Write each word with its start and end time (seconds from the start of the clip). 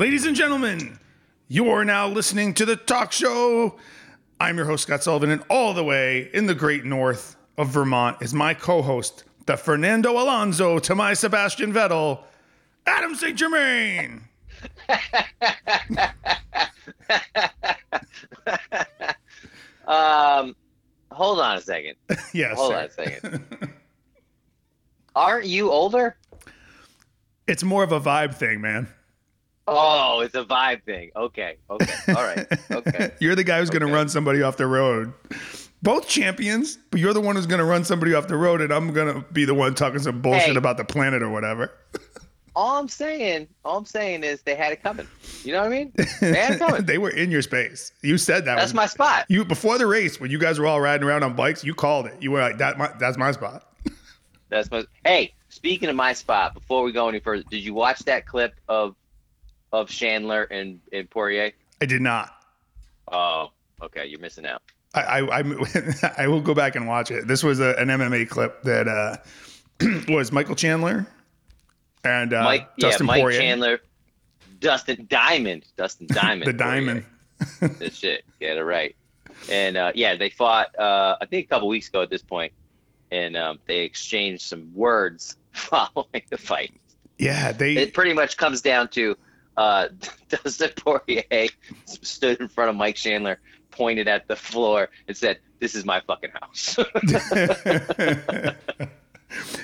Ladies 0.00 0.24
and 0.24 0.34
gentlemen, 0.34 0.98
you're 1.48 1.84
now 1.84 2.08
listening 2.08 2.54
to 2.54 2.64
the 2.64 2.74
talk 2.74 3.12
show. 3.12 3.76
I'm 4.40 4.56
your 4.56 4.64
host, 4.64 4.84
Scott 4.84 5.02
Sullivan, 5.02 5.28
and 5.28 5.42
all 5.50 5.74
the 5.74 5.84
way 5.84 6.30
in 6.32 6.46
the 6.46 6.54
great 6.54 6.86
north 6.86 7.36
of 7.58 7.68
Vermont 7.68 8.16
is 8.22 8.32
my 8.32 8.54
co 8.54 8.80
host, 8.80 9.24
the 9.44 9.58
Fernando 9.58 10.12
Alonso 10.12 10.78
to 10.78 10.94
my 10.94 11.12
Sebastian 11.12 11.70
Vettel, 11.74 12.22
Adam 12.86 13.14
St. 13.14 13.36
Germain. 13.36 14.22
um, 19.86 20.56
hold 21.12 21.40
on 21.40 21.58
a 21.58 21.60
second. 21.60 21.96
yes. 22.32 22.56
Hold 22.56 22.72
sir. 22.72 22.78
on 22.78 22.84
a 22.84 22.90
second. 22.90 23.44
Aren't 25.14 25.44
you 25.44 25.70
older? 25.70 26.16
It's 27.46 27.62
more 27.62 27.84
of 27.84 27.92
a 27.92 28.00
vibe 28.00 28.34
thing, 28.34 28.62
man. 28.62 28.88
Oh, 29.72 30.20
it's 30.20 30.34
a 30.34 30.44
vibe 30.44 30.82
thing. 30.84 31.10
Okay. 31.14 31.56
Okay. 31.70 31.94
All 32.08 32.14
right. 32.14 32.46
Okay. 32.70 33.12
You're 33.20 33.34
the 33.36 33.44
guy 33.44 33.58
who's 33.60 33.70
going 33.70 33.80
to 33.80 33.86
Okay. 33.86 33.94
run 33.94 34.08
somebody 34.08 34.42
off 34.42 34.56
the 34.56 34.66
road. 34.66 35.12
Both 35.82 36.08
champions, 36.08 36.76
but 36.90 37.00
you're 37.00 37.14
the 37.14 37.22
one 37.22 37.36
who's 37.36 37.46
going 37.46 37.58
to 37.60 37.64
run 37.64 37.84
somebody 37.84 38.12
off 38.12 38.28
the 38.28 38.36
road, 38.36 38.60
and 38.60 38.70
I'm 38.70 38.92
going 38.92 39.14
to 39.14 39.20
be 39.32 39.46
the 39.46 39.54
one 39.54 39.74
talking 39.74 39.98
some 40.00 40.20
bullshit 40.20 40.50
Hey. 40.50 40.56
about 40.56 40.76
the 40.76 40.84
planet 40.84 41.22
or 41.22 41.30
whatever. 41.30 41.72
all 42.54 42.78
I'm 42.78 42.88
saying, 42.88 43.48
all 43.64 43.78
I'm 43.78 43.86
saying 43.86 44.22
is 44.22 44.42
they 44.42 44.54
had 44.56 44.72
it 44.72 44.82
coming. 44.82 45.06
You 45.42 45.52
know 45.52 45.60
what 45.60 45.68
I 45.68 45.70
mean? 45.70 45.92
They 46.20 46.34
had 46.34 46.52
it 46.54 46.58
coming. 46.58 46.84
they 46.84 46.98
were 46.98 47.08
in 47.08 47.30
your 47.30 47.40
space. 47.40 47.92
You 48.02 48.18
said 48.18 48.44
that. 48.44 48.56
That's 48.56 48.74
my 48.74 48.84
spot. 48.84 49.24
You 49.30 49.42
before 49.42 49.78
the 49.78 49.86
race 49.86 50.20
when 50.20 50.30
you 50.30 50.38
guys 50.38 50.58
were 50.58 50.66
all 50.66 50.82
riding 50.82 51.06
around 51.08 51.22
on 51.22 51.34
bikes, 51.34 51.64
you 51.64 51.72
called 51.74 52.04
it. 52.06 52.14
You 52.20 52.30
were 52.32 52.40
like, 52.40 52.58
"That 52.58 52.76
my, 52.76 52.90
that's 52.98 53.16
my 53.16 53.32
spot." 53.32 53.66
That's 54.50 54.70
my. 54.70 54.84
Hey, 55.06 55.32
speaking 55.48 55.88
of 55.88 55.96
my 55.96 56.12
spot, 56.12 56.52
before 56.52 56.82
we 56.82 56.92
go 56.92 57.08
any 57.08 57.20
further, 57.20 57.44
did 57.50 57.64
you 57.64 57.72
watch 57.72 58.00
that 58.00 58.26
clip 58.26 58.52
of 58.68 58.96
of 59.72 59.88
Chandler 59.88 60.44
and 60.44 60.80
and 60.92 61.08
Poirier? 61.08 61.52
I 61.80 61.86
did 61.86 62.00
not. 62.00 62.30
Oh, 63.10 63.50
okay, 63.82 64.06
you're 64.06 64.20
missing 64.20 64.46
out. 64.46 64.62
I 64.94 65.00
I, 65.00 65.40
I, 65.40 65.44
I 66.18 66.28
will 66.28 66.40
go 66.40 66.54
back 66.54 66.76
and 66.76 66.86
watch 66.86 67.10
it. 67.10 67.26
This 67.26 67.42
was 67.42 67.60
a, 67.60 67.74
an 67.78 67.88
MMA 67.88 68.28
clip 68.28 68.62
that 68.62 68.88
uh, 68.88 69.16
was 70.12 70.32
Michael 70.32 70.54
Chandler 70.54 71.06
and 72.04 72.32
uh, 72.32 72.44
Mike, 72.44 72.76
Dustin 72.76 73.06
yeah, 73.06 73.12
Mike 73.12 73.22
Poirier, 73.22 73.40
Chandler, 73.40 73.80
Dustin 74.60 75.06
Diamond, 75.08 75.64
Dustin 75.76 76.06
Diamond, 76.10 76.48
the 76.48 76.52
Diamond. 76.52 77.04
That 77.60 77.94
shit, 77.94 78.24
get 78.38 78.56
it 78.56 78.64
right. 78.64 78.94
And 79.50 79.76
uh, 79.76 79.92
yeah, 79.94 80.16
they 80.16 80.30
fought. 80.30 80.78
Uh, 80.78 81.16
I 81.20 81.26
think 81.26 81.46
a 81.46 81.48
couple 81.48 81.68
weeks 81.68 81.88
ago 81.88 82.02
at 82.02 82.10
this 82.10 82.22
point, 82.22 82.52
and 83.10 83.36
um, 83.36 83.58
they 83.66 83.80
exchanged 83.80 84.42
some 84.42 84.72
words 84.74 85.36
following 85.52 86.22
the 86.28 86.38
fight. 86.38 86.72
Yeah, 87.18 87.52
they 87.52 87.76
It 87.76 87.94
pretty 87.94 88.12
much 88.12 88.36
comes 88.36 88.60
down 88.60 88.88
to 88.88 89.16
uh, 89.60 89.88
Dustin 90.30 90.70
Poirier 90.74 91.48
stood 91.84 92.40
in 92.40 92.48
front 92.48 92.70
of 92.70 92.76
Mike 92.76 92.96
Chandler, 92.96 93.38
pointed 93.70 94.08
at 94.08 94.26
the 94.26 94.34
floor, 94.36 94.88
and 95.06 95.14
said, 95.16 95.38
"This 95.58 95.74
is 95.74 95.84
my 95.84 96.00
fucking 96.00 96.30
house." 96.40 96.78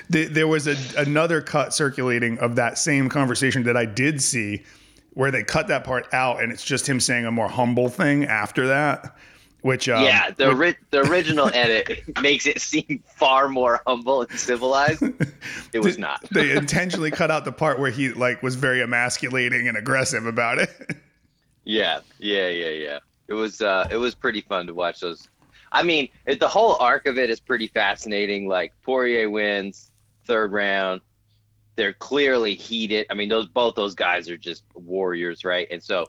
There- 0.09 0.47
was 0.47 0.65
a, 0.65 0.77
another 0.97 1.41
cut 1.41 1.73
circulating 1.73 2.37
of 2.39 2.55
that 2.55 2.77
same 2.77 3.09
conversation 3.09 3.63
that 3.63 3.75
I 3.75 3.85
did 3.85 4.21
see 4.21 4.63
where 5.13 5.29
they 5.29 5.43
cut 5.43 5.67
that 5.67 5.83
part 5.83 6.07
out 6.13 6.41
and 6.41 6.53
it's 6.53 6.63
just 6.63 6.87
him 6.87 7.01
saying 7.01 7.25
a 7.25 7.31
more 7.31 7.49
humble 7.49 7.89
thing 7.89 8.23
after 8.23 8.67
that, 8.67 9.17
which 9.61 9.89
um, 9.89 10.03
yeah, 10.03 10.31
the 10.31 10.49
ori- 10.51 10.77
the 10.91 11.01
original 11.09 11.49
edit 11.53 12.03
makes 12.21 12.45
it 12.45 12.61
seem 12.61 13.03
far 13.05 13.49
more 13.49 13.81
humble 13.87 14.21
and 14.21 14.39
civilized. 14.39 15.03
It 15.73 15.79
was 15.79 15.97
not. 15.97 16.23
they 16.31 16.51
intentionally 16.55 17.11
cut 17.11 17.29
out 17.29 17.45
the 17.45 17.51
part 17.51 17.79
where 17.79 17.91
he 17.91 18.11
like 18.13 18.41
was 18.41 18.55
very 18.55 18.81
emasculating 18.81 19.67
and 19.67 19.77
aggressive 19.77 20.25
about 20.25 20.57
it. 20.57 20.69
Yeah, 21.63 21.99
yeah, 22.17 22.47
yeah, 22.47 22.69
yeah. 22.69 22.99
It 23.27 23.33
was 23.33 23.61
uh, 23.61 23.87
it 23.91 23.97
was 23.97 24.15
pretty 24.15 24.41
fun 24.41 24.67
to 24.67 24.73
watch 24.73 25.01
those. 25.01 25.27
I 25.71 25.83
mean, 25.83 26.09
it, 26.25 26.39
the 26.39 26.47
whole 26.47 26.77
arc 26.79 27.05
of 27.07 27.17
it 27.17 27.29
is 27.29 27.39
pretty 27.39 27.67
fascinating. 27.67 28.47
Like 28.47 28.73
Poirier 28.83 29.29
wins 29.29 29.91
third 30.25 30.51
round. 30.51 31.01
They're 31.75 31.93
clearly 31.93 32.55
heated. 32.55 33.05
I 33.09 33.13
mean, 33.13 33.29
those 33.29 33.47
both 33.47 33.75
those 33.75 33.93
guys 33.93 34.29
are 34.29 34.37
just 34.37 34.63
warriors, 34.73 35.43
right? 35.43 35.67
And 35.69 35.83
so 35.83 36.07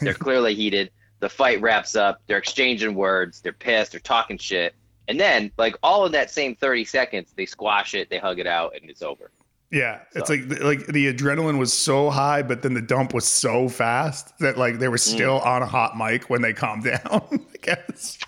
they're 0.00 0.14
clearly 0.14 0.54
heated. 0.54 0.90
The 1.24 1.30
fight 1.30 1.58
wraps 1.62 1.96
up. 1.96 2.20
They're 2.26 2.36
exchanging 2.36 2.94
words. 2.94 3.40
They're 3.40 3.54
pissed. 3.54 3.92
They're 3.92 4.00
talking 4.00 4.36
shit. 4.36 4.74
And 5.08 5.18
then, 5.18 5.50
like 5.56 5.74
all 5.82 6.04
in 6.04 6.12
that 6.12 6.30
same 6.30 6.54
thirty 6.54 6.84
seconds, 6.84 7.32
they 7.34 7.46
squash 7.46 7.94
it. 7.94 8.10
They 8.10 8.18
hug 8.18 8.40
it 8.40 8.46
out, 8.46 8.74
and 8.78 8.90
it's 8.90 9.00
over. 9.00 9.30
Yeah, 9.70 10.00
it's 10.14 10.28
like 10.28 10.42
like 10.62 10.86
the 10.86 11.10
adrenaline 11.10 11.56
was 11.58 11.72
so 11.72 12.10
high, 12.10 12.42
but 12.42 12.60
then 12.60 12.74
the 12.74 12.82
dump 12.82 13.14
was 13.14 13.24
so 13.24 13.70
fast 13.70 14.36
that 14.40 14.58
like 14.58 14.78
they 14.80 14.88
were 14.88 14.98
Mm. 14.98 15.14
still 15.14 15.40
on 15.40 15.62
a 15.62 15.66
hot 15.66 15.96
mic 15.96 16.28
when 16.28 16.42
they 16.42 16.52
calmed 16.52 16.84
down. 16.92 17.00
I 17.32 17.38
guess. 17.62 18.18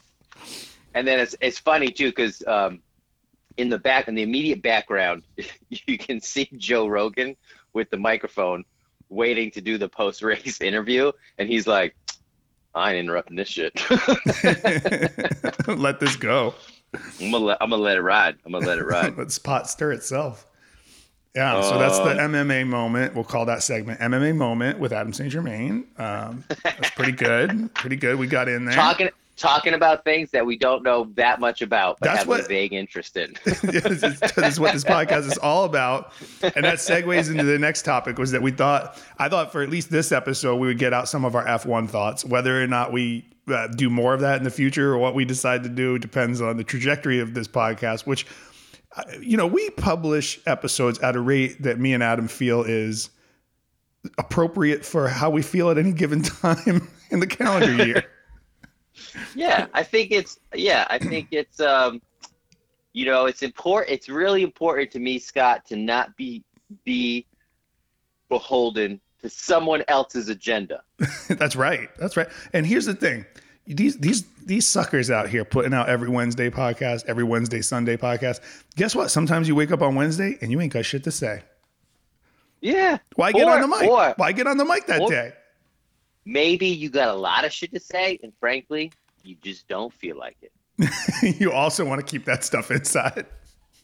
And 0.95 1.07
then 1.07 1.21
it's 1.21 1.37
it's 1.43 1.59
funny 1.59 1.91
too 1.91 2.09
because 2.09 2.43
um, 2.47 2.81
in 3.59 3.69
the 3.69 3.78
back 3.78 4.09
in 4.09 4.15
the 4.15 4.23
immediate 4.23 4.63
background, 4.63 5.23
you 5.69 5.99
can 5.99 6.19
see 6.23 6.49
Joe 6.57 6.87
Rogan 6.89 7.37
with 7.75 7.91
the 7.91 7.99
microphone 7.99 8.65
waiting 9.11 9.51
to 9.51 9.61
do 9.61 9.77
the 9.77 9.89
post 9.91 10.23
race 10.23 10.61
interview, 10.63 11.13
and 11.37 11.47
he's 11.47 11.67
like, 11.67 11.95
"I 12.76 12.92
ain't 12.92 13.00
interrupting 13.00 13.37
this 13.37 13.48
shit. 13.48 13.72
Let 15.66 15.98
this 16.00 16.16
go. 16.16 16.54
I'm 17.20 17.31
gonna 17.31 17.44
let 17.44 17.59
I'm 17.60 17.70
gonna 17.70 17.82
let 17.82 17.97
it 17.97 18.03
ride. 18.03 18.37
I'm 18.47 18.53
gonna 18.53 18.66
let 18.66 18.78
it 18.78 18.84
ride." 18.84 19.16
Let 19.19 19.28
the 19.28 19.41
pot 19.42 19.69
stir 19.69 19.92
itself. 19.92 20.47
Yeah, 21.34 21.60
so 21.60 21.78
that's 21.78 21.98
the 21.98 22.12
Um, 22.25 22.32
MMA 22.32 22.66
moment. 22.66 23.15
We'll 23.15 23.25
call 23.25 23.44
that 23.47 23.62
segment 23.62 24.00
MMA 24.00 24.34
moment 24.34 24.78
with 24.78 24.92
Adam 24.92 25.12
St. 25.12 25.31
Germain. 25.31 25.84
Um, 25.98 26.44
that's 26.62 26.91
pretty 26.92 27.12
good. 27.12 27.75
Pretty 27.75 27.97
good. 27.97 28.19
We 28.19 28.26
got 28.26 28.48
in 28.48 28.65
there. 28.65 28.75
talking 28.75 29.10
talking 29.36 29.74
about 29.74 30.04
things 30.04 30.30
that 30.30 30.44
we 30.44 30.56
don't 30.56 30.82
know 30.82 31.10
that 31.14 31.41
much 31.41 31.62
about, 31.62 31.98
but 32.00 32.06
That's 32.06 32.19
have 32.20 32.28
what- 32.28 32.41
a 32.41 32.48
vague 32.48 32.72
interest 32.72 33.16
in. 33.16 33.34
this, 33.44 34.02
is, 34.02 34.60
what 34.60 34.72
this 34.72 34.84
podcast 34.84 35.26
is 35.26 35.38
all 35.38 35.64
about. 35.64 36.12
And 36.42 36.64
that 36.64 36.78
segues 36.78 37.30
into 37.30 37.44
the 37.44 37.58
next 37.58 37.82
topic 37.84 38.19
was 38.19 38.32
that 38.32 38.42
we 38.42 38.50
thought, 38.50 39.00
I 39.19 39.28
thought 39.28 39.52
for 39.52 39.62
at 39.62 39.69
least 39.69 39.91
this 39.91 40.10
episode, 40.12 40.56
we 40.56 40.66
would 40.66 40.78
get 40.78 40.92
out 40.92 41.08
some 41.08 41.24
of 41.24 41.34
our 41.34 41.44
F1 41.44 41.88
thoughts. 41.88 42.24
Whether 42.24 42.62
or 42.62 42.66
not 42.66 42.92
we 42.92 43.26
uh, 43.48 43.69
do 43.69 43.91
more 43.91 44.14
of 44.14 44.20
that 44.20 44.38
in 44.38 44.44
the 44.44 44.50
future 44.50 44.92
or 44.92 44.98
what 44.98 45.14
we 45.14 45.24
decide 45.24 45.62
to 45.62 45.68
do 45.68 45.98
depends 45.98 46.41
on 46.41 46.56
the 46.56 46.64
trajectory 46.64 47.20
of 47.20 47.34
this 47.34 47.47
podcast, 47.47 48.06
which, 48.06 48.26
uh, 48.97 49.03
you 49.20 49.36
know, 49.36 49.47
we 49.47 49.70
publish 49.70 50.41
episodes 50.47 50.98
at 51.00 51.14
a 51.14 51.20
rate 51.20 51.62
that 51.62 51.78
me 51.78 51.92
and 51.92 52.03
Adam 52.03 52.26
feel 52.26 52.62
is 52.62 53.10
appropriate 54.18 54.84
for 54.84 55.08
how 55.08 55.30
we 55.30 55.42
feel 55.42 55.70
at 55.70 55.78
any 55.78 55.92
given 55.92 56.22
time 56.22 56.88
in 57.10 57.20
the 57.20 57.26
calendar 57.26 57.84
year. 57.84 58.04
Yeah 59.34 59.66
i 59.75 59.83
think 59.83 60.10
it's 60.10 60.39
yeah 60.54 60.87
i 60.91 60.98
think 60.98 61.28
it's 61.33 61.60
um 61.60 62.01
you 62.93 63.04
know 63.07 63.27
it's 63.27 63.43
important 63.43 63.93
it's 63.93 64.09
really 64.09 64.43
important 64.43 64.91
to 64.91 64.98
me 64.98 65.19
scott 65.19 65.65
to 65.66 65.77
not 65.77 66.16
be 66.16 66.43
be 66.84 67.27
beholden 68.28 69.01
to 69.22 69.28
someone 69.31 69.83
else's 69.89 70.28
agenda 70.28 70.83
That's 71.28 71.57
right. 71.57 71.91
That's 71.98 72.16
right. 72.16 72.28
And 72.54 72.65
here's 72.66 72.87
the 72.87 72.95
thing. 72.95 73.27
These 73.66 73.98
these 73.98 74.25
these 74.47 74.66
suckers 74.66 75.10
out 75.10 75.28
here 75.28 75.45
putting 75.45 75.75
out 75.75 75.89
every 75.91 76.09
Wednesday 76.09 76.49
podcast, 76.49 77.04
every 77.07 77.25
Wednesday 77.25 77.60
Sunday 77.60 77.97
podcast. 77.99 78.41
Guess 78.77 78.95
what? 78.95 79.10
Sometimes 79.10 79.47
you 79.49 79.54
wake 79.54 79.72
up 79.72 79.83
on 79.83 79.95
Wednesday 79.95 80.39
and 80.41 80.51
you 80.51 80.60
ain't 80.60 80.72
got 80.72 80.84
shit 80.87 81.04
to 81.04 81.10
say. 81.10 81.42
yeah 82.63 82.99
Why 83.16 83.33
get 83.33 83.47
on 83.47 83.60
the 83.60 83.69
mic? 83.69 83.89
or- 83.91 84.15
Why 84.16 84.33
get 84.33 84.47
on 84.47 84.57
the 84.57 84.65
mic 84.65 84.87
that 84.87 85.03
or- 85.03 85.10
day? 85.10 85.33
Maybe 86.27 86.67
you 86.67 86.91
got 86.91 87.09
a 87.09 87.15
lot 87.19 87.45
of 87.47 87.53
shit 87.53 87.73
to 87.73 87.81
say 87.81 88.19
and 88.23 88.33
frankly 88.39 88.93
you 89.25 89.37
just 89.43 89.67
don't 89.69 89.93
feel 89.95 90.19
like 90.19 90.37
it 90.43 90.53
you 91.41 91.51
also 91.53 91.84
want 91.84 91.99
to 91.99 92.07
keep 92.07 92.25
that 92.27 92.45
stuff 92.45 92.71
inside. 92.71 93.25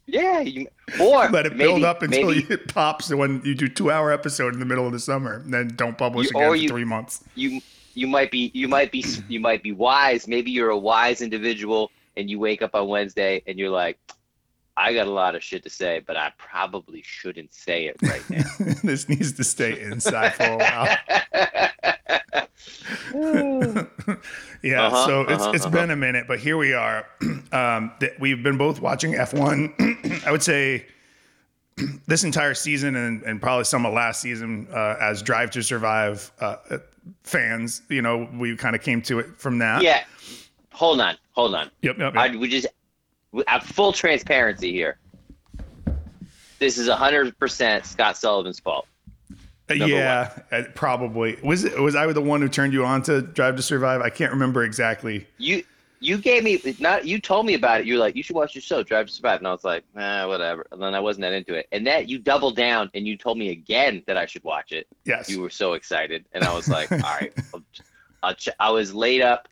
yeah 0.06 0.40
you, 0.40 0.66
or 1.00 1.28
Let 1.30 1.46
it 1.46 1.56
maybe, 1.56 1.70
build 1.70 1.84
up 1.84 2.02
until 2.02 2.28
maybe 2.34 2.46
it 2.52 2.68
pops 2.74 3.08
when 3.14 3.40
you 3.44 3.54
do 3.54 3.68
two 3.68 3.90
hour 3.90 4.12
episode 4.12 4.52
in 4.52 4.60
the 4.60 4.66
middle 4.66 4.84
of 4.86 4.92
the 4.92 4.98
summer. 4.98 5.34
And 5.36 5.54
then 5.54 5.68
don't 5.68 5.96
publish 5.96 6.26
You- 6.32 6.38
again 6.38 6.50
for 6.50 6.56
you- 6.56 6.68
three 6.68 6.84
months. 6.84 7.24
you 7.34 7.60
you 7.94 8.06
might 8.06 8.30
be 8.30 8.50
you 8.54 8.68
might 8.68 8.90
be 8.92 9.04
you 9.28 9.38
might 9.40 9.62
be 9.62 9.70
wise 9.72 10.26
maybe 10.26 10.50
you're 10.50 10.70
a 10.70 10.78
wise 10.78 11.20
individual 11.22 11.90
and 12.16 12.28
you 12.30 12.38
wake 12.38 12.62
up 12.62 12.74
on 12.74 12.88
wednesday 12.88 13.42
and 13.46 13.58
you're 13.58 13.68
like 13.70 13.98
i 14.76 14.92
got 14.94 15.06
a 15.06 15.10
lot 15.10 15.34
of 15.34 15.42
shit 15.42 15.62
to 15.62 15.70
say 15.70 16.00
but 16.06 16.16
i 16.16 16.32
probably 16.38 17.02
shouldn't 17.04 17.52
say 17.52 17.86
it 17.86 17.96
right 18.02 18.22
now 18.30 18.42
this 18.82 19.08
needs 19.08 19.32
to 19.32 19.44
stay 19.44 19.80
inside 19.80 20.34
for 20.34 20.44
a 20.44 20.56
while. 20.56 20.96
yeah, 24.62 24.86
Uh-huh, 24.86 25.06
so 25.06 25.20
it's 25.22 25.42
uh-huh, 25.42 25.52
it's 25.54 25.66
been 25.66 25.90
a 25.90 25.96
minute, 25.96 26.26
but 26.28 26.38
here 26.38 26.56
we 26.56 26.72
are. 26.72 27.06
Um, 27.52 27.92
th- 28.00 28.14
we've 28.18 28.42
been 28.42 28.56
both 28.56 28.80
watching 28.80 29.12
F1. 29.12 30.22
I 30.26 30.32
would 30.32 30.42
say 30.42 30.86
this 32.06 32.24
entire 32.24 32.54
season 32.54 32.96
and, 32.96 33.22
and 33.24 33.42
probably 33.42 33.64
some 33.64 33.84
of 33.84 33.92
last 33.92 34.22
season 34.22 34.66
uh, 34.72 34.96
as 34.98 35.20
Drive 35.20 35.50
to 35.50 35.62
Survive 35.62 36.32
uh, 36.40 36.56
uh, 36.70 36.78
fans. 37.24 37.82
You 37.90 38.00
know, 38.00 38.26
we 38.38 38.56
kind 38.56 38.74
of 38.74 38.80
came 38.80 39.02
to 39.02 39.18
it 39.18 39.38
from 39.38 39.58
that. 39.58 39.82
yeah 39.82 40.04
hold 40.72 41.02
on 41.02 41.14
hold 41.32 41.54
on 41.54 41.70
Yep. 41.82 41.98
Yep. 41.98 42.14
yep. 42.14 42.22
I 42.22 42.34
we 42.34 42.48
just 42.48 42.68
at 43.46 43.62
full 43.62 43.92
transparency 43.92 44.72
here. 44.72 44.98
This 46.58 46.78
is 46.78 46.88
100% 46.88 47.84
Scott 47.84 48.16
Sullivan's 48.16 48.60
fault. 48.60 48.86
Number 49.68 49.94
yeah, 49.94 50.38
uh, 50.50 50.62
probably. 50.74 51.38
Was 51.42 51.64
it 51.64 51.78
was 51.80 51.96
I 51.96 52.06
the 52.12 52.20
one 52.20 52.42
who 52.42 52.48
turned 52.48 52.72
you 52.72 52.84
on 52.84 53.02
to 53.04 53.22
Drive 53.22 53.56
to 53.56 53.62
Survive? 53.62 54.00
I 54.00 54.10
can't 54.10 54.32
remember 54.32 54.64
exactly. 54.64 55.26
You 55.38 55.64
you 56.00 56.18
gave 56.18 56.42
me 56.44 56.60
not 56.78 57.06
you 57.06 57.20
told 57.20 57.46
me 57.46 57.54
about 57.54 57.80
it. 57.80 57.86
You 57.86 57.94
were 57.94 58.00
like, 58.00 58.16
you 58.16 58.22
should 58.22 58.36
watch 58.36 58.54
the 58.54 58.60
show, 58.60 58.82
Drive 58.82 59.06
to 59.06 59.12
Survive, 59.12 59.38
and 59.38 59.46
I 59.46 59.52
was 59.52 59.64
like, 59.64 59.84
nah, 59.94 60.28
whatever. 60.28 60.66
And 60.72 60.82
then 60.82 60.94
I 60.94 61.00
wasn't 61.00 61.22
that 61.22 61.32
into 61.32 61.54
it. 61.54 61.68
And 61.72 61.86
that 61.86 62.08
you 62.08 62.18
doubled 62.18 62.56
down 62.56 62.90
and 62.94 63.06
you 63.06 63.16
told 63.16 63.38
me 63.38 63.50
again 63.50 64.02
that 64.06 64.16
I 64.16 64.26
should 64.26 64.44
watch 64.44 64.72
it. 64.72 64.86
Yes. 65.04 65.30
You 65.30 65.40
were 65.40 65.50
so 65.50 65.72
excited, 65.74 66.24
and 66.32 66.44
I 66.44 66.54
was 66.54 66.68
like, 66.68 66.90
all 66.92 66.98
right, 66.98 67.32
I'll, 67.54 67.62
I'll 68.22 68.34
ch- 68.34 68.48
I 68.58 68.70
was 68.70 68.94
laid 68.94 69.22
up 69.22 69.48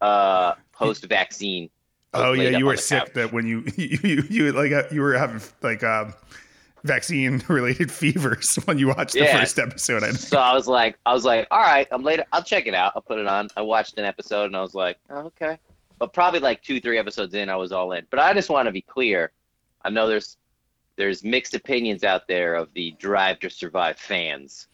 uh, 0.00 0.54
post 0.72 1.04
vaccine. 1.04 1.70
Oh 2.14 2.32
yeah, 2.32 2.56
you 2.56 2.66
were 2.66 2.76
sick 2.76 3.04
couch. 3.04 3.14
that 3.14 3.32
when 3.32 3.46
you 3.46 3.64
you 3.76 3.98
you, 4.02 4.22
you 4.28 4.52
like 4.52 4.72
uh, 4.72 4.84
you 4.90 5.00
were 5.00 5.14
having 5.14 5.40
like 5.62 5.82
um, 5.82 6.14
vaccine 6.84 7.42
related 7.48 7.90
fevers 7.92 8.56
when 8.64 8.78
you 8.78 8.88
watched 8.88 9.14
the 9.14 9.26
first 9.26 9.58
episode. 9.58 10.02
I 10.02 10.12
so 10.12 10.38
I 10.38 10.54
was 10.54 10.66
like, 10.66 10.98
I 11.06 11.12
was 11.12 11.24
like, 11.24 11.46
all 11.50 11.60
right, 11.60 11.86
I'm 11.90 12.02
later. 12.02 12.24
I'll 12.32 12.42
check 12.42 12.66
it 12.66 12.74
out. 12.74 12.92
I'll 12.94 13.02
put 13.02 13.18
it 13.18 13.26
on. 13.26 13.48
I 13.56 13.62
watched 13.62 13.98
an 13.98 14.04
episode 14.04 14.46
and 14.46 14.56
I 14.56 14.60
was 14.62 14.74
like, 14.74 14.98
oh, 15.10 15.26
okay 15.26 15.58
but 16.02 16.12
probably 16.12 16.40
like 16.40 16.60
two, 16.64 16.80
three 16.80 16.98
episodes 16.98 17.32
in, 17.32 17.48
I 17.48 17.54
was 17.54 17.70
all 17.70 17.92
in. 17.92 18.04
But 18.10 18.18
I 18.18 18.34
just 18.34 18.50
want 18.50 18.66
to 18.66 18.72
be 18.72 18.82
clear. 18.82 19.30
I 19.84 19.90
know 19.90 20.08
there's 20.08 20.36
there's 20.96 21.22
mixed 21.22 21.54
opinions 21.54 22.02
out 22.02 22.26
there 22.26 22.56
of 22.56 22.74
the 22.74 22.90
Drive 22.98 23.38
to 23.38 23.48
Survive 23.48 24.00
fans. 24.00 24.66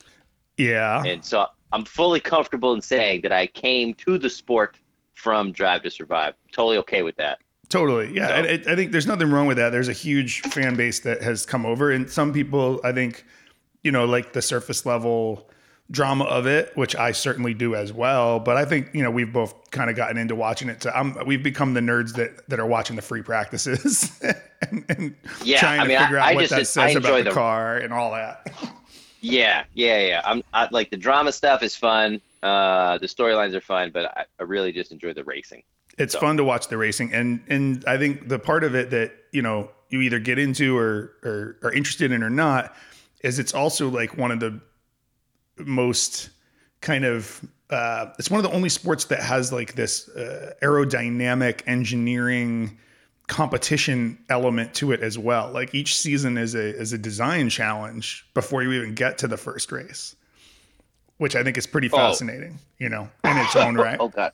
Yeah. 0.56 1.04
And 1.04 1.22
so 1.22 1.44
I'm 1.70 1.84
fully 1.84 2.18
comfortable 2.18 2.72
in 2.72 2.80
saying 2.80 3.20
that 3.24 3.32
I 3.32 3.46
came 3.46 3.92
to 4.06 4.16
the 4.16 4.30
sport 4.30 4.78
from 5.18 5.52
Drive 5.52 5.82
to 5.82 5.90
Survive. 5.90 6.34
Totally 6.52 6.78
okay 6.78 7.02
with 7.02 7.16
that. 7.16 7.38
Totally. 7.68 8.14
Yeah. 8.14 8.28
So. 8.28 8.34
I, 8.34 8.72
I 8.72 8.76
think 8.76 8.92
there's 8.92 9.06
nothing 9.06 9.30
wrong 9.30 9.46
with 9.46 9.58
that. 9.58 9.70
There's 9.70 9.88
a 9.88 9.92
huge 9.92 10.40
fan 10.40 10.76
base 10.76 11.00
that 11.00 11.22
has 11.22 11.44
come 11.44 11.66
over, 11.66 11.90
and 11.90 12.08
some 12.08 12.32
people, 12.32 12.80
I 12.82 12.92
think, 12.92 13.24
you 13.82 13.92
know, 13.92 14.04
like 14.04 14.32
the 14.32 14.40
surface 14.40 14.86
level 14.86 15.48
drama 15.90 16.24
of 16.24 16.46
it, 16.46 16.70
which 16.76 16.94
I 16.96 17.12
certainly 17.12 17.54
do 17.54 17.74
as 17.74 17.92
well. 17.92 18.40
But 18.40 18.56
I 18.56 18.64
think 18.64 18.94
you 18.94 19.02
know 19.02 19.10
we've 19.10 19.32
both 19.32 19.70
kind 19.70 19.90
of 19.90 19.96
gotten 19.96 20.16
into 20.16 20.34
watching 20.34 20.68
it. 20.68 20.82
So 20.82 20.90
I'm, 20.90 21.16
we've 21.26 21.42
become 21.42 21.74
the 21.74 21.80
nerds 21.80 22.14
that 22.14 22.48
that 22.48 22.60
are 22.60 22.66
watching 22.66 22.96
the 22.96 23.02
free 23.02 23.22
practices 23.22 24.18
and, 24.70 24.84
and 24.88 25.14
yeah, 25.44 25.60
trying 25.60 25.80
I 25.80 25.84
mean, 25.84 25.98
to 25.98 26.04
figure 26.04 26.18
I, 26.18 26.30
out 26.30 26.34
what 26.36 26.40
just, 26.42 26.54
that 26.54 26.66
says 26.66 26.96
about 26.96 27.18
the, 27.18 27.24
the, 27.24 27.30
car 27.30 27.76
and 27.78 27.92
all 27.92 28.12
that. 28.12 28.50
Yeah, 29.20 29.64
yeah, 29.74 29.98
yeah. 30.00 30.22
I'm 30.24 30.42
I, 30.52 30.68
like 30.70 30.90
the 30.90 30.96
drama 30.96 31.32
stuff 31.32 31.62
is 31.62 31.74
fun. 31.74 32.20
Uh, 32.42 32.98
the 32.98 33.06
storylines 33.06 33.54
are 33.54 33.60
fun, 33.60 33.90
but 33.92 34.06
I, 34.06 34.24
I, 34.38 34.42
really 34.44 34.72
just 34.72 34.92
enjoy 34.92 35.12
the 35.12 35.24
racing. 35.24 35.62
It's 35.98 36.12
so. 36.12 36.20
fun 36.20 36.36
to 36.36 36.44
watch 36.44 36.68
the 36.68 36.76
racing, 36.76 37.12
and 37.12 37.42
and 37.48 37.84
I 37.86 37.98
think 37.98 38.28
the 38.28 38.38
part 38.38 38.62
of 38.62 38.76
it 38.76 38.90
that 38.90 39.12
you 39.32 39.42
know 39.42 39.70
you 39.88 40.00
either 40.02 40.20
get 40.20 40.38
into 40.38 40.76
or 40.76 41.14
or 41.24 41.56
are 41.62 41.72
interested 41.72 42.12
in 42.12 42.22
or 42.22 42.30
not 42.30 42.76
is 43.22 43.38
it's 43.38 43.54
also 43.54 43.88
like 43.88 44.16
one 44.16 44.30
of 44.30 44.38
the 44.38 44.60
most 45.58 46.30
kind 46.80 47.04
of 47.04 47.44
uh, 47.70 48.06
it's 48.18 48.30
one 48.30 48.42
of 48.42 48.50
the 48.50 48.56
only 48.56 48.68
sports 48.68 49.06
that 49.06 49.20
has 49.20 49.52
like 49.52 49.74
this 49.74 50.08
uh, 50.10 50.54
aerodynamic 50.62 51.62
engineering 51.66 52.78
competition 53.26 54.18
element 54.30 54.72
to 54.74 54.90
it 54.92 55.00
as 55.02 55.18
well. 55.18 55.50
Like 55.52 55.74
each 55.74 55.96
season 55.96 56.38
is 56.38 56.54
a 56.54 56.76
is 56.76 56.92
a 56.92 56.98
design 56.98 57.48
challenge 57.50 58.26
before 58.34 58.62
you 58.62 58.72
even 58.72 58.94
get 58.94 59.18
to 59.18 59.28
the 59.28 59.36
first 59.36 59.70
race, 59.70 60.16
which 61.18 61.36
I 61.36 61.42
think 61.42 61.58
is 61.58 61.66
pretty 61.66 61.90
oh. 61.92 61.96
fascinating. 61.96 62.58
Oh. 62.58 62.66
You 62.78 62.88
know, 62.88 63.08
in 63.24 63.36
its 63.36 63.56
own 63.56 63.74
right. 63.76 63.96
oh 64.00 64.08
God, 64.08 64.32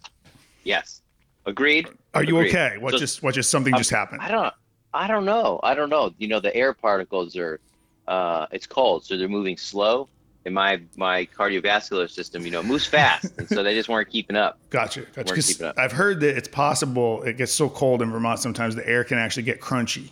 yes, 0.63 1.03
agreed. 1.47 1.89
Are 2.15 2.23
you 2.23 2.39
agreed. 2.39 2.51
okay? 2.51 2.79
What 2.79 2.93
so, 2.93 2.99
just 2.99 3.23
what 3.23 3.35
just 3.35 3.51
something 3.51 3.77
just 3.77 3.91
happened? 3.91 4.21
I 4.23 4.31
don't. 4.31 4.55
I 4.93 5.09
don't 5.09 5.25
know. 5.25 5.59
I 5.63 5.75
don't 5.75 5.91
know. 5.91 6.15
You 6.19 6.29
know, 6.29 6.41
the 6.41 6.55
air 6.55 6.73
particles 6.73 7.37
are. 7.37 7.61
Uh, 8.07 8.47
it's 8.53 8.67
cold, 8.67 9.03
so 9.05 9.17
they're 9.17 9.29
moving 9.29 9.57
slow 9.57 10.09
in 10.45 10.53
my 10.53 10.81
my 10.97 11.27
cardiovascular 11.27 12.11
system, 12.11 12.45
you 12.45 12.51
know, 12.51 12.63
moves 12.63 12.87
fast, 12.87 13.33
and 13.39 13.49
so 13.49 13.63
they 13.63 13.75
just 13.75 13.89
weren't 13.89 14.11
keeping 14.11 14.37
up. 14.37 14.59
Gotcha. 14.71 15.03
Gotcha. 15.15 15.69
Up. 15.69 15.79
I've 15.79 15.93
heard 15.93 16.21
that 16.21 16.37
it's 16.37 16.49
possible 16.49 17.23
it 17.23 17.37
gets 17.37 17.53
so 17.53 17.69
cold 17.69 18.03
in 18.03 18.11
Vermont 18.11 18.39
sometimes 18.39 18.75
the 18.75 18.87
air 18.89 19.05
can 19.05 19.19
actually 19.19 19.45
get 19.45 19.61
crunchy, 19.61 20.11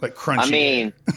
like 0.00 0.14
crunchy. 0.14 0.38
I 0.38 0.50
mean, 0.50 0.92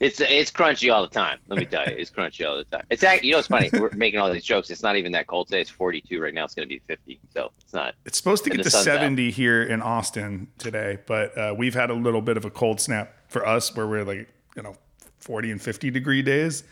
it's 0.00 0.20
it's 0.20 0.50
crunchy 0.50 0.92
all 0.92 1.02
the 1.02 1.08
time. 1.08 1.38
Let 1.48 1.58
me 1.58 1.64
tell 1.64 1.84
you, 1.88 1.96
it's 1.96 2.10
crunchy 2.10 2.48
all 2.48 2.56
the 2.56 2.64
time. 2.64 2.84
It's 2.90 3.02
actually, 3.02 3.28
you 3.28 3.32
know, 3.32 3.38
it's 3.40 3.48
funny. 3.48 3.70
We're 3.78 3.90
making 3.90 4.20
all 4.20 4.32
these 4.32 4.44
jokes. 4.44 4.70
It's 4.70 4.82
not 4.82 4.96
even 4.96 5.12
that 5.12 5.26
cold 5.26 5.48
today. 5.48 5.60
It's 5.60 5.70
42 5.70 6.20
right 6.20 6.32
now. 6.32 6.44
It's 6.44 6.54
going 6.54 6.68
to 6.68 6.72
be 6.72 6.80
50, 6.86 7.20
so 7.34 7.50
it's 7.60 7.74
not. 7.74 7.94
It's 8.04 8.16
supposed 8.18 8.44
to 8.44 8.50
get 8.50 8.62
to 8.62 8.70
70 8.70 9.28
out. 9.28 9.34
here 9.34 9.62
in 9.62 9.82
Austin 9.82 10.48
today, 10.58 10.98
but 11.06 11.36
uh, 11.36 11.54
we've 11.56 11.74
had 11.74 11.90
a 11.90 11.94
little 11.94 12.22
bit 12.22 12.36
of 12.36 12.44
a 12.44 12.50
cold 12.50 12.80
snap 12.80 13.12
for 13.28 13.46
us 13.46 13.74
where 13.74 13.86
we're 13.86 14.04
like, 14.04 14.28
you 14.56 14.62
know, 14.62 14.76
40 15.18 15.50
and 15.52 15.62
50 15.62 15.90
degree 15.90 16.22
days, 16.22 16.62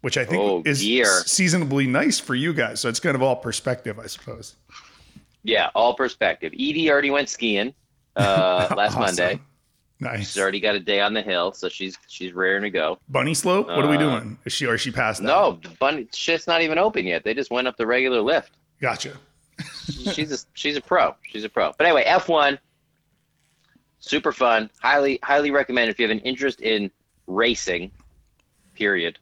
which 0.00 0.16
I 0.16 0.24
think 0.24 0.42
oh, 0.42 0.62
is 0.64 0.80
dear. 0.80 1.06
seasonably 1.26 1.86
nice 1.86 2.18
for 2.18 2.34
you 2.34 2.52
guys. 2.52 2.80
So 2.80 2.88
it's 2.88 3.00
kind 3.00 3.14
of 3.14 3.22
all 3.22 3.36
perspective, 3.36 3.98
I 3.98 4.06
suppose. 4.06 4.54
Yeah, 5.42 5.70
all 5.74 5.94
perspective. 5.94 6.52
Edie 6.54 6.90
already 6.90 7.10
went 7.10 7.28
skiing 7.28 7.74
uh, 8.16 8.72
last 8.76 8.96
awesome. 8.96 9.00
Monday. 9.00 9.40
Nice. 10.00 10.32
She's 10.32 10.38
already 10.40 10.60
got 10.60 10.74
a 10.74 10.80
day 10.80 11.00
on 11.00 11.12
the 11.12 11.20
hill, 11.20 11.52
so 11.52 11.68
she's 11.68 11.98
she's 12.08 12.32
raring 12.32 12.62
to 12.62 12.70
go. 12.70 12.98
Bunny 13.10 13.34
slope? 13.34 13.66
What 13.66 13.84
are 13.84 13.88
we 13.88 13.96
uh, 13.96 14.00
doing? 14.00 14.38
Is 14.46 14.52
she 14.54 14.66
or 14.66 14.74
is 14.74 14.80
she 14.80 14.90
past 14.90 15.20
that? 15.20 15.26
No, 15.26 15.60
bunny 15.78 16.08
shit's 16.12 16.46
not 16.46 16.62
even 16.62 16.78
open 16.78 17.06
yet. 17.06 17.22
They 17.22 17.34
just 17.34 17.50
went 17.50 17.68
up 17.68 17.76
the 17.76 17.86
regular 17.86 18.22
lift. 18.22 18.52
Gotcha. 18.80 19.12
she's 20.14 20.32
a 20.32 20.38
she's 20.54 20.76
a 20.76 20.80
pro. 20.80 21.14
She's 21.22 21.44
a 21.44 21.50
pro. 21.50 21.72
But 21.76 21.86
anyway, 21.86 22.04
F 22.06 22.30
one, 22.30 22.58
super 23.98 24.32
fun. 24.32 24.70
Highly 24.80 25.18
highly 25.22 25.50
recommend 25.50 25.90
if 25.90 25.98
you 25.98 26.08
have 26.08 26.16
an 26.16 26.22
interest 26.22 26.62
in 26.62 26.90
racing. 27.26 27.90
Period. 28.74 29.18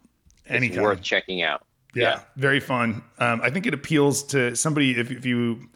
Anytime. 0.47 0.79
It's 0.79 0.83
worth 0.83 1.03
checking 1.03 1.43
out. 1.43 1.67
Yeah, 1.95 2.03
yeah. 2.03 2.21
very 2.37 2.61
fun. 2.61 3.03
Um, 3.19 3.41
I 3.43 3.51
think 3.51 3.67
it 3.67 3.75
appeals 3.75 4.23
to 4.25 4.55
somebody 4.55 4.93
if, 4.93 5.11
if 5.11 5.27
you 5.27 5.69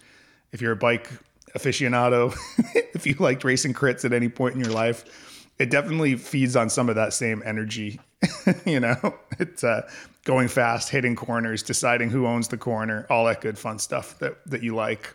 if 0.53 0.61
you're 0.61 0.73
a 0.73 0.77
bike 0.77 1.11
aficionado, 1.57 2.37
if 2.95 3.07
you 3.07 3.15
liked 3.19 3.45
racing 3.45 3.75
crits 3.75 4.05
at 4.05 4.13
any 4.13 4.29
point 4.29 4.55
in 4.55 4.61
your 4.61 4.73
life, 4.73 5.49
it 5.59 5.71
definitely 5.71 6.17
feeds 6.17 6.57
on 6.57 6.71
some 6.71 6.89
of 6.89 6.95
that 6.97 7.13
same 7.13 7.43
energy. 7.45 8.01
you 8.67 8.81
know, 8.81 9.15
it's 9.39 9.65
uh, 9.65 9.89
going 10.25 10.49
fast, 10.49 10.89
hitting 10.89 11.17
corners, 11.17 11.63
deciding 11.63 12.11
who 12.11 12.27
owns 12.27 12.49
the 12.49 12.59
corner, 12.59 13.07
all 13.11 13.25
that 13.27 13.41
good 13.41 13.59
fun 13.59 13.79
stuff 13.79 14.19
that 14.19 14.39
that 14.47 14.63
you 14.63 14.75
like. 14.75 15.15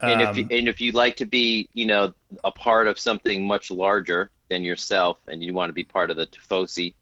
And 0.00 0.22
um, 0.22 0.28
if 0.28 0.36
you, 0.36 0.58
and 0.58 0.68
if 0.68 0.80
you'd 0.80 0.94
like 0.94 1.16
to 1.16 1.26
be, 1.26 1.68
you 1.72 1.86
know, 1.86 2.12
a 2.42 2.50
part 2.50 2.86
of 2.86 2.98
something 2.98 3.46
much 3.46 3.70
larger 3.70 4.30
than 4.48 4.62
yourself, 4.62 5.18
and 5.28 5.42
you 5.42 5.54
want 5.54 5.70
to 5.70 5.74
be 5.74 5.84
part 5.84 6.10
of 6.10 6.16
the 6.16 6.26
Tifosi 6.26 6.94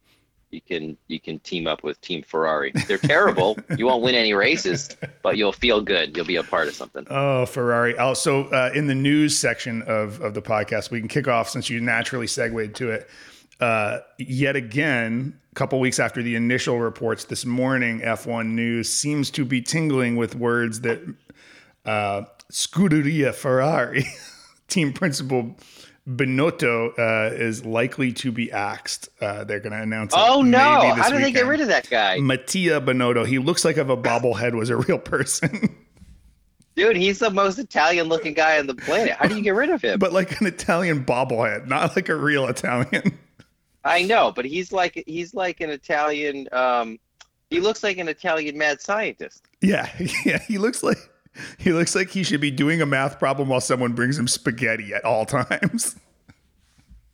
you 0.53 0.61
can 0.61 0.97
you 1.09 1.19
can 1.19 1.39
team 1.41 1.67
up 1.67 1.83
with 1.83 2.01
Team 2.03 2.23
Ferrari. 2.23 2.73
They're 2.87 2.99
terrible. 2.99 3.59
you 3.77 3.87
won't 3.87 4.03
win 4.03 4.15
any 4.15 4.35
races, 4.35 4.97
but 5.23 5.37
you'll 5.37 5.53
feel 5.53 5.81
good. 5.81 6.17
You'll 6.17 6.27
be 6.27 6.37
a 6.37 6.43
part 6.43 6.69
of 6.69 6.75
something. 6.75 7.07
Oh, 7.11 7.47
Ferrari. 7.47 7.97
Also, 7.97 8.49
uh, 8.51 8.71
in 8.75 8.87
the 8.87 8.95
news 8.95 9.37
section 9.37 9.83
of 9.83 10.21
of 10.21 10.35
the 10.35 10.43
podcast, 10.43 10.91
we 10.91 11.01
can 11.01 11.09
kick 11.09 11.27
off 11.27 11.49
since 11.49 11.71
you 11.71 11.81
naturally 11.81 12.27
segued 12.27 12.77
to 12.77 12.91
it. 12.91 13.09
Uh, 13.61 14.01
yet 14.19 14.57
again, 14.57 15.39
a 15.53 15.55
couple 15.55 15.81
weeks 15.81 15.99
after 15.99 16.23
the 16.23 16.35
initial 16.37 16.81
reports 16.81 17.25
this 17.25 17.47
morning, 17.47 18.01
F1 18.01 18.47
News 18.49 18.93
seems 18.93 19.31
to 19.31 19.45
be 19.45 19.63
tingling 19.63 20.17
with 20.17 20.35
words 20.35 20.81
that 20.81 21.01
uh, 21.85 22.23
Scuderia 22.51 23.33
Ferrari 23.33 24.05
team 24.69 24.93
principal 24.93 25.57
Binotto 26.09 26.99
uh, 26.99 27.35
is 27.35 27.65
likely 27.65 28.13
to 28.15 28.33
be 28.33 28.51
axed. 28.51 29.09
Uh, 29.21 29.45
they're 29.45 29.61
going 29.61 29.73
to 29.73 29.81
announce. 29.81 30.13
Oh 30.17 30.43
no! 30.43 30.59
How 30.59 31.09
did 31.09 31.17
weekend. 31.17 31.25
they 31.25 31.33
get 31.33 31.47
rid 31.47 31.61
of 31.61 31.69
that 31.69 31.89
guy? 31.89 32.19
Mattia 32.19 32.81
Binotto. 32.81 33.27
He 33.27 33.39
looks 33.39 33.65
like 33.65 33.77
if 33.77 33.89
a 33.89 33.97
bobblehead 33.97 34.55
was 34.55 34.69
a 34.71 34.77
real 34.77 34.99
person. 34.99 35.77
Dude, 36.75 36.97
he's 36.97 37.19
the 37.19 37.31
most 37.31 37.59
Italian-looking 37.59 38.33
guy 38.33 38.59
on 38.59 38.67
the 38.67 38.75
planet. 38.75 39.13
How 39.13 39.29
do 39.29 39.37
you 39.37 39.43
get 39.43 39.55
rid 39.55 39.69
of 39.69 39.83
him? 39.83 39.99
but 39.99 40.13
like 40.13 40.41
an 40.41 40.47
Italian 40.47 41.05
bobblehead, 41.05 41.67
not 41.67 41.95
like 41.95 42.09
a 42.09 42.17
real 42.17 42.49
Italian. 42.49 43.19
I 43.85 44.03
know, 44.03 44.33
but 44.35 44.45
he's 44.45 44.73
like 44.73 45.03
he's 45.07 45.35
like 45.35 45.61
an 45.61 45.71
Italian. 45.71 46.49
Um, 46.51 46.99
he 47.51 47.61
looks 47.61 47.83
like 47.83 47.99
an 47.99 48.09
Italian 48.09 48.57
mad 48.57 48.81
scientist. 48.81 49.45
Yeah, 49.61 49.89
yeah, 50.25 50.39
he 50.49 50.59
looks 50.59 50.83
like 50.83 50.99
he 51.59 51.73
looks 51.73 51.95
like 51.95 52.11
he 52.11 52.23
should 52.23 52.41
be 52.41 52.51
doing 52.51 52.81
a 52.83 52.87
math 52.87 53.19
problem 53.19 53.49
while 53.49 53.61
someone 53.61 53.93
brings 53.93 54.19
him 54.19 54.29
spaghetti 54.29 54.93
at 54.95 55.05
all 55.05 55.25
times. 55.27 55.97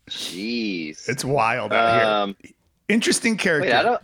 Jeez, 0.09 1.07
it's 1.07 1.23
wild 1.23 1.71
out 1.71 2.03
um, 2.03 2.35
here. 2.41 2.53
Interesting 2.89 3.37
character. 3.37 3.69
Wait, 3.69 3.75
I 3.75 3.83
don't. 3.83 4.01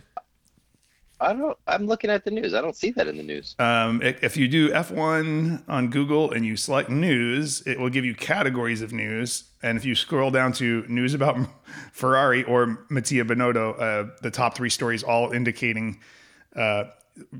I 1.18 1.32
don't. 1.32 1.56
I'm 1.66 1.86
looking 1.86 2.10
at 2.10 2.24
the 2.24 2.30
news. 2.30 2.52
I 2.54 2.60
don't 2.60 2.76
see 2.76 2.90
that 2.92 3.08
in 3.08 3.16
the 3.16 3.22
news. 3.22 3.56
Um, 3.58 4.02
if 4.02 4.36
you 4.36 4.48
do 4.48 4.68
F1 4.70 5.62
on 5.66 5.88
Google 5.88 6.30
and 6.30 6.44
you 6.44 6.56
select 6.56 6.90
news, 6.90 7.62
it 7.66 7.80
will 7.80 7.88
give 7.88 8.04
you 8.04 8.14
categories 8.14 8.82
of 8.82 8.92
news. 8.92 9.44
And 9.62 9.78
if 9.78 9.84
you 9.84 9.94
scroll 9.94 10.30
down 10.30 10.52
to 10.54 10.84
news 10.88 11.14
about 11.14 11.38
Ferrari 11.92 12.44
or 12.44 12.84
Mattia 12.90 13.24
Binotto, 13.24 13.80
uh, 13.80 14.10
the 14.20 14.30
top 14.30 14.54
three 14.54 14.68
stories 14.68 15.02
all 15.02 15.32
indicating 15.32 16.00
uh, 16.54 16.84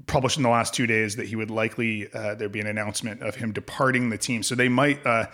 published 0.07 0.37
in 0.37 0.43
the 0.43 0.49
last 0.49 0.75
two 0.75 0.87
days 0.87 1.17
that 1.17 1.27
he 1.27 1.37
would 1.37 1.51
likely 1.51 2.13
uh, 2.13 2.35
there 2.35 2.49
be 2.49 2.61
an 2.61 2.67
announcement 2.67 3.23
of 3.23 3.35
him 3.35 3.53
departing 3.53 4.11
the 4.11 4.19
team. 4.19 4.43
So 4.43 4.55
they 4.55 4.69
might 4.69 5.05
uh, 5.07 5.27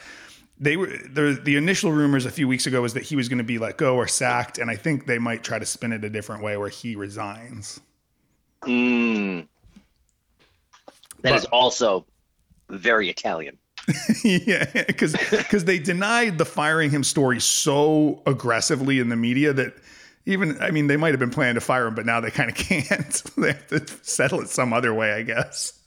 they 0.58 0.76
were 0.76 0.86
the 0.86 1.40
the 1.42 1.56
initial 1.56 1.92
rumors 1.92 2.26
a 2.26 2.30
few 2.30 2.48
weeks 2.48 2.66
ago 2.66 2.82
was 2.82 2.94
that 2.94 3.02
he 3.02 3.16
was 3.16 3.28
going 3.28 3.38
to 3.38 3.44
be 3.44 3.58
let 3.58 3.76
go 3.76 3.96
or 3.96 4.06
sacked, 4.06 4.58
and 4.58 4.70
I 4.70 4.76
think 4.76 5.06
they 5.06 5.18
might 5.18 5.42
try 5.42 5.58
to 5.58 5.66
spin 5.66 5.92
it 5.92 6.04
a 6.04 6.10
different 6.10 6.42
way 6.42 6.56
where 6.56 6.68
he 6.68 6.96
resigns. 6.96 7.80
Mm. 8.62 9.46
That 11.22 11.30
But- 11.30 11.34
is 11.34 11.44
also 11.46 12.06
very 12.68 13.10
Italian. 13.10 13.58
yeah, 14.24 14.64
because 14.86 15.16
because 15.30 15.64
they 15.64 15.78
denied 15.80 16.38
the 16.38 16.44
firing 16.44 16.90
him 16.90 17.02
story 17.02 17.40
so 17.40 18.22
aggressively 18.26 19.00
in 19.00 19.08
the 19.08 19.16
media 19.16 19.52
that 19.52 19.74
even 20.26 20.60
I 20.60 20.70
mean 20.70 20.86
they 20.86 20.96
might 20.96 21.10
have 21.10 21.20
been 21.20 21.30
planning 21.30 21.54
to 21.54 21.60
fire 21.60 21.86
him, 21.86 21.94
but 21.94 22.06
now 22.06 22.20
they 22.20 22.30
kind 22.30 22.50
of 22.50 22.56
can't. 22.56 23.22
they 23.36 23.52
have 23.52 23.66
to 23.68 23.86
settle 24.02 24.40
it 24.40 24.48
some 24.48 24.72
other 24.72 24.92
way, 24.94 25.12
I 25.12 25.22
guess. 25.22 25.78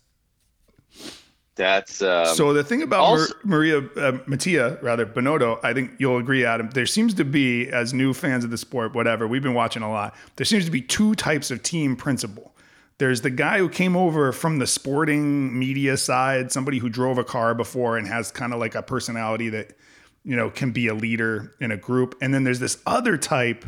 That's 1.56 2.02
um, 2.02 2.26
so 2.36 2.52
the 2.52 2.66
thing 2.66 2.82
about 2.82 3.00
also- 3.00 3.34
Mar- 3.44 3.60
Maria 3.60 3.78
uh, 3.96 4.18
Mattia, 4.28 4.78
rather 4.82 5.06
Binotto, 5.06 5.58
I 5.64 5.74
think 5.74 5.92
you'll 6.00 6.18
agree, 6.18 6.44
Adam. 6.44 6.70
There 6.70 6.86
seems 6.86 7.14
to 7.14 7.24
be, 7.24 7.70
as 7.70 7.94
new 7.94 8.14
fans 8.14 8.44
of 8.44 8.52
the 8.52 8.58
sport, 8.58 8.94
whatever 8.94 9.26
we've 9.26 9.42
been 9.42 9.54
watching 9.54 9.82
a 9.82 9.90
lot. 9.90 10.16
There 10.36 10.46
seems 10.46 10.66
to 10.66 10.72
be 10.72 10.82
two 10.82 11.16
types 11.16 11.52
of 11.52 11.64
team 11.64 11.96
principal. 11.96 12.54
There's 12.98 13.22
the 13.22 13.30
guy 13.30 13.58
who 13.60 13.70
came 13.70 13.96
over 13.96 14.34
from 14.34 14.60
the 14.60 14.68
sporting 14.68 15.58
media 15.58 15.96
side, 15.96 16.52
somebody 16.52 16.78
who 16.78 16.90
drove 16.90 17.18
a 17.18 17.24
car 17.24 17.54
before 17.54 17.98
and 17.98 18.08
has 18.08 18.32
kind 18.32 18.54
of 18.54 18.60
like 18.60 18.76
a 18.76 18.82
personality 18.82 19.50
that 19.50 19.78
you 20.26 20.36
know 20.36 20.50
can 20.50 20.72
be 20.72 20.88
a 20.88 20.94
leader 20.94 21.54
in 21.62 21.72
a 21.72 21.78
group. 21.78 22.16
And 22.22 22.34
then 22.34 22.44
there's 22.44 22.60
this 22.60 22.78
other 22.86 23.18
type 23.18 23.66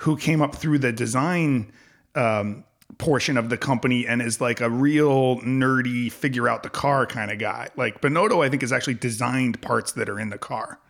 who 0.00 0.16
came 0.16 0.40
up 0.40 0.54
through 0.54 0.78
the 0.78 0.92
design 0.92 1.70
um, 2.14 2.64
portion 2.96 3.36
of 3.36 3.50
the 3.50 3.56
company 3.58 4.06
and 4.06 4.22
is 4.22 4.40
like 4.40 4.62
a 4.62 4.70
real 4.70 5.38
nerdy 5.40 6.10
figure 6.10 6.48
out 6.48 6.62
the 6.62 6.70
car 6.70 7.04
kind 7.04 7.30
of 7.30 7.38
guy. 7.38 7.68
Like 7.76 8.00
Binotto, 8.00 8.44
I 8.44 8.48
think, 8.48 8.62
has 8.62 8.72
actually 8.72 8.94
designed 8.94 9.60
parts 9.60 9.92
that 9.92 10.08
are 10.08 10.18
in 10.18 10.30
the 10.30 10.38
car. 10.38 10.80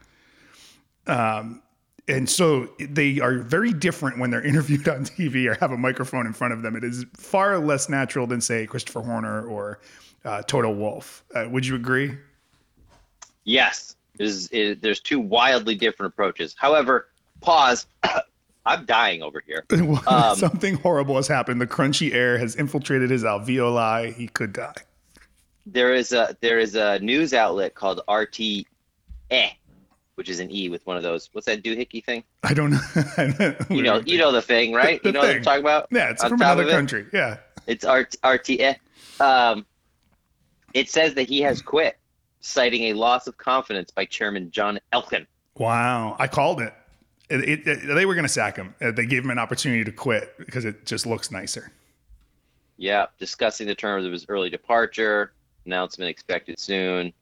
Um, 1.08 1.60
and 2.06 2.30
so 2.30 2.68
they 2.78 3.18
are 3.18 3.38
very 3.38 3.72
different 3.72 4.20
when 4.20 4.30
they're 4.30 4.42
interviewed 4.46 4.88
on 4.88 5.04
TV 5.04 5.50
or 5.50 5.54
have 5.54 5.72
a 5.72 5.76
microphone 5.76 6.24
in 6.24 6.32
front 6.32 6.54
of 6.54 6.62
them. 6.62 6.76
It 6.76 6.84
is 6.84 7.04
far 7.16 7.58
less 7.58 7.88
natural 7.88 8.28
than, 8.28 8.40
say, 8.40 8.64
Christopher 8.64 9.00
Horner 9.00 9.44
or 9.44 9.80
uh, 10.24 10.42
Toto 10.42 10.70
Wolff. 10.70 11.24
Uh, 11.34 11.48
would 11.50 11.66
you 11.66 11.74
agree? 11.74 12.16
yes. 13.44 13.96
There's 14.18 14.48
it, 14.52 14.82
there's 14.82 15.00
two 15.00 15.18
wildly 15.18 15.74
different 15.74 16.12
approaches. 16.12 16.54
However, 16.56 17.08
pause. 17.40 17.86
I'm 18.70 18.84
dying 18.86 19.22
over 19.22 19.42
here. 19.46 19.64
Um, 20.06 20.36
Something 20.36 20.76
horrible 20.76 21.16
has 21.16 21.26
happened. 21.28 21.60
The 21.60 21.66
crunchy 21.66 22.14
air 22.14 22.38
has 22.38 22.54
infiltrated 22.56 23.10
his 23.10 23.24
alveoli. 23.24 24.14
He 24.14 24.28
could 24.28 24.52
die. 24.52 24.74
There 25.66 25.92
is 25.94 26.12
a 26.12 26.36
there 26.40 26.58
is 26.58 26.74
a 26.74 26.98
news 27.00 27.34
outlet 27.34 27.74
called 27.74 28.00
RT, 28.10 28.38
which 30.14 30.28
is 30.28 30.40
an 30.40 30.50
E 30.50 30.68
with 30.68 30.86
one 30.86 30.96
of 30.96 31.02
those. 31.02 31.28
What's 31.32 31.46
that 31.46 31.62
doohickey 31.62 32.04
thing? 32.04 32.24
I 32.42 32.54
don't 32.54 32.70
know. 32.70 33.54
You 33.70 33.82
know, 33.82 33.98
you 34.06 34.18
know 34.18 34.32
the 34.32 34.42
thing, 34.42 34.72
right? 34.72 35.00
The 35.02 35.08
You 35.08 35.12
know 35.12 35.20
what 35.20 35.36
I'm 35.36 35.42
talking 35.42 35.60
about? 35.64 35.86
Yeah, 35.90 36.10
it's 36.10 36.22
on 36.22 36.30
from 36.30 36.40
another 36.40 36.62
of 36.62 36.68
it. 36.68 36.72
country. 36.72 37.06
Yeah. 37.12 37.38
It's 37.66 37.84
RT, 37.84 38.16
RT. 38.26 38.76
Um, 39.20 39.66
it 40.74 40.88
says 40.88 41.14
that 41.14 41.28
he 41.28 41.40
has 41.42 41.60
quit, 41.62 41.98
citing 42.40 42.84
a 42.84 42.92
loss 42.94 43.26
of 43.26 43.36
confidence 43.36 43.90
by 43.90 44.04
Chairman 44.06 44.50
John 44.50 44.78
Elkann. 44.92 45.26
Wow. 45.56 46.16
I 46.18 46.26
called 46.26 46.60
it. 46.60 46.72
It, 47.30 47.66
it, 47.66 47.86
they 47.94 48.06
were 48.06 48.14
going 48.14 48.24
to 48.24 48.28
sack 48.28 48.56
him. 48.56 48.74
Uh, 48.80 48.90
They 48.90 49.06
gave 49.06 49.24
him 49.24 49.30
an 49.30 49.38
opportunity 49.38 49.84
to 49.84 49.92
quit 49.92 50.34
because 50.38 50.64
it 50.64 50.84
just 50.84 51.06
looks 51.06 51.30
nicer. 51.30 51.70
Yeah, 52.76 53.06
discussing 53.18 53.66
the 53.66 53.74
terms 53.74 54.04
of 54.06 54.12
his 54.12 54.26
early 54.28 54.50
departure. 54.50 55.32
Announcement 55.66 56.08
expected 56.10 56.58
soon. 56.58 57.12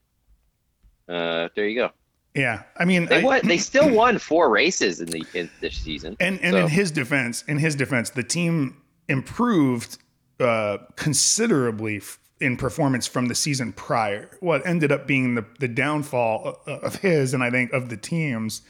Uh, 1.08 1.48
there 1.54 1.66
you 1.66 1.74
go. 1.78 1.90
Yeah. 2.34 2.62
I 2.76 2.84
mean, 2.84 3.06
They 3.06 3.24
I- 3.26 3.40
They 3.40 3.58
still 3.72 3.90
won 3.90 4.18
four 4.18 4.50
races 4.50 5.00
in 5.00 5.08
the 5.08 5.24
in 5.34 5.50
this 5.60 5.76
season. 5.76 6.16
And 6.20 6.40
and 6.40 6.54
So- 6.54 6.58
in 6.60 6.68
his 6.68 6.90
defense, 6.90 7.42
in 7.48 7.58
his 7.58 7.74
defense, 7.74 8.10
the 8.10 8.22
team 8.22 8.80
improved 9.08 9.98
uh, 10.40 10.78
considerably 10.96 12.00
in 12.40 12.56
performance 12.56 13.06
from 13.08 13.26
the 13.26 13.34
season 13.34 13.72
prior. 13.72 14.30
What 14.40 14.64
ended 14.66 14.92
up 14.92 15.06
being 15.08 15.34
the 15.34 15.44
the 15.58 15.66
downfall 15.68 16.60
of 16.66 16.96
his, 16.96 17.34
and 17.34 17.42
I 17.42 17.50
think 17.50 17.72
of 17.72 17.88
the 17.88 17.96
teams, 17.96 18.62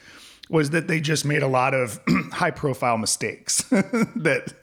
was 0.49 0.71
that 0.71 0.88
they 0.88 1.00
just 1.00 1.25
made 1.25 1.43
a 1.43 1.49
lot 1.49 1.75
of 1.75 2.00
high 2.33 2.50
profile 2.50 2.99
mistakes 2.99 3.62
that 4.17 4.55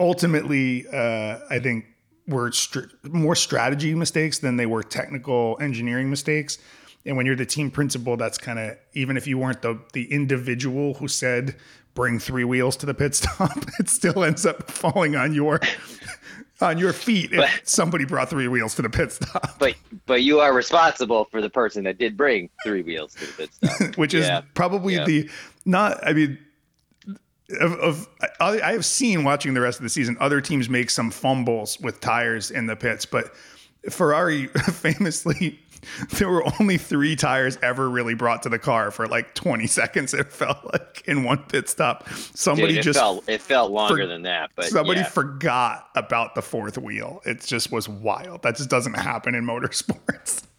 ultimately, 0.00 0.86
uh, 0.88 1.38
I 1.50 1.58
think, 1.58 1.86
were 2.26 2.52
str- 2.52 2.86
more 3.04 3.34
strategy 3.34 3.94
mistakes 3.94 4.38
than 4.38 4.56
they 4.56 4.66
were 4.66 4.82
technical 4.82 5.56
engineering 5.60 6.10
mistakes. 6.10 6.58
And 7.06 7.16
when 7.16 7.24
you're 7.26 7.36
the 7.36 7.46
team 7.46 7.70
principal, 7.70 8.16
that's 8.16 8.38
kind 8.38 8.58
of 8.58 8.76
even 8.92 9.16
if 9.16 9.26
you 9.26 9.38
weren't 9.38 9.62
the 9.62 9.80
the 9.92 10.12
individual 10.12 10.94
who 10.94 11.08
said 11.08 11.56
bring 11.94 12.18
three 12.18 12.44
wheels 12.44 12.76
to 12.76 12.86
the 12.86 12.94
pit 12.94 13.14
stop, 13.14 13.56
it 13.78 13.88
still 13.88 14.22
ends 14.22 14.44
up 14.44 14.70
falling 14.70 15.16
on 15.16 15.32
your 15.32 15.58
on 16.60 16.78
your 16.78 16.92
feet 16.92 17.32
if 17.32 17.38
But- 17.38 17.50
somebody 17.64 18.04
brought 18.04 18.30
three 18.30 18.48
wheels 18.48 18.74
to 18.76 18.82
the 18.82 18.90
pit 18.90 19.12
stop, 19.12 19.58
But 19.58 19.74
but 20.06 20.22
you 20.22 20.40
are 20.40 20.52
responsible 20.52 21.26
for 21.26 21.40
the 21.40 21.50
person 21.50 21.84
that 21.84 21.98
did 21.98 22.16
bring 22.16 22.50
three 22.64 22.82
wheels 22.82 23.14
to 23.14 23.26
the 23.26 23.32
pit 23.32 23.50
stop. 23.52 23.96
which 23.96 24.14
is 24.14 24.26
Yeah. 24.26 24.42
probably 24.54 24.94
Yeah. 24.94 25.04
the 25.04 25.30
not. 25.64 25.98
I 26.06 26.12
mean. 26.12 26.38
Of, 27.62 27.72
of 27.80 28.08
I, 28.40 28.60
I 28.60 28.72
have 28.72 28.84
seen 28.84 29.24
watching 29.24 29.54
the 29.54 29.62
rest 29.62 29.78
of 29.78 29.82
the 29.82 29.88
season, 29.88 30.18
other 30.20 30.38
teams 30.42 30.68
make 30.68 30.90
some 30.90 31.10
fumbles 31.10 31.80
with 31.80 31.98
tires 31.98 32.50
in 32.50 32.66
the 32.66 32.76
pits, 32.76 33.06
but 33.06 33.32
Ferrari 33.90 34.46
famously 34.72 35.60
there 36.10 36.28
were 36.28 36.44
only 36.60 36.78
three 36.78 37.16
tires 37.16 37.58
ever 37.62 37.88
really 37.88 38.14
brought 38.14 38.42
to 38.42 38.48
the 38.48 38.58
car 38.58 38.90
for 38.90 39.06
like 39.06 39.34
20 39.34 39.66
seconds. 39.66 40.14
It 40.14 40.32
felt 40.32 40.58
like 40.72 41.02
in 41.06 41.24
one 41.24 41.38
pit 41.44 41.68
stop, 41.68 42.08
somebody 42.34 42.68
Dude, 42.68 42.78
it 42.78 42.82
just 42.82 42.98
felt 42.98 43.28
it 43.28 43.40
felt 43.40 43.70
longer 43.70 44.02
for- 44.02 44.06
than 44.06 44.22
that. 44.22 44.50
But 44.54 44.66
somebody 44.66 45.00
yeah. 45.00 45.08
forgot 45.08 45.88
about 45.94 46.34
the 46.34 46.42
fourth 46.42 46.78
wheel. 46.78 47.20
It 47.24 47.42
just 47.42 47.72
was 47.72 47.88
wild. 47.88 48.42
That 48.42 48.56
just 48.56 48.70
doesn't 48.70 48.94
happen 48.94 49.34
in 49.34 49.44
motorsports. 49.44 50.44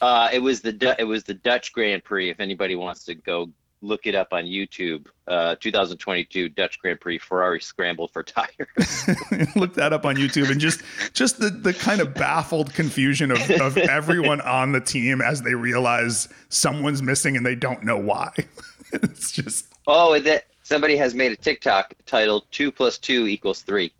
Uh, 0.00 0.28
it 0.32 0.38
was 0.38 0.60
the 0.60 0.94
it 0.96 1.02
was 1.02 1.24
the 1.24 1.34
Dutch 1.34 1.72
Grand 1.72 2.04
Prix. 2.04 2.30
If 2.30 2.38
anybody 2.38 2.76
wants 2.76 3.04
to 3.06 3.16
go 3.16 3.50
look 3.80 4.06
it 4.06 4.14
up 4.14 4.32
on 4.32 4.44
YouTube, 4.44 5.06
uh, 5.26 5.56
2022 5.60 6.48
Dutch 6.50 6.78
Grand 6.78 7.00
Prix 7.00 7.18
Ferrari 7.18 7.60
scrambled 7.60 8.10
for 8.12 8.22
tires. 8.22 8.48
Look 9.56 9.74
that 9.74 9.92
up 9.92 10.04
on 10.04 10.16
YouTube 10.16 10.50
and 10.50 10.60
just 10.60 10.82
just 11.12 11.38
the 11.38 11.50
the 11.50 11.74
kind 11.74 12.00
of 12.00 12.14
baffled 12.14 12.72
confusion 12.74 13.30
of, 13.30 13.50
of 13.60 13.76
everyone 13.76 14.40
on 14.40 14.72
the 14.72 14.80
team 14.80 15.20
as 15.20 15.42
they 15.42 15.54
realize 15.54 16.28
someone's 16.48 17.02
missing 17.02 17.36
and 17.36 17.44
they 17.44 17.54
don't 17.54 17.84
know 17.84 17.98
why. 17.98 18.32
it's 18.92 19.32
just 19.32 19.66
oh, 19.86 20.14
and 20.14 20.24
that 20.26 20.46
somebody 20.62 20.96
has 20.96 21.14
made 21.14 21.32
a 21.32 21.36
TikTok 21.36 21.94
titled 22.06 22.44
"Two 22.50 22.72
plus 22.72 22.98
two 22.98 23.26
equals 23.26 23.62
3. 23.62 23.92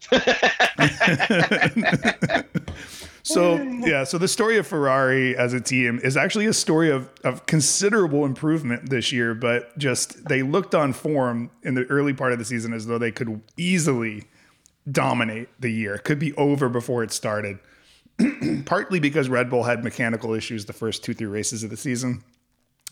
So 3.28 3.56
yeah, 3.84 4.04
so 4.04 4.16
the 4.16 4.26
story 4.26 4.56
of 4.56 4.66
Ferrari 4.66 5.36
as 5.36 5.52
a 5.52 5.60
team 5.60 6.00
is 6.02 6.16
actually 6.16 6.46
a 6.46 6.52
story 6.54 6.90
of 6.90 7.10
of 7.24 7.44
considerable 7.44 8.24
improvement 8.24 8.88
this 8.88 9.12
year, 9.12 9.34
but 9.34 9.76
just 9.76 10.24
they 10.28 10.42
looked 10.42 10.74
on 10.74 10.94
form 10.94 11.50
in 11.62 11.74
the 11.74 11.84
early 11.84 12.14
part 12.14 12.32
of 12.32 12.38
the 12.38 12.44
season 12.44 12.72
as 12.72 12.86
though 12.86 12.96
they 12.96 13.12
could 13.12 13.42
easily 13.58 14.24
dominate 14.90 15.48
the 15.60 15.68
year. 15.68 15.96
It 15.96 16.04
could 16.04 16.18
be 16.18 16.32
over 16.34 16.70
before 16.70 17.02
it 17.02 17.12
started. 17.12 17.58
Partly 18.64 18.98
because 18.98 19.28
Red 19.28 19.50
Bull 19.50 19.62
had 19.62 19.84
mechanical 19.84 20.32
issues 20.32 20.64
the 20.64 20.72
first 20.72 21.04
two, 21.04 21.12
three 21.12 21.26
races 21.26 21.62
of 21.62 21.68
the 21.68 21.76
season. 21.76 22.24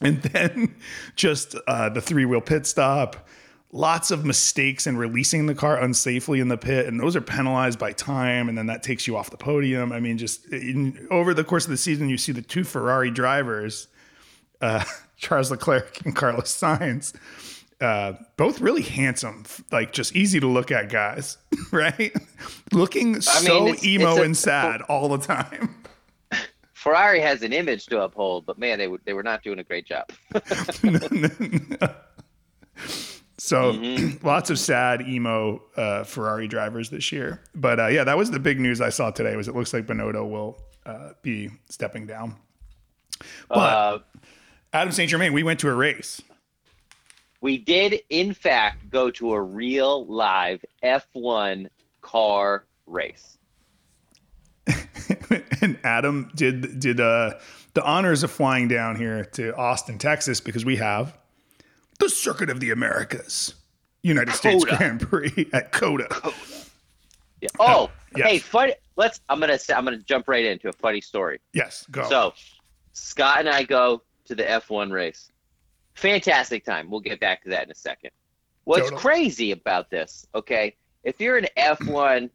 And 0.03 0.23
then 0.35 0.77
just 1.17 1.57
uh, 1.67 1.89
the 1.89 2.03
three 2.03 2.27
wheel 2.27 2.43
pit 2.43 2.67
stop, 2.67 3.27
lots 3.73 4.11
of 4.11 4.25
mistakes 4.25 4.87
in 4.87 4.97
releasing 4.97 5.47
the 5.47 5.55
car 5.55 5.77
unsafely 5.79 6.41
in 6.41 6.49
the 6.49 6.57
pit. 6.57 6.87
And 6.87 6.99
those 7.01 7.17
are 7.17 7.21
penalized 7.21 7.79
by 7.79 7.93
time. 7.93 8.49
And 8.49 8.57
then 8.57 8.67
that 8.67 8.83
takes 8.83 9.07
you 9.07 9.17
off 9.17 9.31
the 9.31 9.37
podium. 9.37 9.93
I 9.93 10.01
mean, 10.01 10.19
just 10.19 10.47
in, 10.53 11.07
over 11.11 11.35
the 11.35 11.45
course 11.45 11.65
of 11.65 11.71
the 11.71 11.77
season, 11.77 12.09
you 12.09 12.17
see 12.17 12.33
the 12.33 12.43
two 12.43 12.65
Ferrari 12.65 13.11
drivers, 13.11 13.89
uh, 14.61 14.85
Charles 15.17 15.51
Leclerc 15.51 16.05
and 16.05 16.15
Carlos 16.15 16.55
Sainz, 16.55 17.15
uh, 17.81 18.15
both 18.37 18.61
really 18.61 18.83
handsome, 18.83 19.45
like 19.71 19.93
just 19.93 20.15
easy 20.17 20.41
to 20.41 20.47
look 20.47 20.71
at 20.71 20.89
guys, 20.89 21.37
right? 21.73 22.13
Looking 22.73 23.21
so 23.21 23.67
it's- 23.69 23.85
emo 23.85 24.11
it's 24.13 24.19
a- 24.19 24.23
and 24.23 24.37
sad 24.37 24.83
all 24.89 25.09
the 25.09 25.19
time. 25.19 25.75
Ferrari 26.73 27.21
has 27.21 27.43
an 27.43 27.53
image 27.53 27.87
to 27.87 28.01
uphold, 28.03 28.47
but 28.47 28.59
man, 28.59 28.79
they 28.79 28.89
they 29.05 29.13
were 29.13 29.25
not 29.25 29.43
doing 29.43 29.59
a 29.59 29.65
great 29.65 29.87
job. 29.87 30.09
So 33.39 33.73
Mm-hmm. 33.73 34.27
lots 34.27 34.51
of 34.51 34.59
sad 34.59 35.03
emo 35.03 35.63
uh, 35.77 36.05
Ferrari 36.05 36.49
drivers 36.49 36.91
this 36.91 37.13
year. 37.13 37.43
But 37.55 37.79
uh, 37.81 37.87
yeah, 37.89 38.05
that 38.05 38.17
was 38.17 38.31
the 38.31 38.41
big 38.41 38.59
news 38.61 38.81
I 38.81 38.89
saw 38.91 39.11
today. 39.11 39.37
Was 39.37 39.49
it 39.49 39.55
looks 39.55 39.73
like 39.73 39.87
Binotto 39.87 40.29
will 40.29 40.59
uh, 40.87 41.11
be 41.23 41.51
stepping 41.69 42.07
down. 42.07 42.37
But 43.49 43.57
Uh, 43.57 43.99
Adam 44.73 44.93
St. 44.93 45.11
Germain, 45.11 45.33
we 45.33 45.43
went 45.43 45.61
to 45.61 45.69
a 45.69 45.75
race. 45.75 46.23
we 47.41 47.59
did, 47.59 48.01
in 48.11 48.35
fact, 48.35 48.89
go 48.91 49.11
to 49.13 49.33
a 49.33 49.41
real 49.41 50.07
live 50.07 50.65
F1 50.83 51.69
car 52.03 52.65
race. 52.87 53.39
and 55.61 55.79
Adam 55.85 56.31
did 56.35 56.81
did 56.81 57.01
uh 57.01 57.35
the 57.75 57.85
honors 57.85 58.23
of 58.23 58.31
flying 58.31 58.69
down 58.69 58.97
here 58.97 59.25
to 59.25 59.55
Austin, 59.57 59.99
Texas, 59.99 60.41
because 60.41 60.65
we 60.65 60.77
have 60.77 61.17
the 61.97 62.09
Circuit 62.09 62.51
of 62.51 62.61
the 62.61 62.71
Americas, 62.71 63.55
United 64.03 64.35
States. 64.35 64.65
Grand 64.65 65.01
Prix 65.01 65.49
at 65.53 65.73
COTA. 65.73 66.33
Yeah. 67.41 67.49
Oh, 67.59 67.91
yes. 68.17 68.29
hey, 68.29 68.39
funny. 68.39 68.75
Let's. 68.97 69.21
I'm 69.29 69.41
gonna. 69.41 69.59
say- 69.59 69.75
I'm 69.75 69.85
gonna 69.85 69.99
jump 69.99 70.27
right 70.29 70.45
into 70.45 70.69
a 70.69 70.73
funny 70.73 71.01
story. 71.01 71.41
Yes, 71.53 71.87
go. 71.91 72.09
So, 72.09 72.35
Scott 72.93 73.41
and 73.41 73.49
I 73.49 73.63
go 73.63 74.03
to 74.25 74.35
the 74.35 74.43
F1 74.43 74.91
race. 74.91 75.31
Fantastic 75.95 76.65
time. 76.65 76.91
We'll 76.91 77.01
get 77.01 77.21
back 77.21 77.43
to 77.45 77.51
that 77.51 77.65
in 77.65 77.71
a 77.71 77.75
second. 77.75 78.11
What's 78.65 78.91
crazy 78.91 79.53
about 79.53 79.91
this, 79.91 80.27
okay? 80.35 80.75
If 81.05 81.21
you're 81.21 81.37
an 81.37 81.47
F1, 81.57 82.31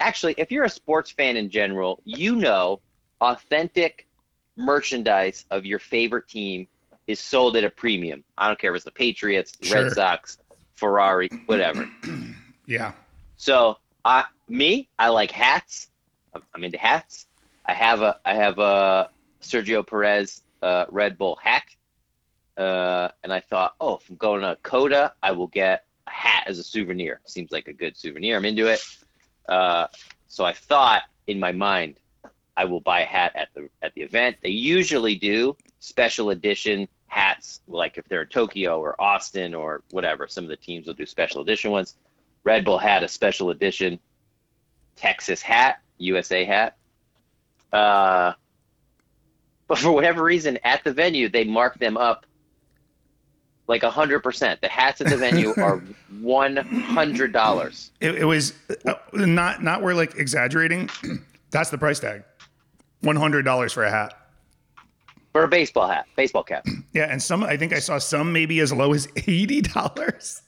actually, 0.00 0.34
if 0.38 0.50
you're 0.50 0.64
a 0.64 0.70
sports 0.70 1.10
fan 1.10 1.36
in 1.36 1.50
general, 1.50 2.00
you 2.04 2.34
know 2.36 2.80
authentic 3.20 4.08
merchandise 4.56 5.44
of 5.50 5.66
your 5.66 5.78
favorite 5.78 6.28
team 6.28 6.66
is 7.10 7.20
sold 7.20 7.56
at 7.56 7.64
a 7.64 7.70
premium. 7.70 8.24
I 8.38 8.46
don't 8.46 8.58
care 8.58 8.70
if 8.70 8.76
it's 8.76 8.84
the 8.84 8.90
Patriots, 8.90 9.52
the 9.52 9.66
Sure. 9.66 9.84
Red 9.84 9.92
Sox, 9.92 10.38
Ferrari, 10.74 11.28
whatever. 11.46 11.88
yeah. 12.66 12.92
So, 13.36 13.78
I 14.04 14.24
me, 14.48 14.88
I 14.98 15.08
like 15.08 15.30
hats. 15.30 15.88
I'm, 16.34 16.42
I'm 16.54 16.64
into 16.64 16.78
hats. 16.78 17.26
I 17.66 17.74
have 17.74 18.02
a 18.02 18.18
I 18.24 18.34
have 18.34 18.58
a 18.58 19.10
Sergio 19.42 19.86
Perez 19.86 20.42
uh, 20.62 20.86
Red 20.90 21.18
Bull 21.18 21.36
hat, 21.42 21.64
uh, 22.56 23.08
and 23.22 23.32
I 23.32 23.40
thought, 23.40 23.74
oh, 23.80 23.96
if 23.96 24.08
I'm 24.08 24.16
going 24.16 24.42
to 24.42 24.56
COTA, 24.62 25.12
I 25.22 25.32
will 25.32 25.46
get 25.46 25.84
a 26.06 26.10
hat 26.10 26.44
as 26.46 26.58
a 26.58 26.64
souvenir. 26.64 27.20
Seems 27.24 27.50
like 27.50 27.68
a 27.68 27.72
good 27.72 27.96
souvenir. 27.96 28.36
I'm 28.36 28.44
into 28.44 28.66
it. 28.66 28.80
Uh, 29.48 29.86
so 30.28 30.44
I 30.44 30.52
thought 30.52 31.02
in 31.26 31.40
my 31.40 31.52
mind, 31.52 31.96
I 32.56 32.64
will 32.64 32.80
buy 32.80 33.00
a 33.00 33.06
hat 33.06 33.32
at 33.34 33.48
the 33.54 33.68
at 33.82 33.94
the 33.94 34.02
event. 34.02 34.36
They 34.42 34.50
usually 34.50 35.14
do 35.14 35.56
special 35.78 36.30
edition 36.30 36.88
hats, 37.10 37.60
like 37.66 37.98
if 37.98 38.08
they're 38.08 38.22
in 38.22 38.28
Tokyo 38.28 38.80
or 38.80 39.00
Austin 39.00 39.52
or 39.52 39.82
whatever. 39.90 40.26
Some 40.28 40.44
of 40.44 40.50
the 40.50 40.56
teams 40.56 40.86
will 40.86 40.94
do 40.94 41.04
special 41.04 41.42
edition 41.42 41.70
ones. 41.70 41.96
Red 42.44 42.64
Bull 42.64 42.78
had 42.78 43.02
a 43.02 43.08
special 43.08 43.50
edition 43.50 43.98
Texas 44.96 45.42
hat, 45.42 45.80
USA 45.98 46.44
hat. 46.44 46.76
Uh, 47.72 48.32
but 49.66 49.78
for 49.78 49.90
whatever 49.92 50.22
reason, 50.22 50.58
at 50.64 50.82
the 50.84 50.92
venue, 50.92 51.28
they 51.28 51.44
mark 51.44 51.78
them 51.78 51.96
up 51.96 52.26
like 53.66 53.82
a 53.82 53.90
hundred 53.90 54.20
percent. 54.20 54.60
The 54.60 54.68
hats 54.68 55.00
at 55.00 55.08
the 55.08 55.16
venue 55.16 55.52
are 55.56 55.82
one 56.20 56.56
hundred 56.56 57.32
dollars. 57.32 57.90
It, 58.00 58.16
it 58.16 58.24
was 58.24 58.52
uh, 58.86 58.94
not 59.12 59.62
not 59.62 59.82
we're 59.82 59.94
like 59.94 60.16
exaggerating. 60.16 60.90
That's 61.50 61.70
the 61.70 61.78
price 61.78 61.98
tag. 61.98 62.22
One 63.00 63.16
hundred 63.16 63.42
dollars 63.44 63.72
for 63.72 63.84
a 63.84 63.90
hat. 63.90 64.19
For 65.32 65.44
a 65.44 65.48
baseball 65.48 65.88
hat, 65.88 66.06
baseball 66.16 66.42
cap. 66.44 66.66
Yeah, 66.92 67.06
and 67.08 67.22
some 67.22 67.44
I 67.44 67.56
think 67.56 67.72
I 67.72 67.78
saw 67.78 67.98
some 67.98 68.32
maybe 68.32 68.58
as 68.58 68.72
low 68.72 68.92
as 68.92 69.06
eighty 69.28 69.60
dollars. 69.60 70.42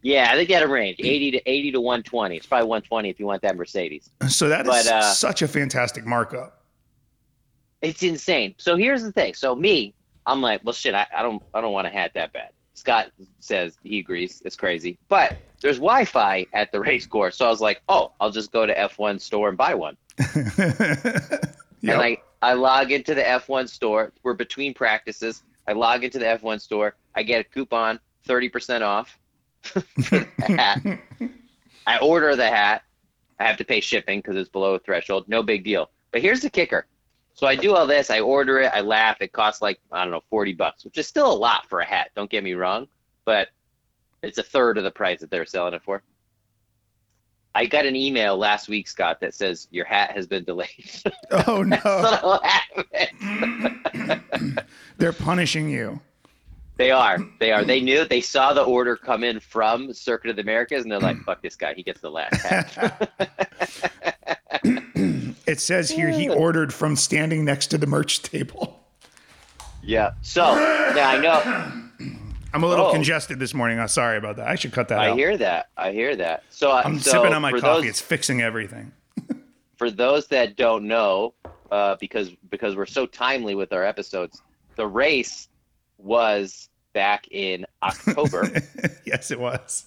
Yeah, 0.00 0.30
I 0.30 0.36
think 0.36 0.48
they 0.48 0.54
had 0.54 0.62
a 0.62 0.68
range, 0.68 0.96
eighty 1.00 1.30
to 1.32 1.50
eighty 1.50 1.70
to 1.72 1.82
one 1.82 2.02
twenty. 2.02 2.36
It's 2.38 2.46
probably 2.46 2.66
one 2.66 2.80
twenty 2.80 3.10
if 3.10 3.20
you 3.20 3.26
want 3.26 3.42
that 3.42 3.56
Mercedes. 3.56 4.08
So 4.28 4.48
that 4.48 4.62
is 4.62 4.68
But, 4.68 4.86
uh, 4.86 5.02
such 5.12 5.42
a 5.42 5.48
fantastic 5.48 6.06
markup. 6.06 6.64
It's 7.82 8.02
insane. 8.02 8.54
So 8.56 8.76
here's 8.76 9.02
the 9.02 9.12
thing. 9.12 9.34
So 9.34 9.54
me, 9.54 9.92
I'm 10.24 10.40
like, 10.40 10.62
well, 10.64 10.72
shit, 10.72 10.94
I, 10.94 11.06
I 11.14 11.20
don't, 11.22 11.42
I 11.52 11.60
don't 11.60 11.72
want 11.72 11.86
a 11.86 11.90
hat 11.90 12.12
that 12.14 12.32
bad. 12.32 12.50
Scott 12.72 13.10
says 13.40 13.76
he 13.82 13.98
agrees. 13.98 14.40
It's 14.46 14.56
crazy, 14.56 14.98
but 15.08 15.36
there's 15.60 15.76
Wi-Fi 15.76 16.46
at 16.54 16.72
the 16.72 16.80
race 16.80 17.06
course, 17.06 17.36
so 17.36 17.44
I 17.44 17.50
was 17.50 17.60
like, 17.60 17.82
oh, 17.90 18.12
I'll 18.18 18.30
just 18.30 18.50
go 18.50 18.64
to 18.64 18.74
F1 18.74 19.20
store 19.20 19.50
and 19.50 19.58
buy 19.58 19.74
one. 19.74 19.96
Yep. 21.84 21.94
And 21.94 22.00
I, 22.00 22.18
I 22.42 22.54
log 22.54 22.90
into 22.90 23.14
the 23.14 23.22
F1 23.22 23.68
store. 23.68 24.12
We're 24.22 24.34
between 24.34 24.74
practices. 24.74 25.44
I 25.68 25.72
log 25.72 26.02
into 26.02 26.18
the 26.18 26.24
F1 26.26 26.60
store. 26.60 26.96
I 27.14 27.22
get 27.22 27.40
a 27.40 27.44
coupon, 27.44 28.00
30% 28.26 28.82
off 28.82 29.18
hat. 30.38 30.80
I 31.86 31.98
order 31.98 32.34
the 32.34 32.48
hat. 32.48 32.82
I 33.38 33.44
have 33.44 33.56
to 33.58 33.64
pay 33.64 33.80
shipping 33.80 34.18
because 34.18 34.36
it's 34.36 34.48
below 34.48 34.74
a 34.74 34.78
threshold. 34.80 35.28
No 35.28 35.42
big 35.42 35.64
deal. 35.64 35.90
But 36.10 36.20
here's 36.20 36.40
the 36.40 36.50
kicker. 36.50 36.86
So 37.34 37.46
I 37.46 37.56
do 37.56 37.74
all 37.74 37.86
this. 37.86 38.10
I 38.10 38.20
order 38.20 38.60
it. 38.60 38.72
I 38.74 38.80
laugh. 38.80 39.18
It 39.20 39.32
costs 39.32 39.62
like, 39.62 39.80
I 39.90 40.02
don't 40.02 40.10
know, 40.10 40.22
40 40.28 40.52
bucks, 40.54 40.84
which 40.84 40.98
is 40.98 41.06
still 41.06 41.32
a 41.32 41.34
lot 41.34 41.68
for 41.68 41.80
a 41.80 41.84
hat. 41.84 42.10
Don't 42.14 42.30
get 42.30 42.44
me 42.44 42.54
wrong. 42.54 42.88
But 43.24 43.48
it's 44.22 44.38
a 44.38 44.42
third 44.42 44.78
of 44.78 44.84
the 44.84 44.90
price 44.90 45.20
that 45.20 45.30
they're 45.30 45.46
selling 45.46 45.74
it 45.74 45.82
for. 45.82 46.02
I 47.54 47.66
got 47.66 47.84
an 47.84 47.94
email 47.96 48.36
last 48.36 48.68
week, 48.68 48.88
Scott, 48.88 49.20
that 49.20 49.34
says 49.34 49.68
your 49.70 49.84
hat 49.84 50.12
has 50.12 50.26
been 50.26 50.44
delayed. 50.44 51.02
oh 51.46 51.62
no, 51.62 51.76
That's 51.84 52.22
what 52.22 52.44
happened. 52.44 54.22
they're 54.98 55.12
punishing 55.12 55.68
you. 55.68 56.00
They 56.78 56.90
are. 56.90 57.18
They 57.38 57.52
are. 57.52 57.64
They 57.64 57.80
knew. 57.80 58.06
They 58.06 58.22
saw 58.22 58.54
the 58.54 58.62
order 58.62 58.96
come 58.96 59.22
in 59.22 59.40
from 59.40 59.92
Circuit 59.92 60.30
of 60.30 60.36
the 60.36 60.42
Americas, 60.42 60.82
and 60.82 60.90
they're 60.90 60.98
like, 60.98 61.18
"Fuck 61.22 61.42
this 61.42 61.54
guy. 61.54 61.74
He 61.74 61.82
gets 61.82 62.00
the 62.00 62.10
last 62.10 62.40
hat." 62.42 63.10
It 65.44 65.60
says 65.60 65.90
here 65.90 66.08
he 66.08 66.28
ordered 66.28 66.72
from 66.72 66.94
standing 66.96 67.44
next 67.44 67.66
to 67.68 67.78
the 67.78 67.86
merch 67.86 68.22
table. 68.22 68.86
yeah. 69.82 70.12
So 70.22 70.40
now 70.94 71.10
I 71.10 71.18
know. 71.18 71.81
I'm 72.54 72.62
a 72.62 72.66
little 72.66 72.86
Oh. 72.86 72.92
congested 72.92 73.38
this 73.38 73.54
morning. 73.54 73.78
I'm 73.78 73.88
sorry 73.88 74.18
about 74.18 74.36
that. 74.36 74.48
I 74.48 74.54
should 74.56 74.72
cut 74.72 74.88
that 74.88 74.98
off. 74.98 75.04
I 75.04 75.08
out. 75.10 75.16
hear 75.16 75.36
that. 75.38 75.68
I 75.76 75.92
hear 75.92 76.14
that. 76.16 76.44
So 76.50 76.70
I- 76.70 76.82
I'm 76.82 76.98
so 76.98 77.10
sipping 77.12 77.32
on 77.32 77.42
my 77.42 77.50
coffee. 77.52 77.60
Those, 77.62 77.84
It's 77.86 78.00
fixing 78.00 78.42
everything. 78.42 78.92
for 79.76 79.90
those 79.90 80.26
that 80.28 80.56
don't 80.56 80.86
know, 80.86 81.34
uh, 81.70 81.96
because 82.00 82.30
because 82.50 82.76
we're 82.76 82.86
so 82.86 83.06
timely 83.06 83.54
with 83.54 83.72
our 83.72 83.84
episodes, 83.84 84.42
the 84.76 84.86
race 84.86 85.48
was 85.98 86.68
back 86.92 87.26
in 87.30 87.64
October. 87.82 88.50
yes, 89.06 89.30
it 89.30 89.40
was. 89.40 89.86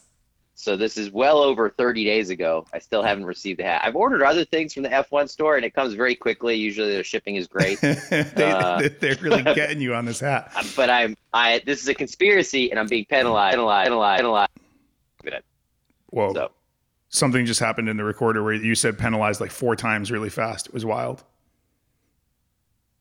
So 0.58 0.78
this 0.78 0.98
is 0.98 1.12
well 1.12 1.40
over 1.40 1.70
30 1.70 2.06
days 2.06 2.30
ago. 2.30 2.66
I 2.74 2.80
still 2.80 3.04
haven't 3.04 3.26
received 3.26 3.60
the 3.60 3.66
hat. 3.66 3.82
I've 3.84 3.96
ordered 3.96 4.24
other 4.24 4.46
things 4.46 4.74
from 4.74 4.84
the 4.84 4.90
F1 4.90 5.30
store, 5.30 5.58
and 5.58 5.66
it 5.66 5.74
comes 5.74 5.94
very 5.94 6.16
quickly. 6.16 6.56
Usually, 6.56 6.94
their 6.94 7.04
shipping 7.04 7.36
is 7.36 7.46
great. 7.46 7.80
they, 7.82 8.34
Uh, 8.38 8.88
they're 9.02 9.18
really 9.22 9.44
getting 9.54 9.82
you 9.82 9.94
on 9.94 10.06
this 10.06 10.22
hat. 10.22 10.52
but 10.78 10.90
I'm 10.90 11.18
I. 11.34 11.62
This 11.66 11.82
is 11.82 11.90
a 11.90 11.94
conspiracy, 11.94 12.72
and 12.72 12.80
I'm 12.80 12.88
being 12.88 13.06
penalized, 13.06 13.56
penalized, 13.56 13.88
penalized, 13.90 14.52
penalized. 15.22 15.44
Whoa. 16.08 16.34
So 16.34 16.52
Something 17.10 17.46
just 17.46 17.60
happened 17.60 17.88
in 17.90 17.98
the 17.98 18.04
recorder 18.04 18.42
where 18.44 18.54
you 18.54 18.76
said 18.76 18.98
penalized 18.98 19.40
like 19.42 19.52
four 19.52 19.76
times 19.76 20.12
really 20.12 20.30
fast. 20.30 20.68
It 20.68 20.74
was 20.74 20.86
wild. 20.86 21.24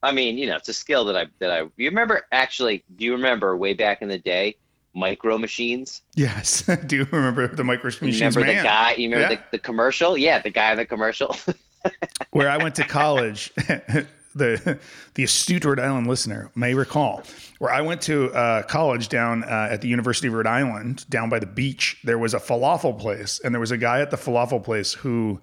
I 0.03 0.13
mean, 0.13 0.39
you 0.39 0.47
know, 0.47 0.57
it's 0.57 0.69
a 0.69 0.75
skill 0.75 1.05
that 1.07 1.17
I 1.17 1.27
that 1.39 1.51
I. 1.51 1.61
You 1.77 1.89
remember 1.89 2.23
actually? 2.33 2.85
Do 2.97 3.05
you 3.05 3.13
remember 3.13 3.57
way 3.57 3.75
back 3.75 4.03
in 4.03 4.09
the 4.09 4.19
day, 4.19 4.57
micro 4.95 5.39
machines? 5.39 6.03
Yes. 6.15 6.69
I 6.69 6.77
Do 6.77 6.97
you 6.97 7.07
remember 7.11 7.49
the 7.49 7.65
micro 7.65 7.91
You 7.91 8.07
machines 8.07 8.37
remember 8.37 8.53
man? 8.53 8.63
the 8.63 8.69
guy? 8.69 8.93
You 8.95 9.11
remember 9.11 9.35
Yeah. 9.35 9.41
the, 9.51 9.57
the 9.57 9.59
commercial? 9.59 10.17
Yeah, 10.17 10.41
the 10.41 10.51
guy 10.51 10.73
in 10.73 10.79
the 10.79 10.87
commercial. 10.87 11.37
where 12.31 12.49
I 12.49 12.57
went 12.57 12.75
to 12.77 12.85
college, 12.85 13.53
the 14.35 14.79
the 15.15 15.23
astute 15.25 15.65
Rhode 15.65 15.79
Island 15.81 16.07
listener 16.07 16.51
may 16.55 16.75
recall, 16.75 17.23
where 17.59 17.73
I 17.73 17.81
went 17.83 18.01
to 18.03 18.33
uh, 18.33 18.63
college 18.63 19.09
down 19.09 19.45
uh, 19.45 19.69
at 19.71 19.81
the 19.81 19.89
University 19.89 20.29
of 20.29 20.35
Rhode 20.35 20.47
Island, 20.47 21.05
down 21.11 21.29
by 21.29 21.39
the 21.39 21.47
beach. 21.47 22.01
There 22.05 22.19
was 22.19 22.35
a 22.35 22.39
falafel 22.41 22.99
place, 22.99 23.41
and 23.45 23.55
there 23.55 23.61
was 23.61 23.71
a 23.71 23.77
guy 23.79 24.01
at 24.01 24.11
the 24.11 24.17
falafel 24.17 24.63
place 24.65 24.93
who 24.93 25.41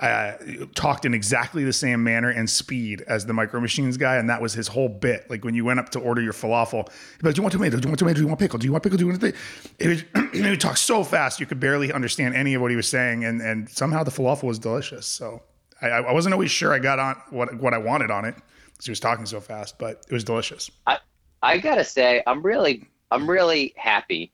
uh, 0.00 0.32
talked 0.74 1.04
in 1.04 1.12
exactly 1.12 1.62
the 1.62 1.72
same 1.72 2.02
manner 2.02 2.30
and 2.30 2.48
speed 2.48 3.02
as 3.06 3.26
the 3.26 3.32
Micro 3.32 3.60
Machines 3.60 3.96
guy, 3.96 4.16
and 4.16 4.30
that 4.30 4.40
was 4.40 4.54
his 4.54 4.66
whole 4.66 4.88
bit. 4.88 5.28
Like 5.28 5.44
when 5.44 5.54
you 5.54 5.64
went 5.64 5.78
up 5.78 5.90
to 5.90 6.00
order 6.00 6.22
your 6.22 6.32
falafel, 6.32 6.88
he'd 7.16 7.24
like, 7.24 7.34
"Do 7.34 7.40
you 7.40 7.42
want 7.42 7.52
tomato? 7.52 7.76
Do 7.76 7.86
you 7.86 7.90
want 7.90 7.98
tomato? 7.98 8.16
Do 8.16 8.22
you 8.22 8.26
want 8.28 8.40
pickle? 8.40 8.58
Do 8.58 8.66
you 8.66 8.72
want 8.72 8.82
pickle? 8.82 8.98
Do 8.98 9.04
you 9.04 9.10
want 9.10 9.22
anything?" 9.22 9.40
It 9.78 10.06
he 10.34 10.42
would 10.42 10.60
talk 10.60 10.78
so 10.78 11.04
fast 11.04 11.38
you 11.38 11.46
could 11.46 11.60
barely 11.60 11.92
understand 11.92 12.34
any 12.34 12.54
of 12.54 12.62
what 12.62 12.70
he 12.70 12.76
was 12.76 12.88
saying, 12.88 13.24
and 13.24 13.42
and 13.42 13.68
somehow 13.68 14.02
the 14.02 14.10
falafel 14.10 14.44
was 14.44 14.58
delicious. 14.58 15.06
So 15.06 15.42
I, 15.82 15.88
I 15.88 16.12
wasn't 16.12 16.32
always 16.32 16.50
sure 16.50 16.72
I 16.72 16.78
got 16.78 16.98
on 16.98 17.16
what 17.30 17.54
what 17.60 17.74
I 17.74 17.78
wanted 17.78 18.10
on 18.10 18.24
it 18.24 18.34
because 18.72 18.86
he 18.86 18.90
was 18.90 19.00
talking 19.00 19.26
so 19.26 19.40
fast, 19.40 19.78
but 19.78 20.02
it 20.08 20.12
was 20.12 20.24
delicious. 20.24 20.70
I 20.86 20.98
I 21.42 21.58
gotta 21.58 21.84
say, 21.84 22.22
I'm 22.26 22.42
really, 22.42 22.88
I'm 23.10 23.28
really 23.28 23.74
happy 23.76 24.32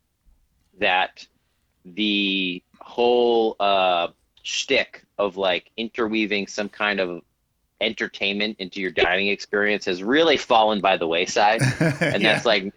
that 0.78 1.26
the 1.84 2.62
whole 2.80 3.56
uh, 3.60 4.08
shtick 4.46 5.04
of 5.18 5.36
like 5.36 5.70
interweaving 5.76 6.46
some 6.46 6.68
kind 6.68 7.00
of 7.00 7.22
entertainment 7.80 8.56
into 8.58 8.80
your 8.80 8.90
dining 8.90 9.28
experience 9.28 9.84
has 9.84 10.02
really 10.02 10.36
fallen 10.36 10.80
by 10.80 10.96
the 10.96 11.06
wayside, 11.06 11.60
and 11.80 12.22
yeah. 12.22 12.32
that's 12.32 12.46
like 12.46 12.72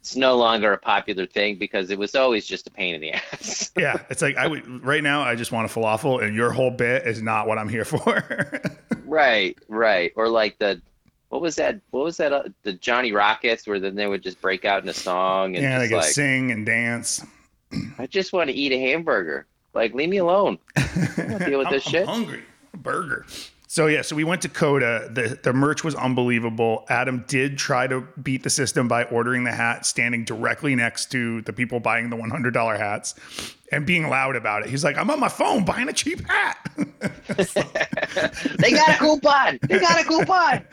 it's 0.00 0.16
no 0.16 0.36
longer 0.36 0.72
a 0.72 0.78
popular 0.78 1.26
thing 1.26 1.58
because 1.58 1.90
it 1.90 1.98
was 1.98 2.14
always 2.14 2.46
just 2.46 2.66
a 2.66 2.70
pain 2.70 2.94
in 2.94 3.00
the 3.00 3.12
ass. 3.32 3.70
yeah, 3.76 4.02
it's 4.08 4.22
like 4.22 4.36
I 4.36 4.46
would 4.46 4.84
right 4.84 5.02
now. 5.02 5.22
I 5.22 5.34
just 5.34 5.52
want 5.52 5.70
a 5.70 5.74
falafel, 5.74 6.24
and 6.24 6.34
your 6.34 6.52
whole 6.52 6.70
bit 6.70 7.06
is 7.06 7.22
not 7.22 7.46
what 7.46 7.58
I'm 7.58 7.68
here 7.68 7.84
for. 7.84 8.62
right, 9.04 9.56
right, 9.68 10.12
or 10.16 10.28
like 10.28 10.58
the. 10.58 10.80
What 11.28 11.42
was 11.42 11.54
that? 11.56 11.80
What 11.90 12.02
was 12.02 12.16
that? 12.16 12.32
Uh, 12.32 12.42
the 12.64 12.72
Johnny 12.72 13.12
Rockets, 13.12 13.64
where 13.64 13.78
then 13.78 13.94
they 13.94 14.08
would 14.08 14.20
just 14.20 14.40
break 14.40 14.64
out 14.64 14.82
in 14.82 14.88
a 14.88 14.92
song 14.92 15.54
and 15.54 15.62
yeah, 15.62 15.78
they 15.78 15.86
could 15.86 15.98
like, 15.98 16.06
sing 16.06 16.50
and 16.50 16.66
dance. 16.66 17.24
I 17.98 18.08
just 18.08 18.32
want 18.32 18.50
to 18.50 18.56
eat 18.56 18.72
a 18.72 18.80
hamburger. 18.80 19.46
Like, 19.74 19.94
leave 19.94 20.08
me 20.08 20.18
alone. 20.18 20.58
deal 20.76 21.58
with 21.58 21.66
I'm, 21.68 21.72
this 21.72 21.86
I'm 21.86 21.92
shit. 21.92 22.06
hungry. 22.06 22.42
Burger. 22.74 23.26
So 23.66 23.86
yeah, 23.86 24.02
so 24.02 24.16
we 24.16 24.24
went 24.24 24.42
to 24.42 24.48
COTA. 24.48 25.10
The 25.12 25.38
the 25.44 25.52
merch 25.52 25.84
was 25.84 25.94
unbelievable. 25.94 26.84
Adam 26.88 27.24
did 27.28 27.56
try 27.56 27.86
to 27.86 28.00
beat 28.20 28.42
the 28.42 28.50
system 28.50 28.88
by 28.88 29.04
ordering 29.04 29.44
the 29.44 29.52
hat, 29.52 29.86
standing 29.86 30.24
directly 30.24 30.74
next 30.74 31.12
to 31.12 31.40
the 31.42 31.52
people 31.52 31.78
buying 31.78 32.10
the 32.10 32.16
one 32.16 32.30
hundred 32.30 32.52
dollar 32.52 32.76
hats, 32.76 33.14
and 33.70 33.86
being 33.86 34.08
loud 34.08 34.34
about 34.34 34.64
it. 34.64 34.70
He's 34.70 34.82
like, 34.82 34.96
"I'm 34.98 35.08
on 35.08 35.20
my 35.20 35.28
phone 35.28 35.64
buying 35.64 35.88
a 35.88 35.92
cheap 35.92 36.26
hat." 36.28 36.58
they 38.58 38.72
got 38.72 38.88
a 38.88 38.96
coupon. 38.98 39.60
They 39.68 39.78
got 39.78 40.00
a 40.00 40.04
coupon. 40.04 40.64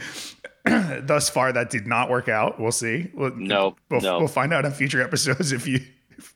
Thus 1.05 1.29
far, 1.29 1.53
that 1.53 1.69
did 1.69 1.86
not 1.86 2.10
work 2.10 2.27
out. 2.27 2.60
We'll 2.60 2.71
see. 2.71 3.10
We'll, 3.13 3.36
No, 3.36 3.75
we'll, 3.89 4.01
no. 4.01 4.17
we'll 4.19 4.27
find 4.27 4.51
out 4.53 4.65
in 4.65 4.71
future 4.71 5.01
episodes 5.01 5.51
if 5.51 5.67
you 5.67 5.79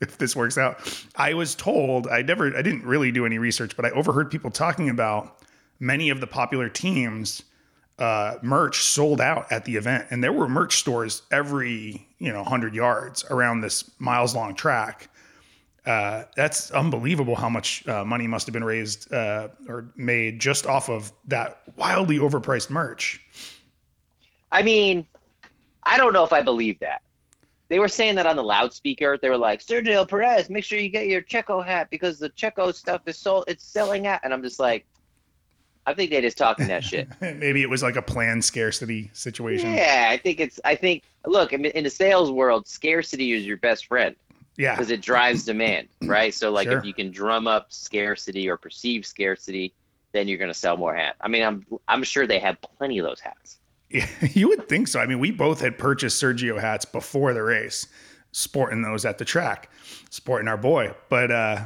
if 0.02 0.18
this 0.18 0.36
works 0.36 0.58
out. 0.58 0.80
I 1.16 1.34
was 1.34 1.56
told 1.56 2.08
I 2.08 2.22
never 2.22 2.56
I 2.56 2.62
didn't 2.62 2.86
really 2.86 3.12
do 3.12 3.26
any 3.26 3.38
research, 3.38 3.76
but 3.76 3.86
I 3.86 3.90
overheard 3.92 4.32
people 4.32 4.52
talking 4.52 4.90
about 4.90 5.38
many 5.80 6.10
of 6.10 6.20
the 6.20 6.28
popular 6.28 6.70
teams 6.70 7.44
uh, 8.00 8.38
merch 8.42 8.82
sold 8.82 9.22
out 9.22 9.52
at 9.52 9.66
the 9.66 9.76
event, 9.76 10.08
and 10.10 10.24
there 10.24 10.34
were 10.34 10.48
merch 10.48 10.78
stores 10.78 11.22
every 11.32 12.08
you 12.18 12.32
know 12.32 12.44
hundred 12.44 12.74
yards 12.74 13.24
around 13.30 13.62
this 13.62 13.90
miles 14.00 14.36
long 14.36 14.56
track. 14.56 15.10
Uh, 15.86 16.24
that's 16.36 16.70
unbelievable 16.72 17.36
how 17.36 17.50
much 17.50 17.88
uh, 17.88 18.06
money 18.06 18.28
must 18.28 18.46
have 18.46 18.54
been 18.54 18.64
raised 18.64 19.12
uh, 19.12 19.48
or 19.68 19.92
made 19.96 20.40
just 20.40 20.68
off 20.68 20.90
of 20.90 21.12
that 21.28 21.62
wildly 21.76 22.20
overpriced 22.20 22.70
merch. 22.70 23.20
I 24.52 24.62
mean, 24.62 25.08
I 25.84 25.98
don't 25.98 26.14
know 26.14 26.24
if 26.24 26.34
I 26.34 26.42
believe 26.42 26.78
that. 26.80 27.02
They 27.72 27.80
were 27.80 27.88
saying 27.88 28.16
that 28.16 28.26
on 28.26 28.36
the 28.36 28.44
loudspeaker. 28.44 29.18
They 29.18 29.30
were 29.30 29.38
like, 29.38 29.64
Sergio 29.64 30.06
Perez, 30.06 30.50
make 30.50 30.66
sure 30.66 30.78
you 30.78 30.90
get 30.90 31.08
your 31.08 31.22
Checo 31.22 31.66
hat 31.66 31.90
because 31.90 32.20
the 32.20 32.30
Checo 32.32 32.76
stuff 32.76 33.02
is 33.06 33.18
sold. 33.18 33.46
It's 33.48 33.64
selling 33.64 34.08
out. 34.08 34.20
And 34.26 34.34
I'm 34.34 34.44
just 34.44 34.60
like, 34.60 34.86
I 35.88 35.94
think 35.94 36.12
they 36.12 36.20
just 36.20 36.38
talking 36.38 36.68
that 36.68 36.84
shit. 36.84 37.08
Maybe 37.22 37.62
it 37.62 37.70
was 37.70 37.82
like 37.82 37.96
a 37.96 38.02
planned 38.02 38.44
scarcity 38.44 39.10
situation. 39.14 39.72
yeah, 39.74 40.08
I 40.10 40.18
think 40.18 40.42
it's. 40.42 40.60
I 40.66 40.76
think 40.76 41.04
look 41.26 41.54
in, 41.54 41.64
in 41.64 41.86
the 41.86 41.90
sales 41.90 42.30
world, 42.30 42.68
scarcity 42.68 43.32
is 43.32 43.46
your 43.46 43.56
best 43.56 43.86
friend 43.86 44.18
Yeah. 44.58 44.76
because 44.76 44.92
it 44.92 45.00
drives 45.02 45.46
demand, 45.46 45.88
right? 46.04 46.34
So 46.34 46.52
like 46.52 46.68
Sure. 46.68 46.78
if 46.80 46.84
you 46.84 46.94
can 46.94 47.10
drum 47.10 47.48
up 47.48 47.72
scarcity 47.72 48.50
or 48.50 48.58
perceived 48.58 49.06
scarcity, 49.06 49.74
then 50.12 50.28
you're 50.28 50.38
going 50.38 50.52
to 50.52 50.60
sell 50.60 50.76
more 50.76 50.94
hats. 50.94 51.18
I 51.22 51.30
mean, 51.30 51.42
I'm 51.44 51.66
I'm 51.88 52.04
sure 52.04 52.28
they 52.28 52.40
have 52.40 52.58
plenty 52.62 53.00
of 53.00 53.06
those 53.06 53.22
hats. 53.22 53.60
You 54.34 54.50
would 54.50 54.70
think 54.70 54.88
so. 54.88 55.00
I 55.00 55.06
mean, 55.06 55.20
we 55.20 55.32
both 55.32 55.62
had 55.62 55.78
purchased 55.78 56.22
Sergio 56.22 56.60
hats 56.60 56.86
before 56.86 57.34
the 57.34 57.44
race, 57.44 57.88
sporting 58.32 58.82
those 58.82 59.06
at 59.06 59.18
the 59.18 59.26
track, 59.26 59.70
sporting 60.10 60.48
our 60.48 60.58
boy. 60.58 60.94
But 61.10 61.32
uh, 61.32 61.66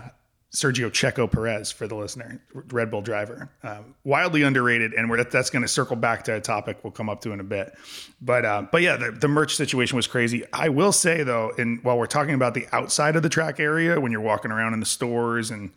Sergio 0.55 0.89
Checo 0.89 1.29
Perez, 1.29 1.71
for 1.71 1.85
the 1.85 1.95
listener, 1.95 2.41
Red 2.53 2.89
Bull 2.89 3.01
driver, 3.01 3.49
um, 3.63 3.93
wildly 4.03 4.43
underrated, 4.43 4.93
and 4.93 5.09
we're, 5.09 5.23
that's 5.23 5.49
going 5.49 5.61
to 5.61 5.67
circle 5.67 5.95
back 5.95 6.23
to 6.23 6.35
a 6.35 6.41
topic 6.41 6.77
we'll 6.83 6.91
come 6.91 7.09
up 7.09 7.21
to 7.21 7.31
in 7.33 7.39
a 7.39 7.43
bit. 7.43 7.73
But 8.21 8.45
uh, 8.45 8.63
but 8.71 8.81
yeah, 8.81 8.95
the, 8.95 9.11
the 9.11 9.27
merch 9.27 9.55
situation 9.55 9.95
was 9.95 10.07
crazy. 10.07 10.43
I 10.53 10.69
will 10.69 10.91
say 10.91 11.23
though, 11.23 11.51
and 11.57 11.83
while 11.83 11.97
we're 11.97 12.05
talking 12.05 12.33
about 12.33 12.53
the 12.53 12.67
outside 12.71 13.15
of 13.15 13.23
the 13.23 13.29
track 13.29 13.59
area, 13.59 13.99
when 13.99 14.11
you're 14.11 14.21
walking 14.21 14.51
around 14.51 14.73
in 14.73 14.79
the 14.79 14.85
stores 14.85 15.51
and 15.51 15.71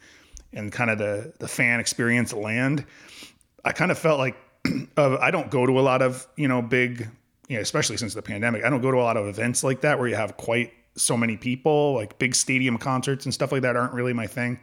and 0.52 0.72
kind 0.72 0.90
of 0.90 0.98
the 0.98 1.32
the 1.38 1.48
fan 1.48 1.80
experience 1.80 2.32
land, 2.32 2.86
I 3.64 3.72
kind 3.72 3.90
of 3.90 3.98
felt 3.98 4.18
like 4.18 4.36
uh, 4.96 5.16
I 5.18 5.30
don't 5.30 5.50
go 5.50 5.66
to 5.66 5.78
a 5.78 5.82
lot 5.82 6.02
of 6.02 6.26
you 6.36 6.48
know 6.48 6.62
big, 6.62 7.08
you 7.48 7.56
know, 7.56 7.62
especially 7.62 7.96
since 7.96 8.14
the 8.14 8.22
pandemic. 8.22 8.64
I 8.64 8.70
don't 8.70 8.80
go 8.80 8.90
to 8.90 8.98
a 8.98 9.02
lot 9.02 9.16
of 9.16 9.26
events 9.26 9.64
like 9.64 9.82
that 9.82 9.98
where 9.98 10.08
you 10.08 10.16
have 10.16 10.36
quite 10.36 10.72
so 10.96 11.16
many 11.16 11.36
people, 11.36 11.94
like 11.94 12.18
big 12.18 12.34
stadium 12.34 12.76
concerts 12.78 13.24
and 13.24 13.32
stuff 13.32 13.52
like 13.52 13.62
that 13.62 13.76
aren't 13.76 13.92
really 13.92 14.12
my 14.12 14.26
thing. 14.26 14.58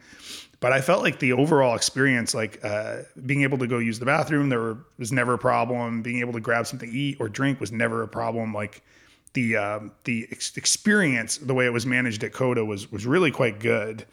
But 0.60 0.72
I 0.72 0.80
felt 0.80 1.02
like 1.02 1.18
the 1.18 1.32
overall 1.32 1.74
experience, 1.74 2.34
like 2.34 2.64
uh, 2.64 3.02
being 3.26 3.42
able 3.42 3.58
to 3.58 3.66
go 3.66 3.78
use 3.78 3.98
the 3.98 4.06
bathroom, 4.06 4.48
there 4.48 4.78
was 4.98 5.12
never 5.12 5.34
a 5.34 5.38
problem. 5.38 6.02
Being 6.02 6.20
able 6.20 6.32
to 6.32 6.40
grab 6.40 6.66
something 6.66 6.90
to 6.90 6.96
eat 6.96 7.18
or 7.20 7.28
drink 7.28 7.60
was 7.60 7.72
never 7.72 8.02
a 8.02 8.08
problem. 8.08 8.54
Like 8.54 8.82
the 9.34 9.56
um, 9.56 9.92
the 10.04 10.26
ex- 10.30 10.56
experience, 10.56 11.36
the 11.36 11.54
way 11.54 11.66
it 11.66 11.72
was 11.72 11.84
managed 11.84 12.24
at 12.24 12.32
COTA 12.32 12.64
was 12.64 12.90
was 12.90 13.06
really 13.06 13.30
quite 13.30 13.60
good. 13.60 14.06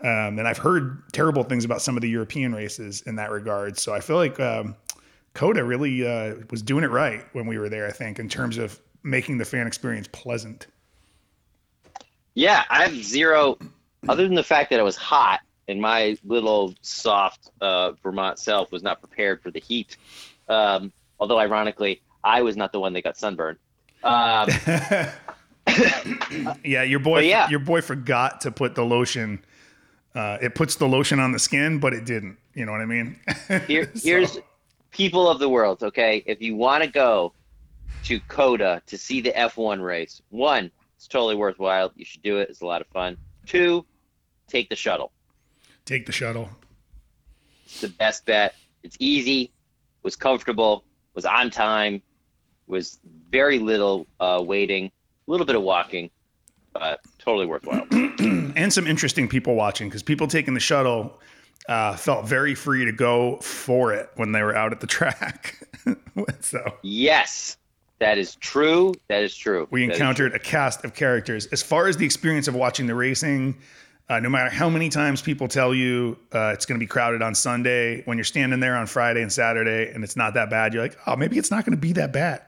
Um, 0.00 0.38
and 0.38 0.46
I've 0.46 0.58
heard 0.58 1.02
terrible 1.12 1.42
things 1.42 1.64
about 1.64 1.82
some 1.82 1.96
of 1.96 2.02
the 2.02 2.08
European 2.08 2.54
races 2.54 3.02
in 3.02 3.16
that 3.16 3.32
regard. 3.32 3.76
So 3.76 3.92
I 3.92 3.98
feel 3.98 4.16
like 4.16 4.38
um, 4.38 4.76
COTA 5.38 5.62
really 5.62 6.04
uh, 6.04 6.34
was 6.50 6.62
doing 6.62 6.82
it 6.82 6.90
right 6.90 7.24
when 7.32 7.46
we 7.46 7.58
were 7.58 7.68
there. 7.68 7.86
I 7.86 7.92
think 7.92 8.18
in 8.18 8.28
terms 8.28 8.58
of 8.58 8.80
making 9.04 9.38
the 9.38 9.44
fan 9.44 9.68
experience 9.68 10.08
pleasant. 10.10 10.66
Yeah, 12.34 12.64
I 12.68 12.82
have 12.82 13.04
zero. 13.04 13.56
Other 14.08 14.24
than 14.24 14.34
the 14.34 14.42
fact 14.42 14.70
that 14.70 14.80
it 14.80 14.82
was 14.82 14.96
hot 14.96 15.38
and 15.68 15.80
my 15.80 16.16
little 16.24 16.74
soft 16.82 17.50
uh, 17.60 17.92
Vermont 18.02 18.40
self 18.40 18.72
was 18.72 18.82
not 18.82 18.98
prepared 18.98 19.40
for 19.40 19.52
the 19.52 19.60
heat. 19.60 19.96
Um, 20.48 20.92
although 21.20 21.38
ironically, 21.38 22.02
I 22.24 22.42
was 22.42 22.56
not 22.56 22.72
the 22.72 22.80
one 22.80 22.92
that 22.94 23.04
got 23.04 23.16
sunburned. 23.16 23.58
Um, 24.02 24.48
yeah, 26.64 26.82
your 26.82 26.98
boy, 26.98 27.20
yeah. 27.20 27.48
your 27.48 27.60
boy 27.60 27.80
forgot 27.80 28.40
to 28.40 28.50
put 28.50 28.74
the 28.74 28.84
lotion. 28.84 29.44
Uh, 30.16 30.38
it 30.42 30.56
puts 30.56 30.74
the 30.74 30.88
lotion 30.88 31.20
on 31.20 31.30
the 31.30 31.38
skin, 31.38 31.78
but 31.78 31.92
it 31.92 32.04
didn't. 32.04 32.38
You 32.54 32.66
know 32.66 32.72
what 32.72 32.80
I 32.80 32.86
mean? 32.86 33.20
here, 33.68 33.88
So- 33.94 34.08
here's 34.08 34.38
people 34.98 35.30
of 35.30 35.38
the 35.38 35.48
world. 35.48 35.82
Okay, 35.82 36.22
if 36.26 36.42
you 36.42 36.56
want 36.56 36.82
to 36.82 36.90
go 36.90 37.32
to 38.04 38.20
COTA 38.28 38.82
to 38.84 38.98
see 38.98 39.20
the 39.20 39.30
F1 39.30 39.82
race, 39.82 40.20
one, 40.28 40.70
it's 40.96 41.06
totally 41.06 41.36
worthwhile. 41.36 41.92
You 41.94 42.04
should 42.04 42.22
do 42.22 42.38
it. 42.38 42.50
It's 42.50 42.60
a 42.60 42.66
lot 42.66 42.80
of 42.82 42.88
fun. 42.88 43.16
Two, 43.46 43.86
take 44.48 44.68
the 44.68 44.76
shuttle. 44.76 45.12
take 45.86 46.04
the 46.04 46.12
shuttle. 46.12 46.50
It's 47.64 47.80
the 47.80 47.88
best 47.88 48.26
bet. 48.26 48.54
It's 48.82 48.96
easy, 48.98 49.52
was 50.02 50.16
comfortable, 50.16 50.84
was 51.14 51.24
on 51.24 51.50
time, 51.50 52.02
was 52.66 52.98
very 53.30 53.58
little 53.58 54.06
uh, 54.20 54.42
waiting, 54.44 54.86
a 54.86 55.30
little 55.30 55.46
bit 55.46 55.54
of 55.54 55.62
walking, 55.62 56.10
but 56.72 57.00
totally 57.18 57.46
worthwhile. 57.46 57.86
and 57.90 58.72
some 58.72 58.86
interesting 58.86 59.28
people 59.28 59.54
watching 59.54 59.88
because 59.88 60.02
people 60.02 60.26
taking 60.26 60.54
the 60.54 60.60
shuttle 60.60 61.20
uh, 61.68 61.94
felt 61.96 62.26
very 62.26 62.54
free 62.54 62.84
to 62.86 62.92
go 62.92 63.36
for 63.36 63.92
it 63.92 64.10
when 64.16 64.32
they 64.32 64.42
were 64.42 64.56
out 64.56 64.72
at 64.72 64.80
the 64.80 64.86
track. 64.88 65.60
so 66.40 66.64
yes, 66.82 67.56
that 67.98 68.18
is 68.18 68.34
true. 68.36 68.94
That 69.08 69.22
is 69.22 69.36
true. 69.36 69.68
we 69.70 69.86
That 69.86 69.94
encountered 69.94 70.34
a 70.34 70.38
cast 70.38 70.84
of 70.84 70.94
characters. 70.94 71.46
As 71.46 71.62
far 71.62 71.86
as 71.86 71.96
the 71.96 72.06
experience 72.06 72.48
of 72.48 72.54
watching 72.54 72.86
the 72.86 72.94
racing, 72.94 73.58
uh, 74.08 74.20
no 74.20 74.30
matter 74.30 74.50
how 74.50 74.70
many 74.70 74.88
times 74.88 75.20
people 75.20 75.48
tell 75.48 75.74
you 75.74 76.18
uh, 76.32 76.52
it's 76.54 76.64
going 76.64 76.78
to 76.78 76.82
be 76.82 76.88
crowded 76.88 77.20
on 77.20 77.34
Sunday, 77.34 78.02
when 78.04 78.16
you're 78.16 78.24
standing 78.24 78.60
there 78.60 78.76
on 78.76 78.86
Friday 78.86 79.20
and 79.20 79.32
Saturday 79.32 79.90
and 79.92 80.02
it's 80.02 80.16
not 80.16 80.34
that 80.34 80.48
bad, 80.48 80.72
you're 80.72 80.82
like, 80.82 80.96
oh, 81.06 81.16
maybe 81.16 81.38
it's 81.38 81.50
not 81.50 81.64
going 81.64 81.76
to 81.76 81.80
be 81.80 81.92
that 81.92 82.12
bad. 82.12 82.42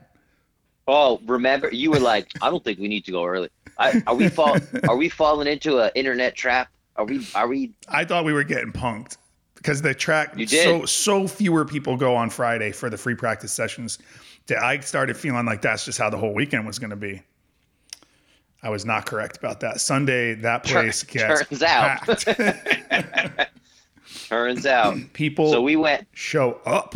Oh, 0.89 1.21
remember 1.27 1.73
you 1.73 1.91
were 1.91 2.01
like, 2.01 2.29
I 2.41 2.51
don't 2.51 2.65
think 2.65 2.79
we 2.79 2.89
need 2.89 3.05
to 3.05 3.13
go 3.13 3.25
early. 3.25 3.51
I, 3.79 4.03
are 4.07 4.15
we 4.15 4.29
fall? 4.29 4.57
Are 4.89 4.97
we 4.97 5.09
falling 5.09 5.47
into 5.47 5.79
an 5.79 5.91
internet 5.95 6.35
trap? 6.35 6.69
Are 7.01 7.05
we? 7.07 7.27
Are 7.35 7.49
we? 7.49 7.73
I 7.89 8.05
thought 8.05 8.27
we 8.27 8.35
were 8.35 8.45
getting 8.45 8.73
punked 8.73 9.17
because 9.55 9.81
the 9.81 9.95
track 9.95 10.35
so 10.47 10.85
so 10.85 11.27
fewer 11.27 11.65
people 11.65 11.97
go 11.97 12.15
on 12.15 12.29
Friday 12.29 12.73
for 12.73 12.91
the 12.91 12.99
free 12.99 13.15
practice 13.15 13.53
sessions 13.53 13.99
that 14.49 14.63
I 14.63 14.81
started 14.81 15.17
feeling 15.17 15.47
like 15.47 15.63
that's 15.63 15.87
just 15.87 15.97
how 15.99 16.11
the 16.11 16.19
whole 16.19 16.35
weekend 16.35 16.67
was 16.67 16.79
going 16.79 16.91
to 16.91 16.97
be. 16.97 17.23
I 18.63 18.69
was 18.69 18.85
not 18.85 19.07
correct 19.07 19.39
about 19.39 19.61
that. 19.61 19.81
Sunday, 19.81 20.35
that 20.35 20.65
Tur- 20.65 20.83
place 20.83 21.03
gets 21.03 21.49
turns 21.49 21.63
out. 21.63 22.07
Turns 24.29 24.67
out. 24.67 24.99
people 25.15 25.51
So 25.51 25.63
we 25.63 25.77
went. 25.77 26.07
show 26.13 26.61
up. 26.67 26.95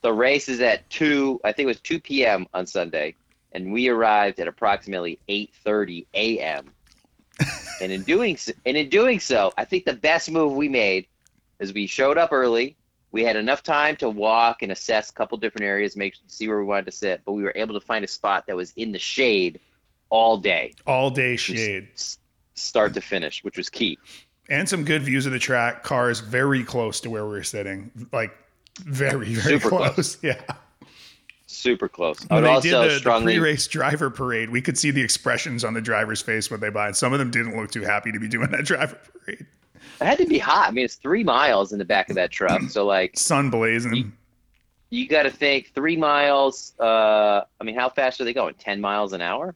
The 0.00 0.14
race 0.14 0.48
is 0.48 0.60
at 0.60 0.88
two. 0.88 1.42
I 1.44 1.52
think 1.52 1.64
it 1.64 1.66
was 1.66 1.80
two 1.80 2.00
p.m. 2.00 2.46
on 2.54 2.66
Sunday, 2.66 3.14
and 3.52 3.70
we 3.70 3.88
arrived 3.88 4.40
at 4.40 4.48
approximately 4.48 5.18
eight 5.28 5.52
thirty 5.62 6.06
a.m. 6.14 6.70
and 7.80 7.92
in 7.92 8.02
doing 8.02 8.36
so, 8.36 8.52
and 8.66 8.76
in 8.76 8.88
doing 8.88 9.20
so, 9.20 9.52
I 9.58 9.64
think 9.64 9.84
the 9.84 9.94
best 9.94 10.30
move 10.30 10.52
we 10.54 10.68
made 10.68 11.06
is 11.60 11.72
we 11.72 11.86
showed 11.86 12.18
up 12.18 12.32
early. 12.32 12.76
We 13.12 13.22
had 13.24 13.36
enough 13.36 13.62
time 13.62 13.96
to 13.96 14.10
walk 14.10 14.62
and 14.62 14.72
assess 14.72 15.10
a 15.10 15.12
couple 15.12 15.38
different 15.38 15.64
areas, 15.66 15.96
make 15.96 16.14
see 16.26 16.48
where 16.48 16.58
we 16.58 16.64
wanted 16.64 16.86
to 16.86 16.92
sit, 16.92 17.22
but 17.24 17.32
we 17.32 17.42
were 17.44 17.52
able 17.54 17.74
to 17.74 17.84
find 17.86 18.04
a 18.04 18.08
spot 18.08 18.46
that 18.48 18.56
was 18.56 18.72
in 18.76 18.90
the 18.92 18.98
shade 18.98 19.60
all 20.10 20.36
day, 20.36 20.74
All 20.86 21.10
day 21.10 21.36
shade 21.36 21.88
start 22.54 22.94
to 22.94 23.00
finish, 23.00 23.42
which 23.44 23.56
was 23.56 23.68
key. 23.70 23.98
and 24.50 24.68
some 24.68 24.84
good 24.84 25.02
views 25.02 25.26
of 25.26 25.32
the 25.32 25.38
track. 25.38 25.82
Cars 25.84 26.20
very 26.20 26.62
close 26.64 27.00
to 27.00 27.10
where 27.10 27.24
we 27.24 27.30
were 27.32 27.42
sitting, 27.44 27.90
like 28.12 28.32
very 28.80 29.34
very 29.34 29.58
Super 29.58 29.68
close. 29.68 29.94
close. 29.94 30.18
Yeah. 30.22 30.40
Super 31.54 31.88
close. 31.88 32.18
I 32.30 32.34
When 32.34 32.42
would 32.42 32.48
they 32.48 32.54
also 32.54 32.88
did 32.88 33.02
the, 33.04 33.10
the 33.10 33.20
pre-race 33.22 33.66
driver 33.66 34.10
parade, 34.10 34.50
we 34.50 34.60
could 34.60 34.76
see 34.76 34.90
the 34.90 35.02
expressions 35.02 35.64
on 35.64 35.74
the 35.74 35.80
driver's 35.80 36.20
face 36.22 36.50
when 36.50 36.60
they 36.60 36.70
buy 36.70 36.88
it. 36.90 36.96
Some 36.96 37.12
of 37.12 37.18
them 37.18 37.30
didn't 37.30 37.56
look 37.56 37.70
too 37.70 37.82
happy 37.82 38.12
to 38.12 38.18
be 38.20 38.28
doing 38.28 38.50
that 38.50 38.64
driver 38.66 38.98
parade. 39.24 39.46
it 40.00 40.04
had 40.04 40.18
to 40.18 40.26
be 40.26 40.38
hot. 40.38 40.68
I 40.68 40.70
mean, 40.72 40.84
it's 40.84 40.96
three 40.96 41.24
miles 41.24 41.72
in 41.72 41.78
the 41.78 41.84
back 41.84 42.08
of 42.10 42.16
that 42.16 42.30
truck, 42.30 42.62
so 42.70 42.84
like 42.86 43.12
Sun 43.18 43.50
blazing. 43.50 44.12
you 44.90 45.08
got 45.08 45.22
to 45.24 45.30
think 45.30 45.72
three 45.74 45.96
miles. 45.96 46.74
Uh, 46.80 47.42
I 47.60 47.64
mean, 47.64 47.74
how 47.74 47.88
fast 47.88 48.20
are 48.20 48.24
they 48.24 48.32
going? 48.34 48.54
Ten 48.54 48.80
miles 48.80 49.12
an 49.12 49.20
hour? 49.20 49.54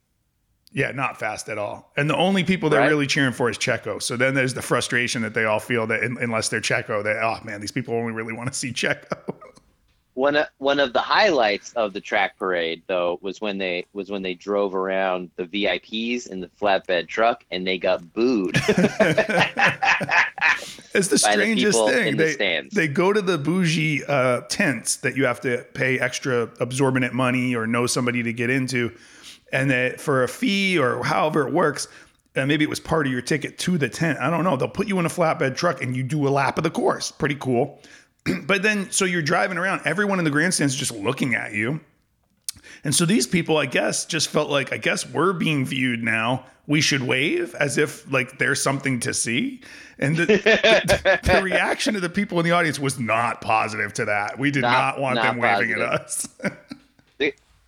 Yeah, 0.70 0.90
not 0.90 1.18
fast 1.18 1.48
at 1.48 1.56
all. 1.56 1.90
And 1.96 2.10
the 2.10 2.16
only 2.16 2.44
people 2.44 2.68
they're 2.68 2.80
Right. 2.80 2.90
really 2.90 3.06
cheering 3.06 3.32
for 3.32 3.48
is 3.48 3.56
Checo. 3.56 4.02
So 4.02 4.18
then 4.18 4.34
there's 4.34 4.52
the 4.52 4.60
frustration 4.60 5.22
that 5.22 5.32
they 5.32 5.46
all 5.46 5.60
feel 5.60 5.86
that 5.86 6.04
un- 6.04 6.18
unless 6.20 6.50
they're 6.50 6.60
Checo, 6.60 7.02
they 7.02 7.18
oh 7.22 7.38
man, 7.42 7.62
these 7.62 7.72
people 7.72 7.94
only 7.94 8.12
really 8.12 8.34
want 8.34 8.52
to 8.52 8.58
see 8.58 8.70
Checo. 8.72 9.34
one 10.18 10.34
of 10.34 10.48
one 10.58 10.80
of 10.80 10.92
the 10.92 11.00
highlights 11.00 11.72
of 11.74 11.92
the 11.92 12.00
track 12.00 12.36
parade 12.36 12.82
though 12.88 13.20
was 13.22 13.40
when 13.40 13.56
they 13.56 13.86
was 13.92 14.10
when 14.10 14.20
they 14.20 14.34
drove 14.34 14.74
around 14.74 15.30
the 15.36 15.44
VIPs 15.44 16.26
in 16.26 16.40
the 16.40 16.50
flatbed 16.60 17.06
truck 17.06 17.44
and 17.52 17.64
they 17.64 17.78
got 17.78 18.12
booed. 18.12 18.56
it's 20.92 21.06
the 21.06 21.20
by 21.22 21.36
the 21.36 21.42
strangest 21.42 21.78
thing. 21.86 22.08
in 22.08 22.16
the 22.16 22.34
They, 22.34 22.68
they 22.72 22.88
go 22.88 23.12
to 23.12 23.22
the 23.22 23.38
bougie 23.38 24.04
uh, 24.04 24.40
tents 24.48 24.96
that 24.96 25.16
you 25.16 25.24
have 25.24 25.40
to 25.42 25.64
pay 25.74 26.00
extra 26.00 26.50
absorbent 26.58 27.14
money 27.14 27.54
or 27.54 27.68
know 27.68 27.86
somebody 27.86 28.24
to 28.24 28.32
get 28.32 28.50
into, 28.50 28.92
and 29.52 29.70
that 29.70 30.00
for 30.00 30.24
a 30.24 30.28
fee 30.28 30.80
or 30.80 31.04
however 31.04 31.46
it 31.46 31.54
works. 31.54 31.86
And 32.34 32.48
maybe 32.48 32.64
it 32.64 32.70
was 32.70 32.80
part 32.80 33.06
of 33.06 33.12
your 33.12 33.22
ticket 33.22 33.58
to 33.58 33.78
the 33.78 33.88
tent. 33.88 34.18
I 34.20 34.30
don't 34.30 34.44
know. 34.44 34.56
They'll 34.56 34.68
put 34.68 34.86
you 34.88 34.98
in 34.98 35.06
a 35.06 35.08
flatbed 35.08 35.56
truck 35.56 35.82
and 35.82 35.96
you 35.96 36.02
do 36.02 36.28
a 36.28 36.30
lap 36.30 36.58
of 36.58 36.64
the 36.64 36.70
course. 36.70 37.10
Pretty 37.10 37.34
cool. 37.36 37.80
but 38.46 38.62
then, 38.62 38.90
so 38.90 39.04
you're 39.04 39.22
driving 39.22 39.58
around, 39.58 39.82
everyone 39.84 40.18
in 40.18 40.24
the 40.24 40.30
grandstands 40.30 40.74
just 40.74 40.92
looking 40.92 41.34
at 41.34 41.52
you. 41.52 41.80
And 42.84 42.94
so 42.94 43.04
these 43.04 43.26
people, 43.26 43.56
I 43.56 43.66
guess, 43.66 44.04
just 44.04 44.28
felt 44.28 44.50
like, 44.50 44.72
I 44.72 44.76
guess 44.76 45.08
we're 45.08 45.32
being 45.32 45.64
viewed 45.66 46.02
now. 46.02 46.44
We 46.66 46.80
should 46.80 47.02
wave 47.02 47.54
as 47.54 47.78
if 47.78 48.10
like 48.12 48.38
there's 48.38 48.62
something 48.62 49.00
to 49.00 49.14
see. 49.14 49.62
And 49.98 50.16
the, 50.16 50.26
the, 50.26 51.20
the 51.22 51.42
reaction 51.42 51.96
of 51.96 52.02
the 52.02 52.10
people 52.10 52.38
in 52.38 52.44
the 52.44 52.52
audience 52.52 52.78
was 52.78 52.98
not 52.98 53.40
positive 53.40 53.92
to 53.94 54.04
that. 54.04 54.38
We 54.38 54.50
did 54.50 54.62
not, 54.62 54.96
Not- 54.96 55.00
want 55.00 55.14
not 55.16 55.22
them 55.24 55.38
waving 55.38 55.72
at 55.72 55.80
us. 55.80 56.28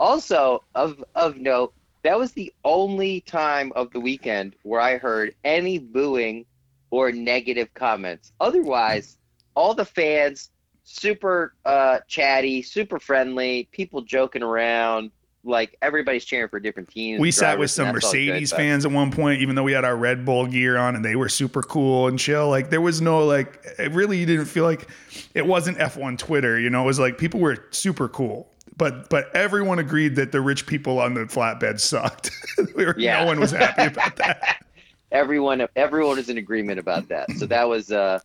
Also, 0.01 0.63
of 0.75 1.05
of 1.15 1.37
note, 1.37 1.75
that 2.03 2.19
was 2.19 2.33
the 2.33 2.51
only 2.65 3.21
time 3.21 3.71
of 3.77 3.91
the 3.91 4.01
weekend 4.01 4.57
where 4.63 4.81
I 4.81 4.97
heard 4.97 5.35
any 5.45 5.79
booing 5.79 6.47
or 6.91 7.13
negative 7.13 7.73
comments. 7.75 8.33
Otherwise, 8.41 9.19
all 9.55 9.75
the 9.75 9.85
fans 9.85 10.51
super 10.85 11.55
uh, 11.65 12.01
chatty, 12.09 12.63
super 12.63 12.99
friendly, 12.99 13.69
people 13.73 14.03
joking 14.03 14.43
around, 14.43 15.11
like 15.45 15.77
everybody's 15.81 16.25
cheering 16.25 16.49
for 16.49 16.61
different 16.61 16.89
teams. 16.89 17.21
we 17.21 17.31
sat 17.31 17.59
with 17.59 17.71
some 17.71 17.87
all 17.87 17.93
good, 17.93 18.03
Mercedes 18.03 18.53
fans 18.53 18.85
at 18.85 18.93
one 18.93 19.11
point, 19.11 19.41
even 19.41 19.55
though 19.55 19.63
we 19.63 19.73
had 19.73 19.85
our 19.85 19.97
Red 19.97 20.25
Bull 20.25 20.47
gear 20.47 20.77
on 20.77 20.97
and 20.97 21.05
they 21.05 21.17
were 21.17 21.29
super 21.29 21.63
cool 21.63 22.09
and 22.09 22.19
chill. 22.19 22.49
Like 22.49 22.71
there 22.71 22.81
was 22.81 23.01
no 23.01 23.25
like, 23.25 23.65
it 23.79 23.93
really 23.93 24.19
you 24.19 24.27
didn't 24.27 24.47
feel 24.47 24.65
like 24.65 24.89
it 25.35 25.47
wasn't 25.47 25.79
F1 25.79 26.19
Twitter. 26.19 26.59
You 26.59 26.71
know, 26.71 26.83
it 26.83 26.87
was 26.87 26.99
like 26.99 27.19
people 27.19 27.41
were 27.41 27.65
super 27.71 28.09
cool. 28.09 28.49
But 28.77 29.11
but 29.11 29.35
everyone 29.37 29.79
agreed 29.79 30.17
that 30.17 30.33
the 30.33 30.41
rich 30.41 30.67
people 30.67 31.01
on 31.01 31.15
the 31.15 31.23
flatbed 31.23 31.81
sucked. 31.81 32.31
we 32.75 32.87
were, 32.87 32.95
Yeah. 32.99 33.21
No 33.21 33.27
one 33.27 33.41
was 33.41 33.51
happy 33.51 33.85
about 33.85 34.17
that. 34.17 34.65
Everyone, 35.13 35.67
everyone 35.75 36.21
is 36.21 36.29
in 36.29 36.39
agreement 36.39 36.79
about 36.79 37.09
that. 37.09 37.29
So 37.33 37.45
that 37.47 37.69
was 37.69 37.91
uh, 37.91 38.21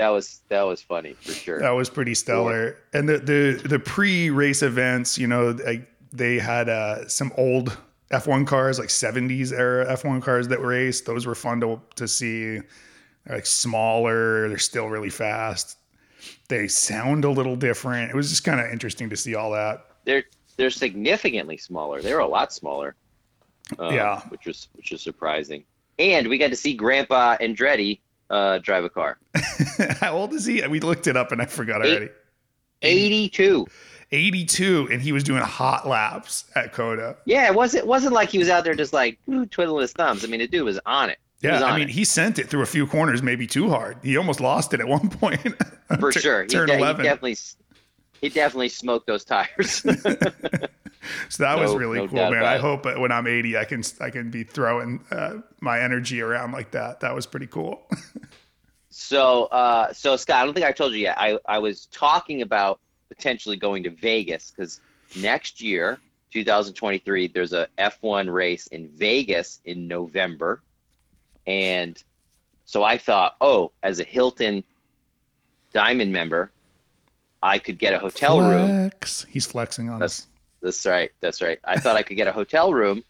that 0.00 0.08
was 0.08 0.40
that 0.48 0.62
was 0.62 0.80
funny 0.82 1.12
for 1.12 1.32
sure. 1.32 1.58
That 1.60 1.70
was 1.70 1.90
pretty 1.90 2.14
stellar. 2.14 2.76
And 2.94 3.08
the 3.08 3.18
the 3.18 3.68
the 3.68 3.78
pre-race 3.78 4.62
events, 4.62 5.18
you 5.18 5.26
know, 5.26 5.50
like 5.64 5.86
they 6.12 6.38
had 6.38 6.68
uh, 6.68 7.06
some 7.06 7.30
old 7.36 7.76
F1 8.10 8.46
cars, 8.46 8.78
like 8.78 8.88
70s 8.88 9.52
era 9.52 9.86
F1 9.96 10.22
cars 10.22 10.48
that 10.48 10.58
were 10.60 10.68
raced. 10.68 11.06
Those 11.06 11.26
were 11.26 11.34
fun 11.34 11.60
to 11.60 11.80
to 11.96 12.08
see. 12.08 12.60
They're 13.26 13.36
like 13.36 13.46
smaller, 13.46 14.48
they're 14.48 14.58
still 14.58 14.88
really 14.88 15.10
fast. 15.10 15.76
They 16.48 16.66
sound 16.68 17.24
a 17.24 17.30
little 17.30 17.54
different. 17.56 18.10
It 18.10 18.16
was 18.16 18.30
just 18.30 18.42
kind 18.44 18.58
of 18.60 18.72
interesting 18.72 19.10
to 19.10 19.16
see 19.16 19.34
all 19.34 19.50
that. 19.52 19.84
they're 20.04 20.24
they're 20.56 20.70
significantly 20.70 21.56
smaller. 21.58 22.00
They're 22.02 22.18
a 22.18 22.26
lot 22.26 22.52
smaller. 22.52 22.96
Um, 23.78 23.94
Yeah. 23.94 24.20
which 24.30 24.46
was 24.46 24.68
which 24.72 24.90
was 24.92 25.02
surprising. 25.02 25.64
And 25.98 26.28
we 26.28 26.38
got 26.38 26.48
to 26.48 26.56
see 26.56 26.72
Grandpa 26.74 27.36
Andretti 27.38 28.00
uh, 28.30 28.58
drive 28.58 28.84
a 28.84 28.88
car. 28.90 29.18
How 30.00 30.12
old 30.16 30.32
is 30.32 30.46
he? 30.46 30.66
We 30.66 30.80
looked 30.80 31.06
it 31.06 31.16
up 31.16 31.32
and 31.32 31.42
I 31.42 31.46
forgot 31.46 31.84
Eight. 31.84 31.90
already. 31.90 32.08
Eighty-two. 32.82 33.66
82 34.12 34.88
and 34.90 35.00
he 35.00 35.12
was 35.12 35.22
doing 35.22 35.40
hot 35.40 35.86
laps 35.86 36.44
at 36.56 36.72
COTA. 36.72 37.16
Yeah, 37.26 37.46
it 37.46 37.54
wasn't 37.54 37.84
it 37.84 37.86
wasn't 37.86 38.12
like 38.12 38.28
he 38.28 38.38
was 38.38 38.48
out 38.48 38.64
there 38.64 38.74
just 38.74 38.92
like 38.92 39.18
ooh, 39.28 39.46
twiddling 39.46 39.82
his 39.82 39.92
thumbs. 39.92 40.24
I 40.24 40.28
mean, 40.28 40.40
the 40.40 40.48
dude 40.48 40.64
was 40.64 40.80
on 40.84 41.10
it. 41.10 41.18
He 41.40 41.46
Yeah, 41.46 41.62
I 41.64 41.78
mean, 41.78 41.88
it. 41.88 41.92
he 41.92 42.04
sent 42.04 42.38
it 42.40 42.48
through 42.48 42.62
a 42.62 42.66
few 42.66 42.86
corners, 42.88 43.22
maybe 43.22 43.46
too 43.46 43.70
hard. 43.70 43.98
He 44.02 44.16
almost 44.16 44.40
lost 44.40 44.74
it 44.74 44.80
at 44.80 44.88
one 44.88 45.08
point. 45.10 45.40
for 46.00 46.10
sure. 46.10 46.44
Turn 46.46 46.68
he 46.68 46.74
11. 46.74 47.04
definitely 47.04 47.36
he 48.20 48.28
definitely 48.28 48.68
smoked 48.68 49.06
those 49.06 49.24
tires. 49.24 49.84
So 51.30 51.44
that 51.44 51.58
was 51.58 51.74
really 51.74 51.98
no 51.98 52.08
cool, 52.08 52.30
man. 52.30 52.44
I 52.44 52.58
hope 52.58 52.84
when 52.84 53.10
I'm 53.10 53.26
80, 53.26 53.56
I 53.56 53.64
can 53.64 53.82
I 54.00 54.10
can 54.10 54.30
be 54.30 54.44
throwing 54.44 55.02
uh, 55.10 55.38
my 55.60 55.80
energy 55.80 56.20
around 56.20 56.52
like 56.52 56.72
that. 56.72 57.00
That 57.00 57.14
was 57.14 57.26
pretty 57.26 57.46
cool. 57.46 57.82
So, 58.92 59.44
uh, 59.46 59.92
so 59.92 60.16
Scott, 60.16 60.42
I 60.42 60.44
don't 60.44 60.52
think 60.52 60.66
I 60.66 60.72
told 60.72 60.92
you 60.92 60.98
yet. 60.98 61.16
I, 61.16 61.38
I 61.46 61.58
was 61.58 61.86
talking 61.86 62.42
about 62.42 62.80
potentially 63.08 63.56
going 63.56 63.84
to 63.84 63.90
Vegas 63.90 64.50
because 64.50 64.80
next 65.16 65.60
year, 65.60 65.98
2023, 66.32 67.28
there's 67.28 67.52
a 67.52 67.68
F1 67.78 68.30
race 68.32 68.66
in 68.66 68.88
Vegas 68.88 69.60
in 69.64 69.86
November, 69.86 70.60
and 71.46 72.02
so 72.64 72.82
I 72.82 72.98
thought, 72.98 73.36
oh, 73.40 73.70
as 73.84 74.00
a 74.00 74.04
Hilton 74.04 74.64
Diamond 75.72 76.12
member, 76.12 76.50
I 77.42 77.58
could 77.58 77.78
get 77.78 77.94
a 77.94 77.98
hotel 77.98 78.40
room. 78.40 78.90
He's 79.28 79.46
flexing 79.46 79.88
on 79.88 79.98
That's 79.98 80.20
us. 80.20 80.26
that's 80.62 80.84
right. 80.86 81.10
That's 81.20 81.40
right. 81.40 81.58
I 81.64 81.78
thought 81.78 81.96
I 81.96 82.02
could 82.02 82.16
get 82.16 82.26
a 82.28 82.32
hotel 82.32 82.72
room 82.74 83.02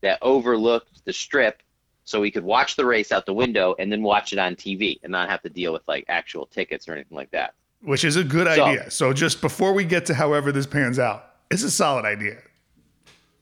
that 0.00 0.18
overlooked 0.22 1.04
the 1.04 1.12
strip 1.12 1.62
so 2.04 2.20
we 2.20 2.30
could 2.30 2.44
watch 2.44 2.76
the 2.76 2.84
race 2.84 3.12
out 3.12 3.24
the 3.26 3.34
window 3.34 3.74
and 3.78 3.90
then 3.90 4.02
watch 4.02 4.32
it 4.32 4.38
on 4.38 4.54
TV 4.56 4.98
and 5.02 5.10
not 5.12 5.28
have 5.30 5.42
to 5.42 5.48
deal 5.48 5.72
with 5.72 5.82
like 5.88 6.04
actual 6.08 6.46
tickets 6.46 6.88
or 6.88 6.92
anything 6.94 7.16
like 7.16 7.30
that. 7.30 7.54
Which 7.82 8.04
is 8.04 8.16
a 8.16 8.24
good 8.24 8.46
So- 8.54 8.64
idea. 8.64 8.90
So 8.90 9.12
just 9.12 9.40
before 9.40 9.72
we 9.72 9.84
get 9.84 10.06
to 10.06 10.14
however 10.14 10.52
this 10.52 10.66
pans 10.66 10.98
out, 10.98 11.30
it's 11.50 11.62
a 11.62 11.70
solid 11.70 12.04
idea. 12.04 12.38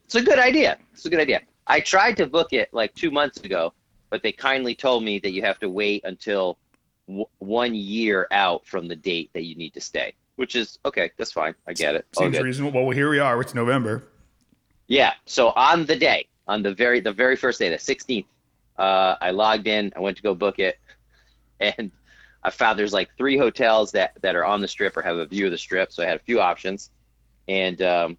It's 0.05 0.15
a 0.17 0.23
good 0.23 0.39
idea. 0.39 0.79
It's 0.93 1.07
a 1.07 1.11
good 1.11 1.21
idea. 1.21 1.41
I 1.69 1.81
tried 1.81 2.17
to 2.19 2.27
book 2.27 2.53
it 2.53 2.69
like 2.73 2.93
two 2.95 3.11
months 3.11 3.39
ago, 3.41 3.73
but 4.11 4.23
they 4.23 4.33
kindly 4.33 4.75
told 4.75 5.05
me 5.05 5.19
that 5.21 5.31
you 5.33 5.43
have 5.43 5.59
to 5.61 5.71
wait 5.71 6.03
until 6.05 6.59
w- 7.07 7.25
one 7.39 7.75
year 7.75 8.27
out 8.33 8.67
from 8.67 8.89
the 8.89 8.97
date 8.97 9.31
that 9.33 9.45
you 9.45 9.55
need 9.55 9.73
to 9.75 9.81
stay, 9.81 10.13
which 10.43 10.57
is 10.57 10.81
okay. 10.85 11.13
That's 11.19 11.31
fine. 11.31 11.55
I 11.69 11.73
get 11.73 11.95
it. 11.95 12.05
Seems 12.19 12.37
reasonable. 12.41 12.85
Well, 12.85 12.91
here 12.91 13.09
we 13.09 13.21
are. 13.21 13.41
It's 13.41 13.55
November. 13.55 14.03
Yeah. 14.89 15.13
So 15.25 15.51
on 15.51 15.87
the 15.87 15.95
day, 15.95 16.27
on 16.49 16.65
the 16.65 16.75
very 16.75 16.99
the 16.99 17.13
very 17.13 17.37
first 17.37 17.61
day, 17.61 17.69
the 17.69 17.77
16th, 17.77 18.25
uh, 18.77 19.15
I 19.21 19.31
logged 19.31 19.69
in. 19.69 19.93
I 19.95 20.01
went 20.01 20.17
to 20.17 20.23
go 20.25 20.35
book 20.35 20.59
it, 20.59 20.81
and 21.61 21.93
I 22.43 22.51
found 22.51 22.77
there's 22.77 22.93
like 22.93 23.11
three 23.17 23.39
hotels 23.39 23.93
that 23.93 24.21
that 24.23 24.35
are 24.35 24.45
on 24.45 24.61
the 24.61 24.67
strip 24.67 24.97
or 24.97 25.03
have 25.03 25.17
a 25.17 25.27
view 25.27 25.45
of 25.45 25.53
the 25.53 25.59
strip. 25.59 25.93
So 25.93 26.03
I 26.03 26.07
had 26.07 26.17
a 26.17 26.25
few 26.25 26.41
options, 26.41 26.91
and 27.47 27.81
um, 27.81 28.19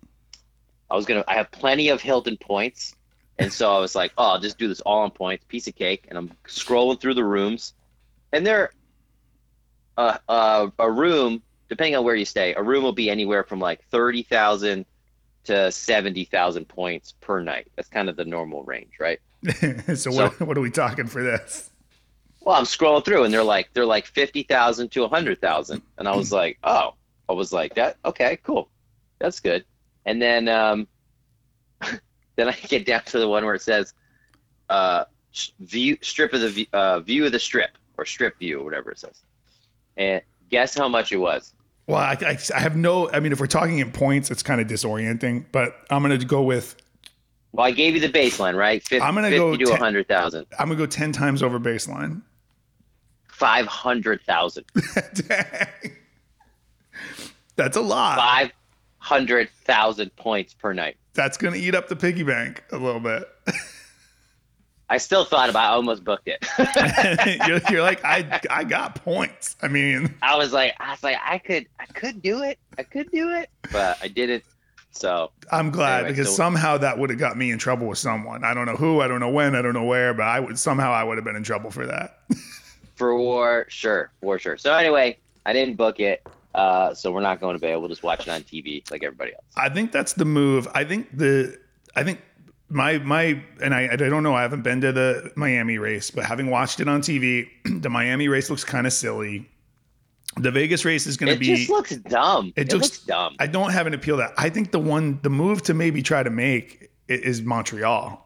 I 0.89 0.95
was 0.95 1.05
gonna. 1.05 1.25
I 1.27 1.33
have 1.33 1.51
plenty 1.51 1.89
of 1.89 2.01
Hilton 2.01 2.37
points, 2.37 2.95
and 3.37 3.51
so 3.51 3.75
I 3.75 3.79
was 3.79 3.95
like, 3.95 4.13
oh, 4.17 4.29
I'll 4.29 4.39
just 4.39 4.57
do 4.57 4.69
this 4.69 4.79
all 4.79 4.99
on 4.99 5.11
points, 5.11 5.43
piece 5.49 5.67
of 5.67 5.75
cake. 5.75 6.05
And 6.07 6.17
I'm 6.17 6.31
scrolling 6.47 7.01
through 7.01 7.15
the 7.15 7.25
rooms, 7.25 7.73
and 8.31 8.47
there, 8.47 8.71
uh, 9.97 10.19
uh, 10.29 10.69
a 10.79 10.89
room 10.89 11.43
depending 11.73 11.95
on 11.95 12.03
where 12.03 12.15
you 12.15 12.25
stay, 12.25 12.53
a 12.53 12.61
room 12.61 12.83
will 12.83 12.93
be 12.93 13.09
anywhere 13.09 13.43
from 13.43 13.59
like 13.59 13.83
thirty 13.89 14.23
thousand 14.23 14.85
to 15.45 15.71
70,000 15.71 16.65
points 16.69 17.11
per 17.19 17.41
night. 17.41 17.69
That's 17.75 17.89
kind 17.89 18.07
of 18.07 18.15
the 18.15 18.23
normal 18.23 18.63
range, 18.63 18.93
right? 18.97 19.19
so, 19.95 20.09
what, 20.09 20.39
what 20.39 20.57
are 20.57 20.61
we 20.61 20.69
talking 20.69 21.05
for 21.05 21.21
this? 21.21 21.69
Well, 22.39 22.55
I'm 22.55 22.63
scrolling 22.63 23.03
through 23.03 23.25
and 23.25 23.33
they're 23.33 23.43
like 23.43 23.69
they're 23.73 23.85
like 23.85 24.05
50,000 24.05 24.89
to 24.91 25.01
100,000 25.01 25.81
and 25.97 26.07
I 26.07 26.15
was 26.15 26.31
like, 26.31 26.59
"Oh." 26.63 26.93
I 27.29 27.33
was 27.33 27.53
like, 27.53 27.75
"That 27.75 27.97
okay, 28.03 28.37
cool. 28.43 28.69
That's 29.19 29.39
good." 29.39 29.65
And 30.05 30.21
then 30.21 30.49
um 30.49 30.87
then 32.35 32.49
I 32.49 32.51
get 32.67 32.85
down 32.85 33.03
to 33.05 33.19
the 33.19 33.27
one 33.27 33.45
where 33.45 33.55
it 33.55 33.61
says 33.61 33.93
uh 34.69 35.05
view 35.59 35.97
strip 36.01 36.33
of 36.33 36.53
the 36.53 36.67
uh, 36.73 36.99
view 36.99 37.25
of 37.25 37.31
the 37.31 37.39
strip 37.39 37.77
or 37.97 38.05
strip 38.05 38.37
view 38.39 38.59
or 38.59 38.63
whatever 38.65 38.91
it 38.91 38.99
says. 38.99 39.23
And 39.97 40.21
guess 40.49 40.75
how 40.75 40.87
much 40.87 41.11
it 41.11 41.17
was? 41.17 41.53
Well, 41.87 41.97
I, 41.97 42.17
I, 42.21 42.37
I 42.55 42.59
have 42.59 42.75
no. 42.75 43.09
I 43.11 43.19
mean, 43.19 43.31
if 43.31 43.39
we're 43.39 43.47
talking 43.47 43.79
in 43.79 43.91
points, 43.91 44.31
it's 44.31 44.43
kind 44.43 44.61
of 44.61 44.67
disorienting. 44.67 45.45
But 45.51 45.75
I'm 45.89 46.01
going 46.03 46.17
to 46.17 46.25
go 46.25 46.41
with. 46.41 46.75
Well, 47.51 47.65
I 47.65 47.71
gave 47.71 47.93
you 47.93 47.99
the 47.99 48.09
baseline, 48.09 48.55
right? 48.55 48.81
50, 48.81 49.01
I'm 49.01 49.13
gonna 49.13 49.29
50 49.29 49.37
go 49.37 49.51
to 49.57 49.65
ten- 49.65 49.71
100,000. 49.73 50.45
I'm 50.57 50.67
going 50.67 50.77
to 50.79 50.83
go 50.83 50.89
ten 50.89 51.11
times 51.11 51.43
over 51.43 51.59
baseline. 51.59 52.21
500,000. 53.27 54.65
Dang. 55.27 55.67
That's 57.55 57.77
a 57.77 57.81
lot. 57.81 58.17
five 58.17 58.51
hundred 58.97 59.49
thousand 59.65 60.15
points 60.15 60.53
per 60.53 60.73
night. 60.73 60.95
That's 61.13 61.37
going 61.37 61.53
to 61.53 61.59
eat 61.59 61.75
up 61.75 61.87
the 61.89 61.95
piggy 61.95 62.23
bank 62.23 62.63
a 62.71 62.77
little 62.77 63.01
bit. 63.01 63.27
I 64.89 64.97
still 64.97 65.23
thought 65.25 65.49
about. 65.49 65.71
I 65.71 65.73
almost 65.73 66.03
booked 66.03 66.27
it. 66.27 66.45
you're, 67.47 67.61
you're 67.71 67.81
like, 67.81 68.03
I, 68.03 68.41
I 68.49 68.63
got 68.63 68.95
points. 68.95 69.55
I 69.61 69.67
mean, 69.67 70.13
I 70.21 70.35
was 70.35 70.53
like, 70.53 70.75
I 70.79 70.91
was 70.91 71.01
like, 71.03 71.17
I 71.23 71.37
could, 71.39 71.67
I 71.79 71.85
could 71.85 72.21
do 72.21 72.43
it. 72.43 72.59
I 72.77 72.83
could 72.83 73.09
do 73.11 73.31
it, 73.31 73.49
but 73.71 73.97
I 74.01 74.07
didn't. 74.07 74.43
So 74.91 75.31
I'm 75.51 75.71
glad 75.71 76.01
Anyway, 76.01 76.11
because 76.11 76.27
so- 76.29 76.35
somehow 76.35 76.77
that 76.77 76.99
would 76.99 77.09
have 77.09 77.17
got 77.17 77.35
me 77.37 77.49
in 77.51 77.57
trouble 77.57 77.87
with 77.87 77.97
someone. 77.97 78.43
I 78.43 78.53
don't 78.53 78.65
know 78.65 78.75
who, 78.75 79.01
I 79.01 79.07
don't 79.07 79.19
know 79.19 79.29
when, 79.31 79.55
I 79.55 79.61
don't 79.63 79.73
know 79.73 79.85
where, 79.85 80.13
but 80.13 80.23
I 80.27 80.39
would 80.39 80.59
somehow 80.59 80.91
I 80.91 81.03
would 81.03 81.17
have 81.17 81.25
been 81.25 81.35
in 81.35 81.43
trouble 81.43 81.71
for 81.71 81.87
that. 81.87 82.19
for 82.95 83.65
sure, 83.69 84.11
for 84.21 84.37
sure. 84.37 84.57
So 84.57 84.73
anyway, 84.73 85.17
I 85.45 85.53
didn't 85.53 85.75
book 85.75 85.99
it, 85.99 86.25
Uh, 86.53 86.93
so 86.93 87.11
we're 87.11 87.21
not 87.21 87.39
going 87.41 87.55
to 87.55 87.59
Vail. 87.59 87.79
We'll 87.79 87.89
just 87.89 88.03
watch 88.03 88.21
it 88.27 88.29
on 88.29 88.41
TV 88.43 88.89
like 88.91 89.03
everybody 89.03 89.33
else. 89.33 89.43
I 89.57 89.69
think 89.69 89.91
that's 89.91 90.13
the 90.13 90.25
move. 90.25 90.67
I 90.75 90.83
think 90.83 91.09
the 91.17 91.57
I 91.95 92.03
think 92.03 92.21
my 92.69 92.97
my 92.99 93.41
and 93.61 93.73
I 93.73 93.89
I 93.91 93.95
don't 93.95 94.23
know. 94.23 94.33
I 94.35 94.41
haven't 94.41 94.61
been 94.63 94.81
to 94.81 94.91
the 94.91 95.31
Miami 95.35 95.77
race, 95.77 96.09
but 96.11 96.25
having 96.25 96.49
watched 96.49 96.79
it 96.79 96.87
on 96.87 97.01
TV, 97.01 97.47
the 97.81 97.89
Miami 97.89 98.27
race 98.27 98.49
looks 98.49 98.63
kind 98.63 98.87
of 98.87 98.93
silly. 98.93 99.49
The 100.37 100.49
Vegas 100.49 100.83
race 100.83 101.05
is 101.05 101.15
going 101.17 101.31
to 101.31 101.39
be. 101.39 101.51
It 101.51 101.55
just 101.57 101.69
looks 101.69 101.95
dumb. 101.95 102.53
It 102.55 102.61
It, 102.69 102.73
looks- 102.73 102.85
looks 102.87 102.99
dumb. 103.05 103.35
I 103.39 103.45
don't 103.45 103.71
have 103.71 103.85
an 103.85 103.93
appeal 103.93 104.17
that 104.17 104.33
I 104.37 104.49
think 104.49 104.71
the 104.71 104.79
one 104.79 105.19
the 105.21 105.29
move 105.29 105.61
to 105.63 105.73
maybe 105.75 106.01
try 106.01 106.23
to 106.23 106.31
make 106.31 106.89
is 107.07 107.41
Montreal. 107.43 108.19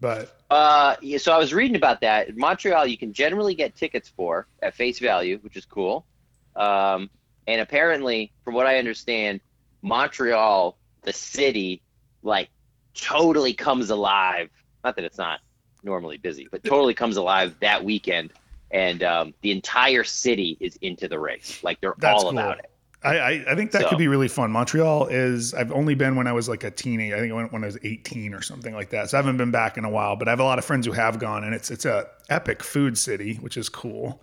But 0.00 0.38
Uh, 0.50 0.96
yeah, 1.00 1.18
so 1.18 1.32
I 1.32 1.38
was 1.38 1.52
reading 1.54 1.74
about 1.76 2.02
that. 2.02 2.28
In 2.28 2.36
Montreal, 2.38 2.86
you 2.86 2.98
can 2.98 3.12
generally 3.12 3.54
get 3.54 3.74
tickets 3.74 4.08
for 4.08 4.46
at 4.62 4.74
face 4.74 4.98
value, 4.98 5.38
which 5.42 5.56
is 5.56 5.64
cool. 5.64 6.06
Um, 6.54 7.10
and 7.48 7.60
apparently, 7.60 8.32
from 8.44 8.54
what 8.54 8.66
I 8.66 8.78
understand, 8.78 9.40
Montreal, 9.82 10.76
the 11.02 11.12
city, 11.12 11.82
like 12.26 12.50
totally 12.94 13.54
comes 13.54 13.90
alive. 13.90 14.50
Not 14.84 14.96
that 14.96 15.04
it's 15.04 15.18
not 15.18 15.40
normally 15.82 16.18
busy, 16.18 16.48
but 16.50 16.62
totally 16.64 16.94
comes 16.94 17.16
alive 17.16 17.54
that 17.60 17.84
weekend. 17.84 18.32
And 18.70 19.02
um, 19.02 19.34
the 19.42 19.52
entire 19.52 20.04
city 20.04 20.56
is 20.60 20.76
into 20.82 21.08
the 21.08 21.18
race. 21.18 21.62
Like 21.62 21.80
they're 21.80 21.94
That's 21.98 22.22
all 22.24 22.30
cool. 22.30 22.38
about 22.38 22.58
it. 22.58 22.70
I, 23.04 23.18
I, 23.18 23.44
I 23.50 23.54
think 23.54 23.70
that 23.72 23.82
So- 23.82 23.88
could 23.90 23.98
be 23.98 24.08
really 24.08 24.26
fun. 24.26 24.50
Montreal 24.50 25.06
is 25.06 25.54
I've 25.54 25.70
only 25.70 25.94
been 25.94 26.16
when 26.16 26.26
I 26.26 26.32
was 26.32 26.48
like 26.48 26.64
a 26.64 26.70
teenager. 26.70 27.14
I 27.16 27.20
think 27.20 27.32
I 27.32 27.36
went 27.36 27.52
when 27.52 27.62
I 27.62 27.66
was 27.66 27.78
18 27.84 28.34
or 28.34 28.42
something 28.42 28.74
like 28.74 28.90
that. 28.90 29.10
So 29.10 29.16
I 29.16 29.18
haven't 29.18 29.36
been 29.36 29.52
back 29.52 29.76
in 29.78 29.84
a 29.84 29.90
while, 29.90 30.16
but 30.16 30.26
I 30.26 30.32
have 30.32 30.40
a 30.40 30.44
lot 30.44 30.58
of 30.58 30.64
friends 30.64 30.86
who 30.86 30.92
have 30.92 31.18
gone 31.20 31.44
and 31.44 31.54
it's 31.54 31.70
it's 31.70 31.84
a 31.84 32.08
epic 32.28 32.62
food 32.64 32.98
city, 32.98 33.34
which 33.36 33.56
is 33.56 33.68
cool. 33.68 34.20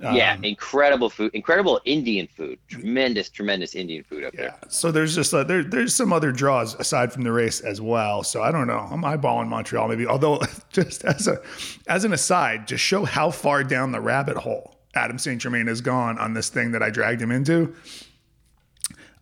Yeah, 0.00 0.34
Um, 0.34 0.44
incredible 0.44 1.10
food, 1.10 1.32
incredible 1.34 1.80
Indian 1.84 2.26
food, 2.28 2.58
tremendous, 2.68 3.28
tremendous 3.28 3.74
Indian 3.74 4.04
food 4.04 4.24
up 4.24 4.34
Yeah. 4.34 4.40
there. 4.42 4.54
So 4.68 4.92
there's 4.92 5.14
just 5.14 5.34
uh, 5.34 5.44
there 5.44 5.64
there's 5.64 5.94
some 5.94 6.12
other 6.12 6.30
draws 6.32 6.74
aside 6.76 7.12
from 7.12 7.24
the 7.24 7.32
race 7.32 7.60
as 7.60 7.80
well. 7.80 8.22
So 8.22 8.42
I 8.42 8.52
don't 8.52 8.66
know. 8.66 8.86
I'm 8.90 9.02
eyeballing 9.02 9.48
Montreal 9.48 9.88
maybe. 9.88 10.06
Although 10.06 10.40
just 10.70 11.04
as 11.04 11.26
a 11.26 11.40
as 11.88 12.04
an 12.04 12.12
aside, 12.12 12.68
just 12.68 12.84
show 12.84 13.04
how 13.04 13.30
far 13.30 13.64
down 13.64 13.90
the 13.92 14.00
rabbit 14.00 14.36
hole 14.36 14.76
Adam 14.94 15.18
St. 15.18 15.40
Germain 15.40 15.66
has 15.66 15.80
gone 15.80 16.18
on 16.18 16.32
this 16.34 16.48
thing 16.48 16.72
that 16.72 16.82
I 16.82 16.90
dragged 16.90 17.20
him 17.20 17.30
into. 17.30 17.74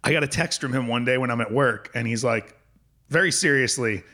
I 0.04 0.12
got 0.12 0.22
a 0.22 0.28
text 0.28 0.60
from 0.60 0.72
him 0.72 0.86
one 0.86 1.04
day 1.04 1.18
when 1.18 1.30
I'm 1.30 1.40
at 1.40 1.50
work, 1.52 1.90
and 1.94 2.06
he's 2.06 2.22
like, 2.22 2.54
very 3.08 3.32
seriously, 3.32 4.04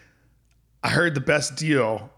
I 0.82 0.88
heard 0.88 1.14
the 1.14 1.20
best 1.20 1.54
deal 1.56 2.10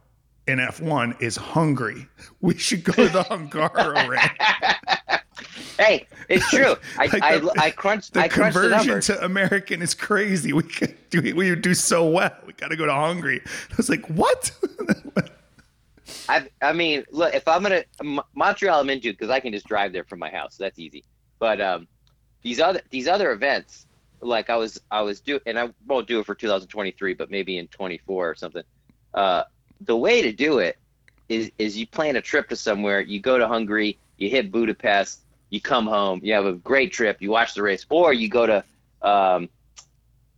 in 0.47 0.59
F1 0.59 1.21
is 1.23 1.37
Hungary. 1.37 2.07
We 2.41 2.57
should 2.57 2.85
go 2.85 2.93
to 2.93 3.09
the 3.09 3.23
Hungaro 3.31 4.09
ring. 4.09 4.21
Hey, 5.77 6.07
it's 6.29 6.49
true. 6.51 6.77
I, 6.99 7.07
Like 7.07 7.23
I, 7.23 7.39
the- 7.39 7.53
I 7.59 7.71
crunched 7.73 8.15
the 8.15 8.21
I 8.21 8.29
crunched 8.29 8.55
conversion 8.55 8.87
numbers. 8.87 9.07
to 9.09 9.25
American 9.25 9.83
is 9.83 9.93
crazy. 9.93 10.53
We 10.53 10.63
could 10.63 10.95
do 11.11 11.21
we 11.21 11.51
would 11.51 11.63
do 11.63 11.75
so 11.75 12.09
well. 12.09 12.31
We 12.47 12.53
got 12.53 12.69
to 12.69 12.77
go 12.77 12.87
to 12.87 12.93
Hungary. 12.95 13.41
I 13.45 13.75
was 13.77 13.89
like, 13.91 14.07
what? 14.07 14.53
I, 16.29 16.49
I 16.63 16.73
mean, 16.73 17.05
look, 17.11 17.35
if 17.35 17.49
I'm 17.49 17.63
gonna 17.63 17.83
M- 18.01 18.21
Montreal, 18.37 18.81
I'm 18.81 18.89
into 18.91 19.11
because 19.13 19.31
I 19.31 19.41
can 19.41 19.53
just 19.53 19.67
drive 19.67 19.93
there 19.93 20.05
from 20.05 20.21
my 20.21 20.31
house. 20.31 20.57
So 20.57 20.63
that's 20.65 20.79
easy. 20.79 21.03
But 21.41 21.61
um, 21.61 21.89
these 22.43 22.61
other 22.61 22.81
these 22.91 23.09
other 23.09 23.33
events, 23.33 23.87
like 24.21 24.51
I 24.51 24.57
was 24.57 24.81
I 24.93 25.01
was 25.03 25.21
do 25.21 25.41
and 25.45 25.59
I 25.59 25.71
won't 25.87 26.07
do 26.07 26.21
it 26.21 26.27
for 26.27 26.37
2023, 26.37 27.15
but 27.15 27.31
maybe 27.31 27.59
in 27.59 27.67
24 27.69 28.31
or 28.31 28.35
something. 28.37 28.63
Uh, 29.13 29.43
the 29.85 29.97
way 29.97 30.23
to 30.23 30.33
do 30.33 30.59
it 30.59 30.79
is 31.29 31.51
is 31.59 31.77
you 31.77 31.87
plan 31.87 32.17
a 32.17 32.21
trip 32.21 32.49
to 32.49 32.57
somewhere. 32.57 33.01
You 33.01 33.21
go 33.21 33.39
to 33.39 33.47
Hungary, 33.47 33.99
you 34.19 34.29
hit 34.29 34.53
Budapest, 34.53 35.21
you 35.51 35.61
come 35.61 35.87
home, 35.87 36.21
you 36.23 36.35
have 36.35 36.47
a 36.47 36.53
great 36.53 36.93
trip, 36.93 37.21
you 37.21 37.31
watch 37.31 37.55
the 37.55 37.63
race, 37.63 37.87
or 37.89 38.13
you 38.13 38.29
go 38.29 38.47
to 38.47 38.65
um, 39.03 39.49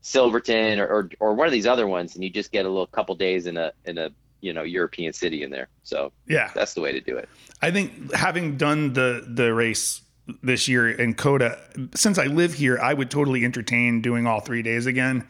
Silverstone 0.02 0.78
or, 0.78 0.86
or 0.86 1.10
or 1.20 1.34
one 1.34 1.46
of 1.46 1.52
these 1.52 1.66
other 1.66 1.86
ones, 1.86 2.14
and 2.14 2.22
you 2.22 2.30
just 2.30 2.52
get 2.52 2.64
a 2.64 2.68
little 2.68 2.86
couple 2.86 3.14
days 3.14 3.46
in 3.46 3.56
a 3.56 3.72
in 3.84 3.98
a 3.98 4.10
you 4.40 4.52
know 4.52 4.62
European 4.62 5.12
city 5.12 5.42
in 5.42 5.50
there. 5.50 5.68
So 5.82 6.12
yeah, 6.28 6.50
that's 6.54 6.74
the 6.74 6.80
way 6.80 6.92
to 6.92 7.00
do 7.00 7.16
it. 7.16 7.28
I 7.62 7.70
think 7.70 8.12
having 8.12 8.56
done 8.56 8.92
the 8.92 9.24
the 9.26 9.52
race 9.52 10.02
this 10.42 10.68
year 10.68 10.90
in 10.90 11.14
COTA, 11.14 11.58
since 11.94 12.18
I 12.18 12.26
live 12.26 12.54
here, 12.54 12.78
I 12.78 12.94
would 12.94 13.10
totally 13.10 13.44
entertain 13.44 14.00
doing 14.00 14.26
all 14.26 14.40
three 14.40 14.62
days 14.62 14.86
again. 14.86 15.26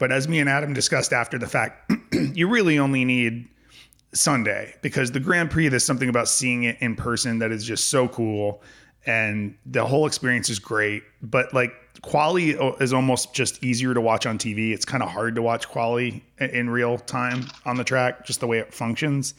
But 0.00 0.10
as 0.10 0.26
me 0.26 0.40
and 0.40 0.48
Adam 0.48 0.72
discussed 0.72 1.12
after 1.12 1.38
the 1.38 1.46
fact, 1.46 1.92
you 2.12 2.48
really 2.48 2.78
only 2.78 3.04
need 3.04 3.46
Sunday 4.14 4.74
because 4.80 5.12
the 5.12 5.20
Grand 5.20 5.50
Prix, 5.50 5.68
there's 5.68 5.84
something 5.84 6.08
about 6.08 6.26
seeing 6.26 6.64
it 6.64 6.78
in 6.80 6.96
person 6.96 7.38
that 7.38 7.52
is 7.52 7.64
just 7.64 7.88
so 7.88 8.08
cool. 8.08 8.62
And 9.06 9.54
the 9.66 9.86
whole 9.86 10.06
experience 10.06 10.48
is 10.48 10.58
great. 10.58 11.02
But 11.22 11.52
like 11.52 11.72
quali 12.00 12.56
uh, 12.56 12.72
is 12.80 12.94
almost 12.94 13.34
just 13.34 13.62
easier 13.62 13.92
to 13.92 14.00
watch 14.00 14.24
on 14.24 14.38
TV. 14.38 14.72
It's 14.72 14.86
kind 14.86 15.02
of 15.02 15.10
hard 15.10 15.34
to 15.34 15.42
watch 15.42 15.68
quali 15.68 16.24
in 16.38 16.70
real 16.70 16.96
time 16.96 17.46
on 17.66 17.76
the 17.76 17.84
track, 17.84 18.24
just 18.24 18.40
the 18.40 18.46
way 18.46 18.58
it 18.58 18.72
functions. 18.72 19.34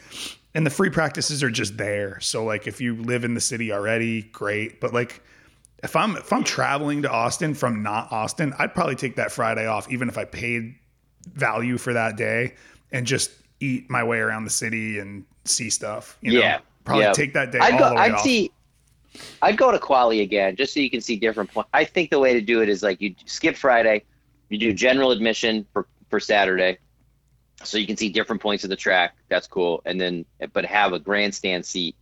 And 0.53 0.63
the 0.63 0.69
free 0.69 0.91
practices 0.91 1.41
are 1.41 1.49
just 1.49 1.77
there. 1.77 2.19
So 2.19 2.45
like 2.45 2.67
if 2.67 2.79
you 2.79 2.95
live 2.95 3.23
in 3.23 3.33
the 3.33 3.41
city 3.41 3.71
already, 3.71 4.21
great. 4.21 4.79
But 4.79 4.93
like 4.93 5.23
if 5.83 5.95
I'm 5.95 6.15
if 6.15 6.31
I'm 6.31 6.43
traveling 6.43 7.01
to 7.03 7.11
Austin 7.11 7.53
from 7.53 7.81
not 7.83 8.11
Austin, 8.11 8.53
I'd 8.59 8.73
probably 8.73 8.95
take 8.95 9.15
that 9.15 9.31
Friday 9.31 9.65
off, 9.67 9.91
even 9.91 10.09
if 10.09 10.17
I 10.17 10.25
paid 10.25 10.75
value 11.33 11.77
for 11.77 11.93
that 11.93 12.17
day, 12.17 12.55
and 12.91 13.05
just 13.05 13.31
eat 13.59 13.89
my 13.89 14.03
way 14.03 14.19
around 14.19 14.43
the 14.43 14.49
city 14.51 14.99
and 14.99 15.23
see 15.45 15.69
stuff. 15.69 16.17
You 16.21 16.39
Yeah, 16.39 16.57
know? 16.57 16.61
probably 16.83 17.03
yeah. 17.05 17.13
take 17.13 17.33
that 17.33 17.51
day 17.51 17.59
I'd 17.59 17.73
all 17.81 17.93
go. 17.93 17.95
I'd 17.97 18.11
off. 18.13 18.21
see. 18.21 18.51
I'd 19.41 19.57
go 19.57 19.71
to 19.71 19.79
quali 19.79 20.21
again 20.21 20.55
just 20.55 20.73
so 20.73 20.79
you 20.79 20.89
can 20.89 21.01
see 21.01 21.17
different 21.17 21.51
points. 21.53 21.69
I 21.73 21.83
think 21.83 22.11
the 22.11 22.19
way 22.19 22.33
to 22.33 22.41
do 22.41 22.61
it 22.61 22.69
is 22.69 22.81
like 22.81 23.01
you 23.01 23.13
skip 23.25 23.57
Friday, 23.57 24.03
you 24.49 24.57
do 24.57 24.71
general 24.73 25.11
admission 25.11 25.65
for 25.73 25.87
for 26.09 26.19
Saturday, 26.19 26.77
so 27.63 27.77
you 27.77 27.87
can 27.87 27.97
see 27.97 28.09
different 28.09 28.41
points 28.41 28.63
of 28.63 28.69
the 28.69 28.75
track. 28.75 29.15
That's 29.29 29.47
cool, 29.47 29.81
and 29.85 29.99
then 29.99 30.25
but 30.53 30.63
have 30.65 30.93
a 30.93 30.99
grandstand 30.99 31.65
seat 31.65 31.95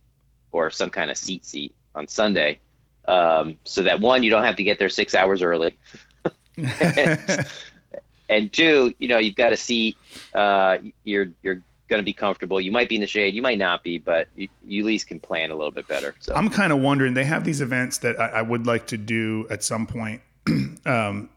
or 0.52 0.70
some 0.70 0.90
kind 0.90 1.10
of 1.10 1.16
seat 1.16 1.44
seat 1.44 1.74
on 1.94 2.06
Sunday, 2.08 2.60
um, 3.10 3.58
so 3.64 3.82
that 3.82 4.00
one 4.00 4.22
you 4.22 4.30
don't 4.30 4.44
have 4.44 4.56
to 4.56 4.64
get 4.64 4.78
there 4.78 4.88
six 4.88 5.14
hours 5.14 5.42
early. 5.42 5.76
and 8.28 8.52
two, 8.52 8.94
you 8.98 9.08
know, 9.08 9.18
you've 9.18 9.34
got 9.34 9.52
a 9.52 9.56
seat. 9.56 9.96
Uh, 10.32 10.78
you're 11.04 11.28
you're 11.42 11.60
going 11.88 12.00
to 12.00 12.04
be 12.04 12.12
comfortable. 12.12 12.60
You 12.60 12.70
might 12.70 12.88
be 12.88 12.94
in 12.94 13.00
the 13.00 13.06
shade, 13.06 13.34
you 13.34 13.42
might 13.42 13.58
not 13.58 13.82
be, 13.82 13.98
but 13.98 14.28
you, 14.36 14.48
you 14.64 14.82
at 14.82 14.86
least 14.86 15.08
can 15.08 15.18
plan 15.18 15.50
a 15.50 15.56
little 15.56 15.72
bit 15.72 15.88
better. 15.88 16.14
So 16.20 16.34
I'm 16.34 16.48
kind 16.48 16.72
of 16.72 16.78
wondering. 16.78 17.14
They 17.14 17.24
have 17.24 17.44
these 17.44 17.60
events 17.60 17.98
that 17.98 18.18
I, 18.20 18.26
I 18.26 18.42
would 18.42 18.66
like 18.66 18.86
to 18.88 18.96
do 18.96 19.46
at 19.50 19.64
some 19.64 19.86
point 19.86 20.22
um, 20.86 21.28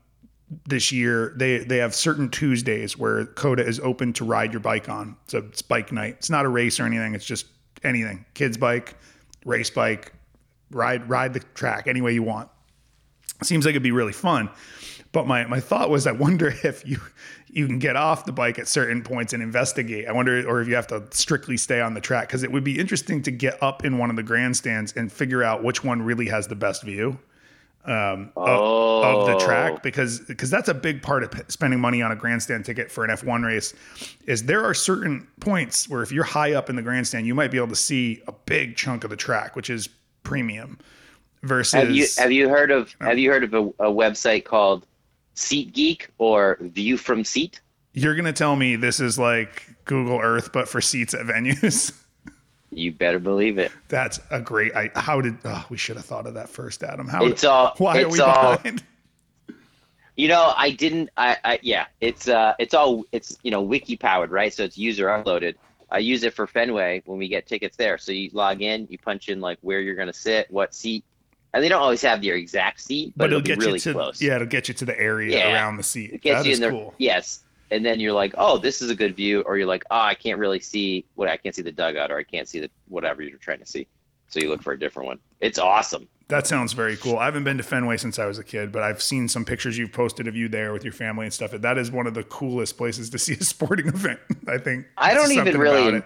this 0.68 0.92
year. 0.92 1.34
They 1.36 1.58
they 1.60 1.78
have 1.78 1.96
certain 1.96 2.30
Tuesdays 2.30 2.98
where 2.98 3.26
COTA 3.26 3.66
is 3.66 3.80
open 3.80 4.14
to 4.14 4.26
ride 4.26 4.54
your 4.54 4.60
bike 4.60 4.88
on. 4.88 5.18
So 5.28 5.40
it's 5.40 5.64
bike 5.64 5.92
night. 5.92 6.18
It's 6.20 6.30
not 6.30 6.46
a 6.46 6.50
race 6.50 6.80
or 6.80 6.86
anything. 6.86 7.16
It's 7.16 7.26
just 7.26 7.48
anything. 7.84 8.26
Kids 8.36 8.58
bike, 8.58 8.96
race 9.44 9.72
bike, 9.72 10.14
ride 10.74 11.08
ride 11.10 11.34
the 11.34 11.40
track 11.54 11.88
any 11.88 12.02
way 12.02 12.14
you 12.14 12.24
want. 12.24 12.50
Seems 13.42 13.66
like 13.66 13.72
it'd 13.72 13.84
be 13.84 13.92
really 13.92 14.14
fun. 14.14 14.50
But 15.12 15.28
my, 15.28 15.46
my 15.46 15.60
thought 15.60 15.90
was, 15.90 16.08
I 16.08 16.12
wonder 16.12 16.48
if 16.64 16.88
you 16.88 17.00
you 17.50 17.68
can 17.68 17.78
get 17.78 17.96
off 17.96 18.26
the 18.26 18.32
bike 18.32 18.58
at 18.58 18.68
certain 18.68 19.04
points 19.04 19.32
and 19.34 19.44
investigate. 19.44 20.08
I 20.08 20.12
wonder, 20.12 20.44
or 20.48 20.60
if 20.62 20.68
you 20.68 20.74
have 20.76 20.88
to 20.88 21.04
strictly 21.12 21.56
stay 21.56 21.82
on 21.82 21.94
the 21.94 22.02
track, 22.02 22.28
because 22.28 22.42
it 22.42 22.52
would 22.52 22.64
be 22.64 22.80
interesting 22.80 23.22
to 23.24 23.32
get 23.32 23.62
up 23.62 23.86
in 23.86 24.00
one 24.00 24.10
of 24.10 24.16
the 24.16 24.24
grandstands 24.24 24.92
and 24.94 25.12
figure 25.12 25.44
out 25.44 25.64
which 25.64 25.84
one 25.84 26.02
really 26.02 26.26
has 26.30 26.48
the 26.48 26.56
best 26.56 26.82
view 26.82 27.20
um, 27.86 28.32
of, 28.36 28.48
of 28.48 29.26
the 29.28 29.36
Oh. 29.36 29.40
track, 29.46 29.84
because 29.84 30.22
because 30.22 30.50
that's 30.50 30.70
a 30.70 30.74
big 30.74 31.04
part 31.04 31.22
of 31.24 31.30
p- 31.32 31.42
spending 31.50 31.80
money 31.80 32.02
on 32.02 32.12
a 32.12 32.16
grandstand 32.16 32.66
ticket 32.66 32.90
for 32.90 33.04
an 33.04 33.12
F1 33.12 33.46
race. 33.46 33.76
Is 34.26 34.44
there 34.46 34.64
are 34.64 34.74
certain 34.74 35.28
points 35.40 35.88
where 35.88 36.02
if 36.02 36.12
you're 36.12 36.24
high 36.24 36.54
up 36.54 36.72
in 36.72 36.76
the 36.76 36.82
grandstand, 36.82 37.28
you 37.28 37.36
might 37.36 37.52
be 37.52 37.58
able 37.58 37.68
to 37.68 37.76
see 37.76 38.24
a 38.28 38.32
big 38.32 38.78
chunk 38.78 39.04
of 39.04 39.12
the 39.12 39.16
track, 39.18 39.56
which 39.56 39.70
is 39.70 39.90
premium. 40.24 40.80
Versus, 41.42 41.74
have 41.74 41.92
you 41.92 42.08
have 42.18 42.32
you 42.32 42.48
heard 42.48 42.72
of 42.72 42.96
have 43.02 43.20
you 43.20 43.30
heard 43.30 43.44
of 43.44 43.54
a, 43.54 43.68
a 43.86 43.92
website 43.92 44.46
called 44.46 44.86
Seat 45.36 45.74
Geek 45.74 46.10
or 46.18 46.58
View 46.62 46.96
from 46.96 47.26
Seat? 47.26 47.60
You're 47.92 48.16
gonna 48.16 48.32
tell 48.34 48.56
me 48.56 48.78
this 48.78 49.02
is 49.02 49.20
like 49.20 49.68
Google 49.84 50.20
Earth, 50.22 50.54
but 50.54 50.70
for 50.70 50.80
seats 50.80 51.14
at 51.14 51.26
venues. 51.26 51.94
You 52.76 52.92
better 52.92 53.20
believe 53.20 53.58
it. 53.58 53.72
That's 53.88 54.20
a 54.32 54.42
great. 54.42 54.76
I 54.76 54.90
how 54.96 55.22
did? 55.22 55.38
Oh, 55.46 55.66
we 55.70 55.78
should 55.78 55.96
have 55.96 56.06
thought 56.06 56.26
of 56.26 56.34
that 56.34 56.50
first, 56.50 56.84
Adam. 56.84 57.08
How? 57.08 57.26
It's 57.26 57.44
all. 57.44 57.74
why 57.78 58.02
are 58.02 58.10
we 58.10 58.20
all. 58.20 58.58
behind? 58.58 58.84
You 60.16 60.28
know, 60.28 60.54
I 60.56 60.70
didn't. 60.70 61.10
I, 61.18 61.38
I 61.44 61.60
yeah. 61.64 61.88
It's 62.00 62.28
uh. 62.28 62.54
It's 62.60 62.76
all. 62.76 63.04
It's 63.12 63.36
you 63.42 63.50
know 63.50 63.64
wiki 63.64 63.96
powered, 63.96 64.30
right? 64.30 64.54
So 64.54 64.64
it's 64.64 64.78
user 64.78 65.08
uploaded. 65.08 65.56
I 65.94 66.00
use 66.00 66.24
it 66.24 66.34
for 66.34 66.48
Fenway 66.48 67.04
when 67.06 67.20
we 67.20 67.28
get 67.30 67.46
tickets 67.46 67.78
there. 67.78 67.98
So 68.00 68.12
you 68.12 68.30
log 68.34 68.62
in, 68.64 68.88
you 68.90 68.98
punch 68.98 69.30
in 69.30 69.40
like 69.40 69.60
where 69.62 69.80
you're 69.80 69.96
gonna 69.96 70.12
sit, 70.12 70.50
what 70.52 70.74
seat, 70.74 71.06
and 71.54 71.64
they 71.64 71.70
don't 71.70 71.82
always 71.82 72.02
have 72.02 72.24
your 72.24 72.36
exact 72.36 72.82
seat, 72.82 73.14
but, 73.16 73.26
But 73.26 73.30
it'll 73.30 73.38
it'll, 73.40 73.48
get 73.48 73.60
be 73.60 73.66
really 73.68 73.76
you 73.78 73.80
to 73.82 73.94
close. 73.94 74.22
yeah, 74.22 74.36
it'll 74.36 74.48
get 74.48 74.68
you 74.68 74.74
to 74.74 74.86
the 74.86 75.00
area 75.00 75.38
Yeah. 75.38 75.54
around 75.54 75.78
the 75.78 75.84
seat. 75.84 76.12
It 76.14 76.22
gets 76.22 76.40
That 76.42 76.46
you 76.48 76.52
is 76.54 76.58
in 76.58 76.62
there. 76.64 76.72
cool. 76.72 76.96
Yes. 76.98 77.44
And 77.72 77.86
then 77.86 78.00
you're 78.00 78.14
like, 78.14 78.34
oh, 78.38 78.58
this 78.58 78.82
is 78.82 78.90
a 78.90 78.96
good 78.96 79.16
view, 79.16 79.42
or 79.42 79.58
you're 79.58 79.68
like, 79.68 79.84
oh, 79.92 80.00
I 80.00 80.16
can't 80.16 80.40
really 80.40 80.60
see 80.60 81.06
what 81.16 81.28
I 81.30 81.38
can't 81.38 81.56
see 81.56 81.62
the 81.62 81.72
dugout, 81.72 82.12
or 82.12 82.18
I 82.18 82.24
can't 82.24 82.48
see 82.48 82.60
the 82.60 82.70
whatever 82.88 83.22
you're 83.22 83.38
trying 83.38 83.60
to 83.60 83.66
see. 83.66 83.88
So 84.34 84.40
you 84.40 84.50
look 84.50 84.64
for 84.64 84.74
a 84.74 84.80
different 84.80 85.08
one. 85.08 85.20
It's 85.40 85.60
awesome. 85.60 86.08
That 86.30 86.48
sounds 86.48 86.74
very 86.74 86.98
cool. 86.98 87.18
I 87.18 87.26
haven't 87.26 87.44
been 87.44 87.58
to 87.58 87.64
Fenway 87.64 87.98
since 87.98 88.18
I 88.18 88.26
was 88.26 88.40
a 88.40 88.44
kid, 88.44 88.72
but 88.72 88.82
I've 88.82 89.02
seen 89.02 89.28
some 89.28 89.46
pictures 89.46 89.78
you've 89.78 89.92
posted 89.92 90.28
of 90.28 90.36
you 90.36 90.48
there 90.50 90.74
with 90.74 90.84
your 90.84 90.94
family 90.94 91.26
and 91.26 91.34
stuff. 91.34 91.52
That 91.52 91.78
is 91.78 91.92
one 91.92 92.08
of 92.08 92.16
the 92.16 92.24
coolest 92.24 92.78
places 92.78 93.10
to 93.12 93.20
see 93.20 93.34
a 93.34 93.44
sporting 93.44 93.88
event. 93.88 94.20
I 94.48 94.58
think. 94.58 94.88
I 94.98 95.14
don't 95.14 95.32
even 95.32 95.58
really. 95.58 96.02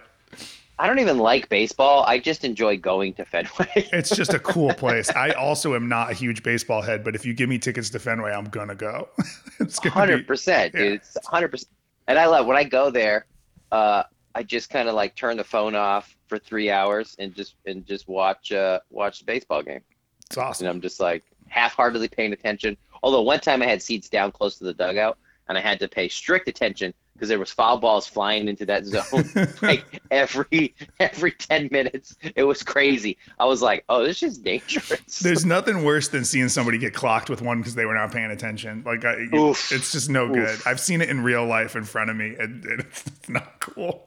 I 0.80 0.86
don't 0.86 1.00
even 1.00 1.18
like 1.18 1.50
baseball. 1.50 2.04
I 2.04 2.20
just 2.20 2.44
enjoy 2.44 2.78
going 2.78 3.14
to 3.16 3.26
Fenway. 3.26 3.90
It's 3.94 4.16
just 4.16 4.34
a 4.34 4.40
cool 4.40 4.74
place. 4.74 5.10
I 5.10 5.32
also 5.32 5.74
am 5.74 5.88
not 5.88 6.12
a 6.12 6.14
huge 6.14 6.44
baseball 6.44 6.84
head, 6.84 7.04
but 7.04 7.16
if 7.16 7.26
you 7.26 7.34
give 7.34 7.50
me 7.50 7.58
tickets 7.58 7.90
to 7.92 8.00
Fenway, 8.00 8.32
I'm 8.32 8.46
gonna 8.46 8.76
go. 8.76 9.08
it's 9.60 9.80
gonna 9.80 9.94
Hundred 9.94 10.18
be, 10.20 10.24
percent, 10.26 10.74
yeah. 10.74 10.82
dude. 10.82 10.94
It's 10.96 11.18
hundred 11.26 11.50
percent. 11.50 11.72
And 12.08 12.20
I 12.20 12.26
love 12.26 12.46
when 12.46 12.58
I 12.58 12.64
go 12.64 12.92
there. 12.92 13.26
Uh, 13.72 14.04
I 14.38 14.44
just 14.44 14.70
kind 14.70 14.88
of 14.88 14.94
like 14.94 15.16
turn 15.16 15.38
the 15.38 15.44
phone 15.44 15.74
off 15.74 16.16
for 16.28 16.38
three 16.38 16.70
hours 16.70 17.16
and 17.18 17.34
just 17.34 17.56
and 17.66 17.84
just 17.88 18.08
watch 18.08 18.52
uh 18.52 18.80
watch 18.92 19.18
the 19.18 19.26
baseball 19.26 19.64
game. 19.64 19.82
it's 20.28 20.38
awesome. 20.38 20.68
And 20.68 20.76
I'm 20.76 20.80
just 20.80 21.00
like 21.00 21.24
half-heartedly 21.48 22.10
paying 22.10 22.34
attention. 22.34 22.78
Although 23.02 23.24
one 23.24 23.40
time 23.40 23.64
I 23.64 23.66
had 23.66 23.82
seats 23.82 24.10
down 24.10 24.32
close 24.32 24.60
to 24.60 24.64
the 24.64 24.76
dugout, 24.76 25.18
and 25.50 25.58
I 25.58 25.62
had 25.62 25.80
to 25.80 25.88
pay 25.88 26.08
strict 26.08 26.48
attention 26.48 26.94
because 27.14 27.30
there 27.30 27.40
was 27.40 27.52
foul 27.52 27.80
balls 27.80 28.06
flying 28.06 28.48
into 28.48 28.64
that 28.68 28.86
zone 28.86 29.48
like 29.64 30.02
every 30.12 30.76
every 31.00 31.32
ten 31.32 31.68
minutes. 31.72 32.16
It 32.36 32.44
was 32.44 32.62
crazy. 32.62 33.18
I 33.40 33.46
was 33.46 33.64
like, 33.64 33.86
oh, 33.90 34.04
this 34.04 34.22
is 34.22 34.38
dangerous. 34.38 35.18
There's 35.24 35.46
nothing 35.46 35.84
worse 35.84 36.10
than 36.10 36.26
seeing 36.26 36.50
somebody 36.50 36.78
get 36.78 36.94
clocked 36.94 37.32
with 37.32 37.42
one 37.42 37.58
because 37.58 37.74
they 37.74 37.86
were 37.86 37.96
not 37.96 38.12
paying 38.12 38.30
attention. 38.30 38.84
Like, 38.86 39.04
I, 39.04 39.16
Oof. 39.36 39.72
it's 39.72 39.94
just 39.94 40.12
no 40.12 40.32
good. 40.32 40.60
I've 40.64 40.80
seen 40.80 41.02
it 41.02 41.10
in 41.10 41.22
real 41.22 41.44
life 41.44 41.76
in 41.76 41.86
front 41.86 42.12
of 42.12 42.16
me, 42.16 42.36
and, 42.38 42.64
and 42.66 42.82
it's 42.82 43.30
not 43.30 43.60
cool. 43.62 44.07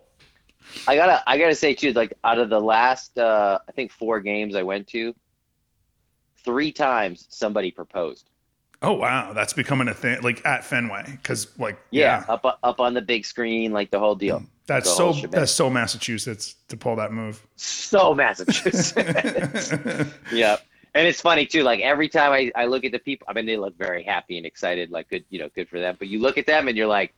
I 0.87 0.97
gotta 0.97 1.23
I 1.27 1.39
gotta 1.39 1.55
say 1.55 1.75
too, 1.75 1.93
like 1.93 2.13
out 2.25 2.39
of 2.39 2.51
the 2.51 2.61
last 2.61 3.19
uh 3.19 3.59
I 3.69 3.73
think 3.73 3.93
four 3.93 4.21
games 4.21 4.55
I 4.55 4.63
went 4.63 4.87
to, 4.89 5.15
three 6.45 6.73
times 6.73 7.27
somebody 7.31 7.71
proposed. 7.71 8.29
Oh 8.83 8.95
wow, 8.95 9.35
that's 9.35 9.53
becoming 9.53 9.89
a 9.89 9.95
thing, 9.95 10.23
like 10.23 10.45
at 10.47 10.65
Fenway, 10.65 11.05
because 11.07 11.49
like 11.59 11.79
Yeah, 11.91 12.25
up 12.29 12.59
up 12.63 12.81
on 12.81 12.95
the 12.95 13.03
big 13.03 13.27
screen, 13.27 13.73
like 13.73 13.91
the 13.91 13.99
whole 13.99 14.15
deal. 14.15 14.43
that's 14.67 14.89
so 14.95 15.13
that's 15.13 15.53
so 15.53 15.69
Massachusetts 15.69 16.55
to 16.69 16.77
pull 16.77 16.97
that 16.97 17.13
move. 17.13 17.47
So 17.57 18.15
Massachusetts. 18.15 18.95
yeah. 20.33 20.57
And 20.93 21.07
it's 21.07 21.21
funny 21.21 21.47
too, 21.47 21.63
like 21.63 21.81
every 21.81 22.09
time 22.09 22.33
I, 22.33 22.51
I 22.57 22.65
look 22.65 22.85
at 22.85 22.93
the 22.93 22.99
people, 22.99 23.27
I 23.29 23.35
mean 23.35 23.47
they 23.47 23.57
look 23.57 23.77
very 23.77 24.03
happy 24.03 24.39
and 24.39 24.47
excited, 24.47 24.91
like 24.91 25.09
good, 25.09 25.25
you 25.29 25.39
know, 25.39 25.49
good 25.55 25.69
for 25.69 25.79
them. 25.79 25.97
But 25.99 26.09
you 26.09 26.19
look 26.21 26.39
at 26.39 26.47
them 26.47 26.67
and 26.67 26.77
you're 26.77 26.89
like, 26.89 27.15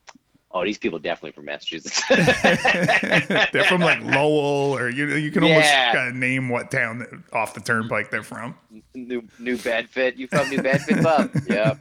oh, 0.54 0.64
these 0.64 0.78
people 0.78 0.98
definitely 0.98 1.32
from 1.32 1.46
Massachusetts. 1.46 2.02
they're 3.52 3.64
from 3.64 3.80
like 3.80 4.02
Lowell, 4.02 4.76
or 4.76 4.88
you 4.88 5.14
you 5.16 5.30
can 5.30 5.42
almost 5.42 5.66
Yeah. 5.66 5.92
kind 5.92 6.08
of 6.08 6.14
name 6.14 6.48
what 6.48 6.70
town 6.70 7.24
off 7.32 7.54
the 7.54 7.60
turnpike 7.60 8.10
they're 8.10 8.22
from. 8.22 8.54
New 8.94 9.26
New 9.38 9.56
Bedford. 9.58 10.18
You 10.18 10.28
from 10.28 10.48
New 10.50 10.62
Bedford, 10.62 11.02
bub? 11.02 11.30
Yep. 11.48 11.78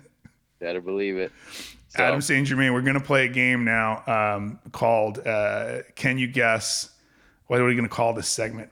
Better 0.59 0.82
believe 0.82 1.17
it. 1.17 1.32
So, 1.89 2.03
Adam 2.03 2.22
St. 2.22 2.47
Germain, 2.47 2.74
we're 2.74 2.82
going 2.84 2.93
to 2.99 3.05
play 3.05 3.26
a 3.26 3.30
game 3.30 3.65
now 3.65 4.03
um, 4.07 4.59
called 4.72 5.19
uh, 5.28 5.80
Can 5.95 6.17
You 6.17 6.28
Guess? 6.28 6.89
What 7.47 7.59
are 7.59 7.65
we 7.65 7.74
going 7.76 7.88
to 7.88 7.93
call 7.93 8.13
this 8.13 8.30
segment? 8.30 8.69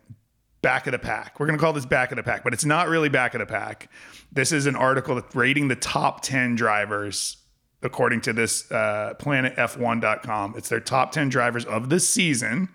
Back 0.61 0.87
of 0.87 0.91
the 0.91 0.99
Pack. 0.99 1.39
We're 1.39 1.47
going 1.47 1.57
to 1.57 1.61
call 1.61 1.73
this 1.73 1.85
Back 1.85 2.11
of 2.11 2.15
the 2.17 2.23
Pack, 2.23 2.43
but 2.43 2.53
it's 2.53 2.63
not 2.63 2.87
really 2.87 3.09
Back 3.09 3.33
of 3.33 3.39
the 3.39 3.45
Pack. 3.45 3.89
This 4.31 4.51
is 4.51 4.67
an 4.67 4.75
article 4.75 5.15
that's 5.15 5.35
rating 5.35 5.67
the 5.67 5.75
top 5.75 6.21
10 6.21 6.55
drivers 6.55 7.37
according 7.81 8.21
to 8.21 8.33
this 8.33 8.69
uh, 8.71 9.13
planetf1.com. 9.19 10.55
It's 10.57 10.69
their 10.69 10.79
top 10.79 11.11
10 11.11 11.29
drivers 11.29 11.65
of 11.65 11.89
the 11.89 11.99
season. 11.99 12.69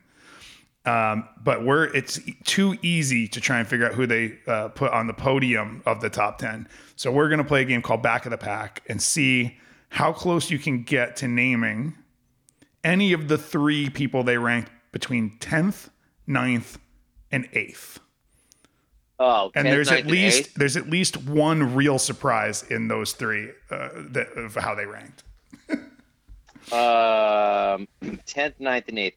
Um, 0.86 1.28
but 1.42 1.64
we're 1.64 1.84
it's 1.94 2.20
too 2.44 2.76
easy 2.82 3.26
to 3.28 3.40
try 3.40 3.58
and 3.58 3.66
figure 3.66 3.86
out 3.86 3.94
who 3.94 4.06
they 4.06 4.38
uh, 4.46 4.68
put 4.68 4.92
on 4.92 5.06
the 5.06 5.14
podium 5.14 5.82
of 5.86 6.02
the 6.02 6.10
top 6.10 6.38
10. 6.38 6.68
So 6.96 7.10
we're 7.10 7.28
going 7.28 7.38
to 7.38 7.44
play 7.44 7.62
a 7.62 7.64
game 7.64 7.80
called 7.80 8.02
Back 8.02 8.26
of 8.26 8.30
the 8.30 8.38
Pack 8.38 8.82
and 8.86 9.00
see 9.00 9.56
how 9.88 10.12
close 10.12 10.50
you 10.50 10.58
can 10.58 10.82
get 10.82 11.16
to 11.16 11.28
naming 11.28 11.94
any 12.82 13.14
of 13.14 13.28
the 13.28 13.38
three 13.38 13.88
people 13.88 14.22
they 14.22 14.36
ranked 14.36 14.70
between 14.92 15.38
10th, 15.38 15.88
9th, 16.28 16.76
and 17.32 17.50
8th. 17.52 17.98
Oh, 19.18 19.50
And 19.54 19.66
there's 19.66 19.90
at 19.90 20.06
least 20.06 20.50
8th? 20.50 20.54
there's 20.54 20.76
at 20.76 20.88
least 20.90 21.16
one 21.26 21.74
real 21.74 21.98
surprise 21.98 22.62
in 22.70 22.88
those 22.88 23.12
three 23.12 23.50
uh, 23.70 23.88
that, 24.10 24.28
of 24.36 24.54
how 24.54 24.74
they 24.74 24.86
ranked. 24.86 25.22
Um, 26.72 27.86
10th, 28.02 28.54
9th, 28.60 28.88
and 28.88 28.98
8th. 28.98 29.12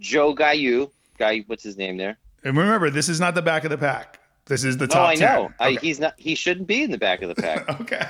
Joe 0.00 0.34
Gayu. 0.34 0.90
Guy, 1.18 1.40
what's 1.46 1.62
his 1.62 1.76
name 1.76 1.96
there? 1.96 2.16
And 2.44 2.56
remember, 2.56 2.90
this 2.90 3.08
is 3.08 3.20
not 3.20 3.34
the 3.34 3.42
back 3.42 3.64
of 3.64 3.70
the 3.70 3.78
pack. 3.78 4.20
This 4.46 4.64
is 4.64 4.76
the 4.76 4.86
No, 4.86 4.94
top 4.94 5.08
I 5.10 5.14
10. 5.16 5.28
know. 5.34 5.52
I, 5.58 5.72
he's 5.72 5.98
not. 5.98 6.14
He 6.18 6.34
shouldn't 6.34 6.68
be 6.68 6.82
in 6.84 6.90
the 6.90 6.98
back 6.98 7.20
of 7.22 7.28
the 7.28 7.34
pack. 7.34 7.68
Okay. 7.80 8.06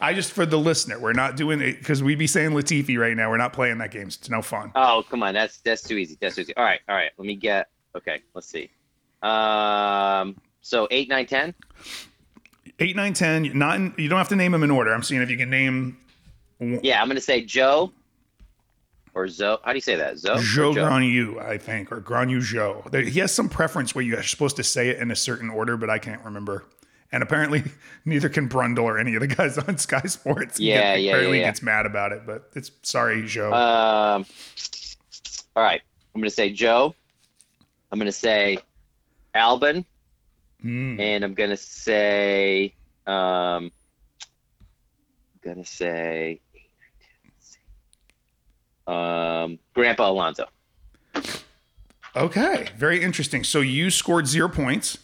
I 0.00 0.14
just 0.14 0.32
for 0.32 0.46
the 0.46 0.56
listener, 0.58 0.98
we're 0.98 1.12
not 1.12 1.36
doing 1.36 1.60
it 1.60 1.78
because 1.78 2.02
we'd 2.02 2.18
be 2.18 2.26
saying 2.26 2.50
Latifi 2.52 2.98
right 2.98 3.14
now. 3.14 3.28
We're 3.30 3.36
not 3.36 3.52
playing 3.52 3.76
that 3.78 3.90
game. 3.90 4.06
It's 4.08 4.28
no 4.30 4.40
fun. 4.42 4.72
oh, 4.74 5.04
come 5.10 5.22
on. 5.22 5.34
That's 5.34 5.58
that's 5.58 5.82
too 5.82 5.96
easy. 5.98 6.16
That's 6.20 6.34
too 6.34 6.40
easy. 6.42 6.56
All 6.56 6.64
right, 6.64 6.80
all 6.88 6.94
right. 6.96 7.10
Let 7.18 7.26
me 7.26 7.36
get. 7.36 7.68
Okay, 7.94 8.22
let's 8.34 8.48
see. 8.48 8.70
Um, 9.22 10.36
so 10.66 10.88
eight, 10.90 11.08
nine, 11.08 11.26
ten. 11.26 11.54
Eight, 12.80 12.96
nine, 12.96 13.14
ten. 13.14 13.56
Not 13.56 13.76
in, 13.76 13.94
you 13.96 14.08
don't 14.08 14.18
have 14.18 14.28
to 14.30 14.36
name 14.36 14.52
them 14.52 14.64
in 14.64 14.70
order. 14.70 14.92
I'm 14.92 15.02
seeing 15.02 15.22
if 15.22 15.30
you 15.30 15.36
can 15.36 15.48
name 15.48 15.96
Yeah, 16.58 17.00
I'm 17.00 17.08
gonna 17.08 17.20
say 17.20 17.44
Joe 17.44 17.92
or 19.14 19.28
Zoe. 19.28 19.58
How 19.62 19.70
do 19.72 19.76
you 19.76 19.80
say 19.80 19.94
that? 19.96 20.18
Zoe. 20.18 20.38
or 20.38 20.42
Joe 20.42 20.72
Granu, 20.74 21.40
I 21.40 21.56
think, 21.56 21.92
or 21.92 22.00
Granu 22.00 22.40
Joe. 22.42 22.84
He 22.92 23.20
has 23.20 23.32
some 23.32 23.48
preference 23.48 23.94
where 23.94 24.04
you're 24.04 24.22
supposed 24.22 24.56
to 24.56 24.64
say 24.64 24.88
it 24.88 24.98
in 24.98 25.10
a 25.10 25.16
certain 25.16 25.50
order, 25.50 25.76
but 25.76 25.88
I 25.88 25.98
can't 25.98 26.22
remember. 26.24 26.64
And 27.12 27.22
apparently, 27.22 27.62
neither 28.04 28.28
can 28.28 28.48
Brundle 28.48 28.82
or 28.82 28.98
any 28.98 29.14
of 29.14 29.20
the 29.20 29.28
guys 29.28 29.56
on 29.68 29.78
Sky 29.78 30.02
Sports. 30.02 30.58
Yeah, 30.58 30.96
yeah, 30.96 31.12
Apparently, 31.12 31.38
yeah, 31.38 31.44
yeah. 31.44 31.48
gets 31.50 31.62
mad 31.62 31.86
about 31.86 32.10
it, 32.10 32.22
but 32.26 32.50
it's 32.54 32.72
sorry, 32.82 33.24
Joe. 33.24 33.52
Um. 33.52 34.26
All 35.54 35.62
right. 35.62 35.80
I'm 36.14 36.20
gonna 36.20 36.28
say 36.30 36.50
Joe. 36.50 36.94
I'm 37.92 37.98
gonna 38.00 38.10
say 38.10 38.58
Albon, 39.34 39.84
Mm. 40.64 40.98
and 41.00 41.24
I'm 41.24 41.34
gonna 41.34 41.56
say. 41.56 42.74
Um. 43.06 43.70
I'm 45.44 45.54
gonna 45.54 45.64
say. 45.64 46.40
Um, 48.86 49.58
Grandpa 49.74 50.10
Alonso. 50.10 50.46
Okay, 52.14 52.68
very 52.76 53.02
interesting. 53.02 53.44
So 53.44 53.60
you 53.60 53.90
scored 53.90 54.26
zero 54.26 54.48
points, 54.48 54.98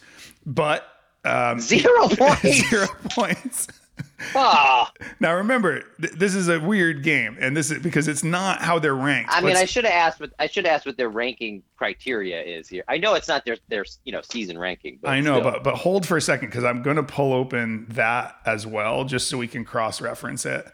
but 0.45 0.87
um, 1.25 1.59
Zero 1.59 2.07
points. 2.17 2.69
zero 2.69 2.87
points. 3.11 3.67
Ah. 4.35 4.91
Now 5.19 5.35
remember, 5.35 5.81
th- 5.99 6.13
this 6.13 6.33
is 6.33 6.47
a 6.47 6.57
weird 6.59 7.03
game, 7.03 7.37
and 7.41 7.57
this 7.57 7.69
is 7.69 7.79
because 7.79 8.07
it's 8.07 8.23
not 8.23 8.61
how 8.61 8.79
they're 8.79 8.95
ranked. 8.95 9.29
I 9.31 9.41
mean, 9.41 9.49
Let's- 9.49 9.61
I 9.61 9.65
should 9.65 9.83
have 9.83 9.93
asked 9.93 10.19
what 10.21 10.31
I 10.39 10.47
should 10.47 10.65
asked 10.65 10.85
what 10.85 10.95
their 10.95 11.09
ranking 11.09 11.61
criteria 11.75 12.41
is 12.41 12.69
here. 12.69 12.83
I 12.87 12.97
know 12.97 13.15
it's 13.15 13.27
not 13.27 13.43
their 13.43 13.57
their 13.67 13.85
you 14.05 14.13
know 14.13 14.21
season 14.21 14.57
ranking. 14.57 14.97
But 15.01 15.09
I 15.09 15.19
know, 15.19 15.39
still. 15.39 15.51
but 15.51 15.63
but 15.63 15.75
hold 15.75 16.07
for 16.07 16.15
a 16.15 16.21
second 16.21 16.49
because 16.49 16.63
I'm 16.63 16.81
going 16.81 16.95
to 16.95 17.03
pull 17.03 17.33
open 17.33 17.85
that 17.89 18.37
as 18.45 18.65
well, 18.65 19.03
just 19.03 19.27
so 19.27 19.37
we 19.37 19.47
can 19.47 19.65
cross 19.65 19.99
reference 19.99 20.45
it. 20.45 20.65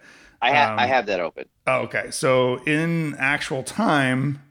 I 0.42 0.52
have 0.52 0.70
um, 0.74 0.80
I 0.80 0.86
have 0.86 1.08
that 1.08 1.20
open. 1.20 1.46
Oh, 1.66 1.80
okay, 1.82 2.12
so 2.12 2.58
in 2.66 3.16
actual 3.18 3.64
time, 3.64 4.42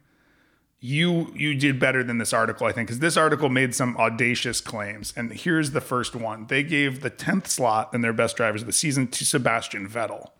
you 0.81 1.33
you 1.35 1.55
did 1.55 1.81
better 1.81 2.05
than 2.05 2.19
this 2.19 2.33
article, 2.33 2.67
I 2.67 2.73
think, 2.73 2.89
because 2.89 3.01
this 3.01 3.17
article 3.17 3.49
made 3.49 3.75
some 3.75 3.97
audacious 3.97 4.61
claims. 4.61 5.13
And 5.17 5.33
here's 5.33 5.73
the 5.73 5.81
first 5.81 6.15
one: 6.15 6.47
they 6.47 6.63
gave 6.63 7.01
the 7.01 7.11
tenth 7.11 7.49
slot 7.49 7.93
in 7.93 8.01
their 8.01 8.13
best 8.13 8.37
drivers 8.37 8.63
of 8.63 8.67
the 8.67 8.73
season 8.73 9.09
to 9.09 9.25
Sebastian 9.25 9.89
Vettel. 9.89 10.31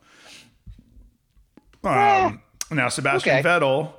Um, 1.85 2.43
now, 2.71 2.89
Sebastian 2.89 3.39
okay. 3.39 3.49
Vettel, 3.49 3.93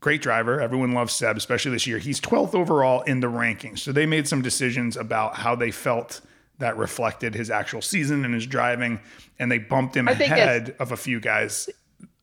great 0.00 0.22
driver. 0.22 0.60
Everyone 0.60 0.92
loves 0.92 1.12
Seb, 1.12 1.36
especially 1.36 1.72
this 1.72 1.86
year. 1.86 1.98
He's 1.98 2.20
12th 2.20 2.54
overall 2.54 3.02
in 3.02 3.20
the 3.20 3.28
rankings. 3.28 3.78
So 3.78 3.92
they 3.92 4.04
made 4.04 4.28
some 4.28 4.42
decisions 4.42 4.96
about 4.96 5.36
how 5.36 5.54
they 5.54 5.70
felt 5.70 6.20
that 6.58 6.76
reflected 6.76 7.34
his 7.34 7.50
actual 7.50 7.80
season 7.80 8.24
and 8.24 8.34
his 8.34 8.46
driving, 8.46 9.00
and 9.38 9.50
they 9.50 9.58
bumped 9.58 9.96
him 9.96 10.06
ahead 10.06 10.76
of 10.78 10.92
a 10.92 10.96
few 10.96 11.18
guys 11.18 11.68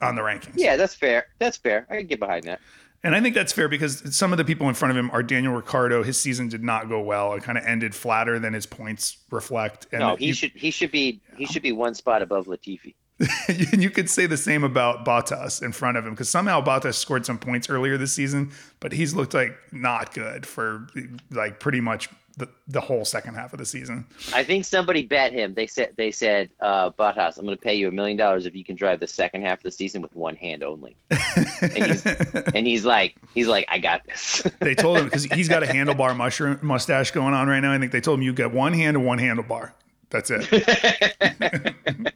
on 0.01 0.15
the 0.15 0.21
rankings. 0.21 0.53
Yeah, 0.55 0.75
that's 0.75 0.93
fair. 0.93 1.27
That's 1.39 1.57
fair. 1.57 1.87
I 1.89 1.97
can 1.97 2.07
get 2.07 2.19
behind 2.19 2.43
that. 2.43 2.59
And 3.03 3.15
I 3.15 3.21
think 3.21 3.35
that's 3.35 3.53
fair 3.53 3.69
because 3.69 4.15
some 4.15 4.31
of 4.33 4.37
the 4.37 4.45
people 4.45 4.67
in 4.67 4.73
front 4.75 4.89
of 4.91 4.97
him 4.97 5.09
are 5.11 5.21
Daniel 5.23 5.53
Ricciardo. 5.53 6.03
His 6.03 6.19
season 6.19 6.49
did 6.49 6.63
not 6.63 6.89
go 6.89 6.99
well. 7.01 7.33
It 7.33 7.43
kind 7.43 7.57
of 7.57 7.63
ended 7.65 7.93
flatter 7.95 8.39
than 8.39 8.53
his 8.53 8.65
points 8.65 9.17
reflect. 9.31 9.87
And 9.91 9.99
No, 10.01 10.15
he 10.15 10.27
you- 10.27 10.33
should 10.33 10.51
he 10.55 10.71
should 10.71 10.91
be 10.91 11.21
he 11.37 11.45
should 11.45 11.61
be 11.61 11.71
one 11.71 11.93
spot 11.93 12.21
above 12.21 12.47
Latifi. 12.47 12.95
you 13.79 13.89
could 13.89 14.09
say 14.09 14.25
the 14.27 14.37
same 14.37 14.63
about 14.63 15.03
Bottas 15.05 15.63
in 15.63 15.71
front 15.71 15.97
of 15.97 16.05
him 16.05 16.11
because 16.13 16.29
somehow 16.29 16.61
Bottas 16.63 16.95
scored 16.95 17.25
some 17.25 17.39
points 17.39 17.67
earlier 17.69 17.97
this 17.97 18.13
season, 18.13 18.51
but 18.79 18.91
he's 18.91 19.15
looked 19.15 19.33
like 19.33 19.57
not 19.71 20.13
good 20.13 20.45
for 20.45 20.87
like 21.31 21.59
pretty 21.59 21.81
much 21.81 22.09
the, 22.37 22.47
the 22.67 22.79
whole 22.79 23.03
second 23.03 23.33
half 23.33 23.51
of 23.51 23.59
the 23.59 23.65
season. 23.65 24.05
I 24.31 24.43
think 24.43 24.63
somebody 24.63 25.03
bet 25.03 25.33
him. 25.33 25.55
They 25.55 25.65
said 25.65 25.93
they 25.97 26.11
said, 26.11 26.49
uh, 26.59 26.91
Bottas, 26.91 27.37
I'm 27.37 27.45
going 27.45 27.57
to 27.57 27.61
pay 27.61 27.73
you 27.73 27.87
a 27.87 27.91
million 27.91 28.15
dollars 28.15 28.45
if 28.45 28.55
you 28.55 28.63
can 28.63 28.75
drive 28.75 28.99
the 28.99 29.07
second 29.07 29.41
half 29.41 29.59
of 29.59 29.63
the 29.63 29.71
season 29.71 30.03
with 30.03 30.15
one 30.15 30.35
hand 30.35 30.63
only. 30.63 30.95
and, 31.09 31.85
he's, 31.85 32.05
and 32.53 32.67
he's 32.67 32.85
like, 32.85 33.15
he's 33.33 33.47
like, 33.47 33.65
I 33.69 33.79
got 33.79 34.05
this. 34.05 34.43
they 34.59 34.75
told 34.75 34.99
him 34.99 35.05
because 35.05 35.25
he's 35.25 35.49
got 35.49 35.63
a 35.63 35.65
handlebar 35.65 36.15
mushroom 36.15 36.59
mustache 36.61 37.09
going 37.09 37.33
on 37.33 37.47
right 37.47 37.59
now. 37.59 37.73
I 37.73 37.79
think 37.79 37.91
they 37.91 38.01
told 38.01 38.19
him 38.19 38.23
you 38.23 38.33
get 38.33 38.51
one 38.51 38.73
hand 38.73 38.95
and 38.95 39.05
one 39.05 39.17
handlebar. 39.17 39.71
That's 40.11 40.31
it. 40.31 41.75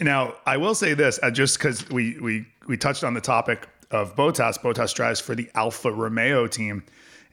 now, 0.00 0.34
I 0.44 0.58
will 0.58 0.74
say 0.74 0.92
this, 0.92 1.18
uh, 1.22 1.30
just 1.30 1.58
because 1.58 1.88
we 1.88 2.18
we 2.20 2.46
we 2.68 2.76
touched 2.76 3.04
on 3.04 3.14
the 3.14 3.20
topic 3.22 3.68
of 3.90 4.14
Bottas. 4.16 4.60
Bottas 4.60 4.94
drives 4.94 5.18
for 5.18 5.34
the 5.34 5.50
Alfa 5.54 5.90
Romeo 5.90 6.46
team. 6.46 6.84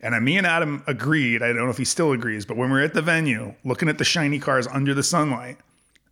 And 0.01 0.23
me 0.23 0.37
and 0.37 0.47
Adam 0.47 0.83
agreed. 0.87 1.43
I 1.43 1.47
don't 1.47 1.57
know 1.57 1.69
if 1.69 1.77
he 1.77 1.85
still 1.85 2.11
agrees, 2.13 2.45
but 2.45 2.55
when 2.57 2.69
we 2.69 2.79
were 2.79 2.83
at 2.85 2.93
the 2.93 3.01
venue 3.01 3.53
looking 3.65 3.89
at 3.89 3.97
the 3.97 4.05
shiny 4.05 4.39
cars 4.39 4.65
under 4.67 4.93
the 4.93 5.03
sunlight, 5.03 5.57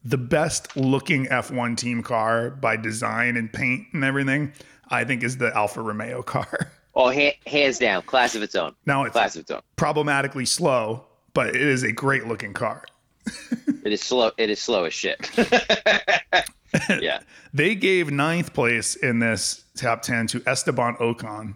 the 0.04 0.18
best 0.18 0.76
looking 0.76 1.26
F1 1.28 1.78
team 1.78 2.04
car 2.04 2.50
by 2.50 2.76
design 2.78 3.38
and 3.38 3.52
paint 3.52 3.88
and 3.94 4.04
everything, 4.04 4.52
I 4.90 5.04
think 5.04 5.24
is 5.24 5.38
the 5.38 5.56
Alfa 5.56 5.82
Romeo 5.82 6.22
car. 6.22 6.72
Oh, 7.00 7.12
ha- 7.12 7.38
hands 7.46 7.78
down, 7.78 8.02
class 8.02 8.34
of 8.34 8.42
its 8.42 8.56
own. 8.56 8.74
Now 8.88 9.04
it's 9.04 9.12
class 9.12 9.36
of 9.36 9.42
its 9.42 9.52
own. 9.52 9.62
problematically 9.76 10.46
slow, 10.48 11.06
but 11.36 11.50
it 11.50 11.62
is 11.62 11.84
a 11.84 11.92
great 11.92 12.26
looking 12.26 12.54
car. 12.56 12.86
It 13.86 13.94
is 13.94 14.02
slow. 14.02 14.32
It 14.38 14.50
is 14.50 14.60
slow 14.60 14.86
as 14.86 14.96
shit. 14.96 15.30
yeah. 17.00 17.20
They 17.54 17.76
gave 17.76 18.10
ninth 18.12 18.54
place 18.54 18.96
in 18.96 19.20
this 19.20 19.64
top 19.76 20.02
10 20.02 20.26
to 20.28 20.44
Esteban 20.48 20.96
Ocon. 20.96 21.54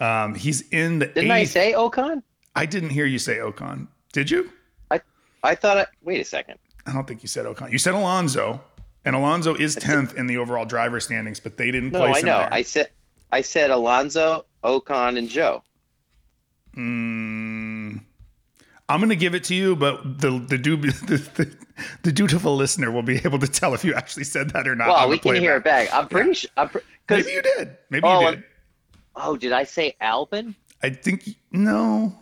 Um, 0.00 0.34
he's 0.34 0.62
in 0.70 1.00
the 1.00 1.06
Didn't 1.06 1.30
I 1.30 1.40
eighth. 1.40 1.50
say 1.50 1.72
Ocon? 1.72 2.22
I 2.54 2.66
didn't 2.66 2.90
hear 2.90 3.04
you 3.06 3.18
say 3.18 3.36
Ocon. 3.38 3.88
Did 4.12 4.30
you? 4.30 4.50
I 4.90 5.00
I 5.42 5.54
thought. 5.54 5.78
I, 5.78 5.86
wait 6.02 6.20
a 6.20 6.24
second. 6.24 6.58
I 6.86 6.92
don't 6.92 7.06
think 7.06 7.22
you 7.22 7.28
said 7.28 7.46
Ocon. 7.46 7.70
You 7.72 7.78
said 7.78 7.94
Alonso, 7.94 8.60
and 9.04 9.14
Alonso 9.16 9.54
is 9.54 9.76
10th 9.76 10.14
in 10.14 10.26
the 10.26 10.38
overall 10.38 10.64
driver 10.64 11.00
standings, 11.00 11.40
but 11.40 11.56
they 11.56 11.70
didn't 11.70 11.92
No, 11.92 11.98
place 12.00 12.18
I 12.18 12.20
know. 12.26 12.38
there. 12.38 12.48
I 12.52 12.62
said 12.62 12.88
I 13.32 13.40
said 13.42 13.70
Alonso, 13.70 14.46
Ocon, 14.64 15.18
and 15.18 15.28
Joe. 15.28 15.62
Mm, 16.76 18.00
I'm 18.88 19.00
going 19.00 19.08
to 19.10 19.16
give 19.16 19.34
it 19.34 19.44
to 19.44 19.54
you, 19.54 19.74
but 19.76 20.20
the 20.20 20.38
the, 20.38 20.58
dub- 20.58 20.82
the, 21.06 21.16
the, 21.34 21.56
the 22.02 22.12
dutiful 22.12 22.56
listener 22.56 22.90
will 22.90 23.02
be 23.02 23.16
able 23.24 23.38
to 23.40 23.48
tell 23.48 23.74
if 23.74 23.84
you 23.84 23.94
actually 23.94 24.24
said 24.24 24.50
that 24.50 24.66
or 24.68 24.74
not. 24.76 24.88
Well, 24.88 25.08
we 25.08 25.18
can 25.18 25.34
hear 25.36 25.56
it 25.56 25.64
back. 25.64 25.92
I'm 25.92 26.08
pretty 26.08 26.34
sure. 26.34 26.50
I'm 26.56 26.68
pre- 26.68 26.82
'cause- 27.06 27.24
Maybe 27.24 27.32
you 27.32 27.42
did. 27.42 27.76
Maybe 27.90 28.06
Oh, 28.06 28.20
you 28.20 28.30
did. 28.36 28.44
Oh, 29.20 29.36
did 29.36 29.52
I 29.52 29.64
say 29.64 29.96
Albin? 30.00 30.54
I 30.82 30.90
think 30.90 31.28
no. 31.50 32.16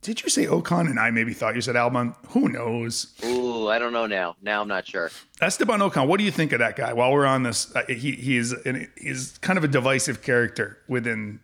Did 0.00 0.20
you 0.22 0.28
say 0.28 0.46
Ocon 0.46 0.90
and 0.90 0.98
I 0.98 1.10
maybe 1.12 1.32
thought 1.32 1.54
you 1.54 1.60
said 1.60 1.76
Albon? 1.76 2.16
Who 2.30 2.48
knows? 2.48 3.14
Ooh, 3.24 3.68
I 3.68 3.78
don't 3.78 3.92
know 3.92 4.06
now. 4.06 4.34
Now 4.42 4.60
I'm 4.60 4.66
not 4.66 4.84
sure. 4.86 5.12
Esteban 5.40 5.78
Ocon, 5.78 6.08
what 6.08 6.18
do 6.18 6.24
you 6.24 6.32
think 6.32 6.50
of 6.52 6.58
that 6.58 6.74
guy? 6.74 6.92
While 6.92 7.12
we're 7.12 7.24
on 7.24 7.44
this, 7.44 7.74
uh, 7.76 7.84
he 7.86 8.12
he's 8.12 8.50
an, 8.52 8.90
he's 8.96 9.38
kind 9.38 9.58
of 9.58 9.64
a 9.64 9.68
divisive 9.68 10.22
character 10.22 10.78
within 10.88 11.38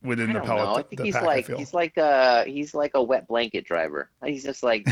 within 0.00 0.32
the 0.32 0.40
don't. 0.40 0.48
I 0.50 0.82
think 0.82 1.02
he's 1.02 1.14
like 1.14 1.48
he's 1.48 1.74
like 1.74 1.96
a 1.96 2.44
he's 2.44 2.72
like 2.72 2.92
a 2.94 3.02
wet 3.02 3.26
blanket 3.26 3.64
driver. 3.64 4.10
He's 4.24 4.44
just 4.44 4.62
like. 4.62 4.86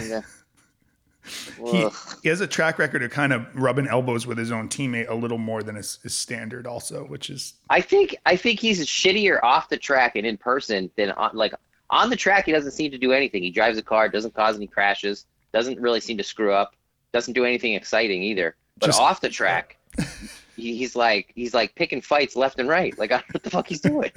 He, 1.25 1.89
he 2.23 2.29
has 2.29 2.41
a 2.41 2.47
track 2.47 2.79
record 2.79 3.03
of 3.03 3.11
kind 3.11 3.33
of 3.33 3.47
rubbing 3.55 3.87
elbows 3.87 4.27
with 4.27 4.37
his 4.37 4.53
own 4.53 4.69
teammate 4.69 5.09
a 5.09 5.15
little 5.15 5.39
more 5.39 5.63
than 5.63 5.77
is, 5.77 5.99
is 6.05 6.15
standard, 6.15 6.67
also, 6.67 7.05
which 7.05 7.31
is 7.31 7.55
I 7.71 7.81
think 7.81 8.15
I 8.27 8.37
think 8.37 8.61
he's 8.61 8.85
shittier 8.87 9.43
off 9.43 9.69
the 9.69 9.77
track 9.77 10.17
and 10.17 10.27
in 10.27 10.37
person 10.37 10.91
than 10.97 11.13
on 11.13 11.31
like 11.35 11.55
on 11.91 12.11
the 12.11 12.17
track. 12.17 12.47
He 12.47 12.53
doesn't 12.53 12.73
seem 12.73 12.91
to 12.91 12.99
do 12.99 13.13
anything. 13.13 13.43
He 13.43 13.51
drives 13.51 13.79
a 13.79 13.83
car, 13.83 14.09
doesn't 14.09 14.35
cause 14.35 14.57
any 14.57 14.67
crashes, 14.67 15.27
doesn't 15.53 15.81
really 15.81 16.01
seem 16.01 16.19
to 16.19 16.25
screw 16.25 16.53
up, 16.53 16.75
doesn't 17.13 17.35
do 17.35 17.45
anything 17.45 17.75
exciting 17.75 18.23
either. 18.23 18.57
But 18.79 18.87
Just- 18.87 19.01
off 19.01 19.21
the 19.21 19.31
track, 19.31 19.79
he, 20.57 20.77
he's 20.77 20.95
like 20.95 21.33
he's 21.35 21.55
like 21.55 21.75
picking 21.75 22.01
fights 22.01 22.37
left 22.37 22.59
and 22.59 22.69
right. 22.69 22.97
Like 22.99 23.13
I 23.13 23.17
don't 23.17 23.29
know 23.29 23.33
what 23.33 23.43
the 23.45 23.51
fuck 23.51 23.69
he's 23.69 23.81
doing. 23.81 24.13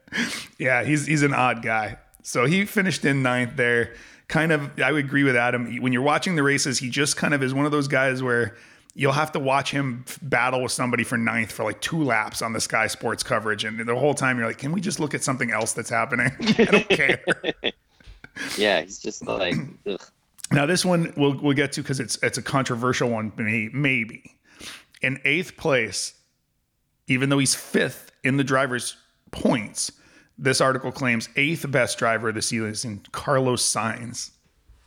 yeah, 0.58 0.84
he's 0.84 1.06
he's 1.06 1.22
an 1.22 1.34
odd 1.34 1.62
guy. 1.62 1.98
So 2.22 2.46
he 2.46 2.64
finished 2.64 3.04
in 3.04 3.22
ninth 3.22 3.56
there. 3.56 3.94
Kind 4.28 4.52
of, 4.52 4.80
I 4.80 4.90
would 4.90 5.04
agree 5.04 5.22
with 5.24 5.36
Adam. 5.36 5.80
When 5.80 5.92
you're 5.92 6.02
watching 6.02 6.34
the 6.34 6.42
races, 6.42 6.78
he 6.78 6.88
just 6.88 7.16
kind 7.16 7.34
of 7.34 7.42
is 7.42 7.52
one 7.52 7.66
of 7.66 7.72
those 7.72 7.88
guys 7.88 8.22
where 8.22 8.56
you'll 8.94 9.12
have 9.12 9.32
to 9.32 9.38
watch 9.38 9.70
him 9.70 10.04
battle 10.22 10.62
with 10.62 10.72
somebody 10.72 11.04
for 11.04 11.18
ninth 11.18 11.52
for 11.52 11.64
like 11.64 11.80
two 11.80 12.02
laps 12.02 12.40
on 12.42 12.52
the 12.52 12.60
Sky 12.60 12.86
Sports 12.86 13.22
coverage, 13.22 13.64
and 13.64 13.78
the 13.86 13.94
whole 13.94 14.14
time 14.14 14.38
you're 14.38 14.46
like, 14.46 14.58
can 14.58 14.72
we 14.72 14.80
just 14.80 15.00
look 15.00 15.14
at 15.14 15.22
something 15.22 15.50
else 15.50 15.72
that's 15.72 15.90
happening? 15.90 16.30
I 16.40 16.64
don't 16.64 16.88
care. 16.88 17.24
yeah, 18.58 18.80
he's 18.80 18.98
just 18.98 19.26
like 19.26 19.56
ugh. 19.86 20.00
Now 20.52 20.66
this 20.66 20.84
one 20.84 21.12
we'll 21.16 21.38
we'll 21.40 21.56
get 21.56 21.72
to 21.72 21.82
because 21.82 22.00
it's 22.00 22.16
it's 22.22 22.38
a 22.38 22.42
controversial 22.42 23.10
one, 23.10 23.32
may- 23.36 23.70
maybe. 23.72 24.36
In 25.02 25.20
eighth 25.24 25.56
place, 25.56 26.14
even 27.08 27.28
though 27.28 27.38
he's 27.38 27.54
fifth 27.54 28.12
in 28.22 28.36
the 28.36 28.44
drivers' 28.44 28.96
points, 29.32 29.92
this 30.38 30.60
article 30.60 30.92
claims 30.92 31.28
eighth 31.36 31.70
best 31.70 31.98
driver 31.98 32.30
of 32.30 32.34
the 32.34 32.42
season, 32.42 33.02
Carlos 33.12 33.62
Sainz. 33.62 34.30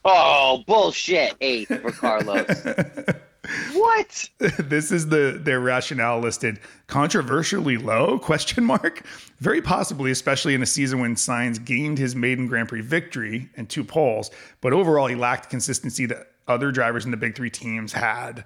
oh 0.05 0.63
bullshit. 0.67 1.35
Eighth 1.41 1.81
for 1.81 1.91
Carlos. 1.91 2.47
what? 3.73 4.29
this 4.39 4.91
is 4.91 5.07
the 5.07 5.39
their 5.41 5.59
rationale 5.59 6.19
listed 6.19 6.59
controversially 6.87 7.77
low 7.77 8.19
question 8.19 8.63
mark 8.63 9.03
very 9.39 9.61
possibly 9.61 10.11
especially 10.11 10.53
in 10.53 10.61
a 10.61 10.65
season 10.65 10.99
when 10.99 11.15
Sainz 11.15 11.63
gained 11.63 11.97
his 11.97 12.15
maiden 12.15 12.47
grand 12.47 12.67
prix 12.67 12.81
victory 12.81 13.49
and 13.55 13.69
two 13.69 13.83
poles 13.83 14.31
but 14.61 14.73
overall 14.73 15.07
he 15.07 15.15
lacked 15.15 15.49
consistency 15.49 16.05
that 16.05 16.27
other 16.47 16.71
drivers 16.71 17.05
in 17.05 17.11
the 17.11 17.17
big 17.17 17.35
three 17.35 17.49
teams 17.49 17.93
had 17.93 18.43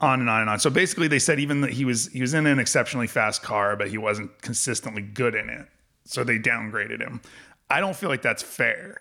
on 0.00 0.20
and 0.20 0.30
on 0.30 0.40
and 0.42 0.50
on 0.50 0.60
so 0.60 0.70
basically 0.70 1.08
they 1.08 1.18
said 1.18 1.40
even 1.40 1.60
that 1.60 1.72
he 1.72 1.84
was 1.84 2.06
he 2.08 2.20
was 2.20 2.34
in 2.34 2.46
an 2.46 2.58
exceptionally 2.58 3.06
fast 3.06 3.42
car 3.42 3.74
but 3.74 3.88
he 3.88 3.98
wasn't 3.98 4.30
consistently 4.42 5.02
good 5.02 5.34
in 5.34 5.48
it 5.48 5.66
so 6.04 6.22
they 6.24 6.38
downgraded 6.38 7.00
him 7.00 7.20
i 7.70 7.80
don't 7.80 7.96
feel 7.96 8.08
like 8.08 8.22
that's 8.22 8.42
fair 8.42 9.00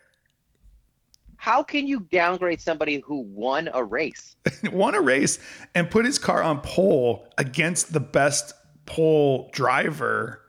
How 1.37 1.61
can 1.63 1.87
you 1.87 1.99
downgrade 2.11 2.61
somebody 2.61 2.99
who 3.05 3.19
won 3.19 3.69
a 3.73 3.83
race? 3.83 4.37
won 4.71 4.95
a 4.95 5.01
race 5.01 5.39
and 5.75 5.91
put 5.91 6.05
his 6.05 6.17
car 6.17 6.41
on 6.41 6.61
pole 6.61 7.27
against 7.37 7.91
the 7.91 7.99
best 7.99 8.53
pole 8.85 9.49
driver 9.51 10.39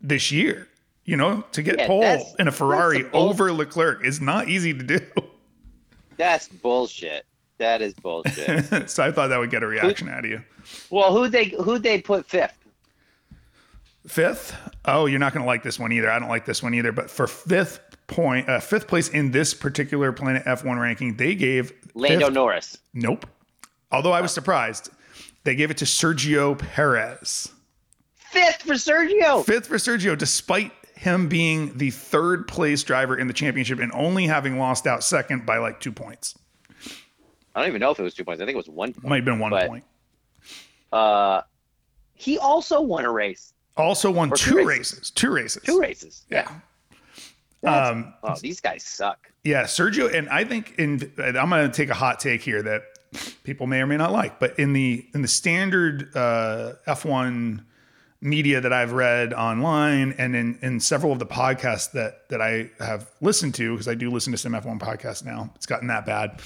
this 0.00 0.32
year. 0.32 0.66
You 1.04 1.16
know, 1.18 1.44
to 1.52 1.62
get 1.62 1.76
Yeah, 1.78 1.86
pole 1.88 2.34
in 2.38 2.48
a 2.48 2.52
Ferrari 2.52 3.02
bull- 3.02 3.28
over 3.28 3.52
Leclerc 3.52 4.02
is 4.02 4.18
not 4.20 4.48
easy 4.48 4.72
to 4.72 4.82
do. 4.82 5.00
That's 6.16 6.48
bullshit. 6.48 7.26
That 7.58 7.82
is 7.82 7.92
bullshit. 7.92 8.88
so 8.88 9.02
I 9.04 9.12
thought 9.12 9.28
that 9.28 9.38
would 9.38 9.50
get 9.50 9.62
a 9.62 9.66
reaction 9.66 10.08
out 10.08 10.24
of 10.24 10.30
you. 10.30 10.40
well, 10.88 11.12
who 11.14 11.28
they 11.28 11.46
who 11.62 11.78
they 11.78 12.00
put 12.00 12.24
fifth? 12.26 12.56
Fifth. 14.06 14.54
Oh, 14.84 15.06
you're 15.06 15.20
not 15.20 15.32
going 15.32 15.42
to 15.42 15.46
like 15.46 15.62
this 15.62 15.78
one 15.78 15.92
either. 15.92 16.10
I 16.10 16.18
don't 16.18 16.28
like 16.28 16.44
this 16.44 16.62
one 16.62 16.74
either. 16.74 16.90
But 16.92 17.10
for 17.10 17.26
fifth 17.26 17.80
point, 18.08 18.48
uh, 18.48 18.58
fifth 18.60 18.88
place 18.88 19.08
in 19.08 19.30
this 19.30 19.54
particular 19.54 20.12
Planet 20.12 20.44
F1 20.44 20.80
ranking, 20.80 21.16
they 21.16 21.34
gave 21.34 21.72
Lando 21.94 22.26
fifth- 22.26 22.34
Norris. 22.34 22.78
Nope. 22.94 23.26
Although 23.92 24.12
I 24.12 24.20
was 24.20 24.32
surprised, 24.32 24.90
they 25.44 25.54
gave 25.54 25.70
it 25.70 25.76
to 25.78 25.84
Sergio 25.84 26.58
Perez. 26.58 27.52
Fifth 28.16 28.62
for 28.62 28.74
Sergio. 28.74 29.44
Fifth 29.44 29.66
for 29.66 29.76
Sergio, 29.76 30.16
despite 30.18 30.72
him 30.96 31.28
being 31.28 31.76
the 31.78 31.90
third 31.90 32.48
place 32.48 32.82
driver 32.82 33.16
in 33.18 33.26
the 33.26 33.32
championship 33.34 33.78
and 33.78 33.92
only 33.92 34.26
having 34.26 34.58
lost 34.58 34.86
out 34.86 35.04
second 35.04 35.44
by 35.46 35.58
like 35.58 35.78
two 35.80 35.92
points. 35.92 36.36
I 37.54 37.60
don't 37.60 37.68
even 37.68 37.80
know 37.80 37.90
if 37.90 37.98
it 38.00 38.02
was 38.02 38.14
two 38.14 38.24
points. 38.24 38.40
I 38.40 38.46
think 38.46 38.54
it 38.54 38.56
was 38.56 38.68
one 38.68 38.94
point. 38.94 39.04
Might 39.04 39.16
have 39.16 39.24
been 39.26 39.38
one 39.38 39.50
But- 39.50 39.68
point. 39.68 39.84
Uh, 40.92 41.42
he 42.14 42.38
also 42.38 42.80
won 42.80 43.04
a 43.04 43.10
race, 43.10 43.52
Also 43.76 44.10
won 44.10 44.30
two 44.30 44.50
two 44.50 44.56
races. 44.58 44.66
races. 44.98 45.10
Two 45.10 45.32
races. 45.32 45.62
two 45.64 45.80
races. 45.80 46.22
Yeah. 46.30 46.48
That's- 47.62 47.90
Um, 47.92 48.14
oh, 48.22 48.34
these 48.40 48.60
guys 48.60 48.82
suck. 48.82 49.30
yeah, 49.44 49.62
Sergio, 49.64 50.12
and 50.12 50.28
I 50.28 50.44
think 50.44 50.74
in 50.78 51.12
I'm 51.18 51.48
going 51.48 51.70
to 51.70 51.74
take 51.76 51.88
a 51.90 51.94
hot 51.94 52.18
take 52.20 52.42
here 52.42 52.60
that 52.62 52.82
people 53.44 53.66
may 53.66 53.80
or 53.80 53.86
may 53.86 53.96
not 53.96 54.10
like, 54.12 54.40
but 54.40 54.58
in 54.58 54.72
the 54.72 55.06
in 55.14 55.22
the 55.22 55.28
standard 55.28 56.10
uh, 56.16 56.72
F1 56.88 57.64
media 58.20 58.60
that 58.60 58.72
I've 58.72 58.92
read 58.92 59.32
online 59.32 60.14
and 60.18 60.34
in, 60.36 60.58
in 60.62 60.78
several 60.80 61.12
of 61.12 61.18
the 61.18 61.26
podcasts 61.26 61.92
that 61.92 62.28
that 62.30 62.40
I 62.42 62.70
have 62.80 63.08
listened 63.20 63.54
to 63.56 63.72
because 63.72 63.86
I 63.88 63.94
do 63.94 64.10
listen 64.10 64.32
to 64.32 64.38
some 64.38 64.52
F1 64.52 64.78
podcasts 64.80 65.24
now. 65.24 65.50
It's 65.56 65.66
gotten 65.66 65.86
that 65.88 66.04
bad. 66.04 66.40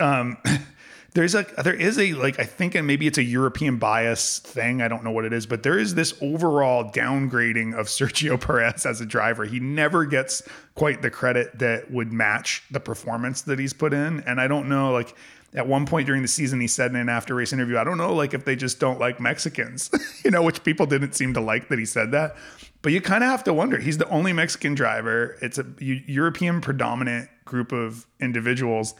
Um, 0.00 0.36
there's 1.16 1.34
a 1.34 1.46
there 1.64 1.74
is 1.74 1.98
a 1.98 2.12
like 2.12 2.38
I 2.38 2.44
think 2.44 2.74
and 2.74 2.86
maybe 2.86 3.06
it's 3.06 3.16
a 3.16 3.22
European 3.22 3.78
bias 3.78 4.38
thing. 4.38 4.82
I 4.82 4.88
don't 4.88 5.02
know 5.02 5.10
what 5.10 5.24
it 5.24 5.32
is, 5.32 5.46
but 5.46 5.62
there 5.62 5.78
is 5.78 5.94
this 5.94 6.14
overall 6.20 6.84
downgrading 6.84 7.74
of 7.74 7.86
Sergio 7.86 8.38
Perez 8.40 8.84
as 8.84 9.00
a 9.00 9.06
driver. 9.06 9.44
He 9.46 9.58
never 9.58 10.04
gets 10.04 10.42
quite 10.74 11.00
the 11.00 11.10
credit 11.10 11.58
that 11.58 11.90
would 11.90 12.12
match 12.12 12.62
the 12.70 12.80
performance 12.80 13.42
that 13.42 13.58
he's 13.58 13.72
put 13.72 13.94
in, 13.94 14.20
and 14.20 14.40
I 14.40 14.46
don't 14.46 14.68
know 14.68 14.92
like 14.92 15.16
at 15.54 15.66
one 15.66 15.86
point 15.86 16.06
during 16.06 16.20
the 16.20 16.28
season, 16.28 16.60
he 16.60 16.66
said 16.66 16.90
in 16.90 16.96
an 16.96 17.08
after 17.08 17.34
race 17.34 17.52
interview, 17.52 17.78
I 17.78 17.84
don't 17.84 17.96
know, 17.96 18.14
like 18.14 18.34
if 18.34 18.44
they 18.44 18.54
just 18.54 18.78
don't 18.78 19.00
like 19.00 19.18
Mexicans, 19.18 19.90
you 20.24 20.30
know, 20.30 20.42
which 20.42 20.62
people 20.62 20.84
didn't 20.84 21.14
seem 21.14 21.32
to 21.32 21.40
like 21.40 21.68
that 21.68 21.78
he 21.78 21.86
said 21.86 22.12
that. 22.12 22.36
But 22.82 22.92
you 22.92 23.00
kind 23.00 23.24
of 23.24 23.30
have 23.30 23.42
to 23.44 23.54
wonder. 23.54 23.78
He's 23.78 23.96
the 23.96 24.08
only 24.10 24.34
Mexican 24.34 24.74
driver. 24.74 25.36
It's 25.40 25.58
a 25.58 25.64
European 25.80 26.60
predominant 26.60 27.30
group 27.44 27.72
of 27.72 28.06
individuals. 28.20 28.94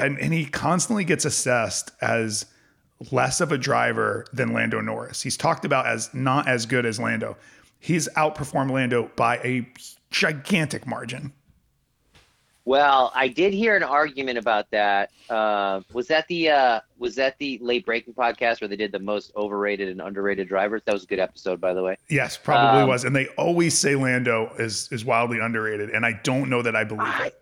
And, 0.00 0.18
and 0.18 0.32
he 0.32 0.46
constantly 0.46 1.04
gets 1.04 1.24
assessed 1.24 1.92
as 2.00 2.46
less 3.10 3.40
of 3.40 3.52
a 3.52 3.58
driver 3.58 4.26
than 4.32 4.52
Lando 4.52 4.80
Norris. 4.80 5.22
He's 5.22 5.36
talked 5.36 5.64
about 5.64 5.86
as 5.86 6.12
not 6.12 6.48
as 6.48 6.66
good 6.66 6.84
as 6.84 6.98
Lando. 6.98 7.36
He's 7.78 8.08
outperformed 8.10 8.70
Lando 8.70 9.10
by 9.16 9.38
a 9.38 9.66
gigantic 10.10 10.86
margin. 10.86 11.32
Well, 12.66 13.10
I 13.14 13.28
did 13.28 13.54
hear 13.54 13.74
an 13.74 13.82
argument 13.82 14.36
about 14.36 14.70
that. 14.70 15.10
Uh, 15.30 15.80
was 15.92 16.06
that 16.08 16.28
the 16.28 16.50
uh, 16.50 16.80
was 16.98 17.14
that 17.14 17.38
the 17.38 17.58
late 17.62 17.86
breaking 17.86 18.12
podcast 18.12 18.60
where 18.60 18.68
they 18.68 18.76
did 18.76 18.92
the 18.92 18.98
most 18.98 19.32
overrated 19.34 19.88
and 19.88 20.00
underrated 20.00 20.46
drivers? 20.46 20.82
That 20.84 20.92
was 20.92 21.04
a 21.04 21.06
good 21.06 21.18
episode, 21.18 21.60
by 21.60 21.72
the 21.72 21.82
way. 21.82 21.96
Yes, 22.10 22.36
probably 22.36 22.82
um, 22.82 22.88
was. 22.88 23.04
And 23.04 23.16
they 23.16 23.28
always 23.38 23.76
say 23.76 23.96
Lando 23.96 24.52
is 24.58 24.88
is 24.92 25.04
wildly 25.04 25.38
underrated, 25.40 25.90
and 25.90 26.04
I 26.04 26.20
don't 26.22 26.50
know 26.50 26.60
that 26.60 26.76
I 26.76 26.84
believe 26.84 27.08
I, 27.08 27.26
it. 27.26 27.39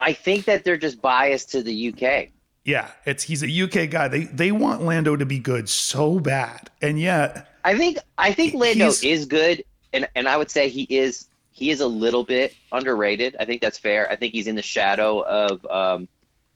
I 0.00 0.12
think 0.12 0.44
that 0.46 0.64
they're 0.64 0.76
just 0.76 1.00
biased 1.00 1.50
to 1.52 1.62
the 1.62 1.92
UK. 1.92 2.28
Yeah, 2.64 2.90
it's 3.06 3.22
he's 3.22 3.42
a 3.42 3.62
UK 3.62 3.90
guy. 3.90 4.08
They 4.08 4.24
they 4.24 4.52
want 4.52 4.82
Lando 4.82 5.16
to 5.16 5.24
be 5.24 5.38
good 5.38 5.68
so 5.68 6.20
bad, 6.20 6.70
and 6.82 7.00
yet 7.00 7.48
I 7.64 7.76
think 7.76 7.98
I 8.18 8.32
think 8.32 8.54
Lando 8.54 8.90
is 9.02 9.26
good, 9.26 9.64
and 9.92 10.08
and 10.14 10.28
I 10.28 10.36
would 10.36 10.50
say 10.50 10.68
he 10.68 10.82
is 10.82 11.28
he 11.50 11.70
is 11.70 11.80
a 11.80 11.86
little 11.86 12.24
bit 12.24 12.54
underrated. 12.70 13.36
I 13.40 13.44
think 13.44 13.62
that's 13.62 13.78
fair. 13.78 14.10
I 14.10 14.16
think 14.16 14.32
he's 14.32 14.46
in 14.46 14.54
the 14.54 14.62
shadow 14.62 15.22
of 15.22 15.64
um, 15.66 16.08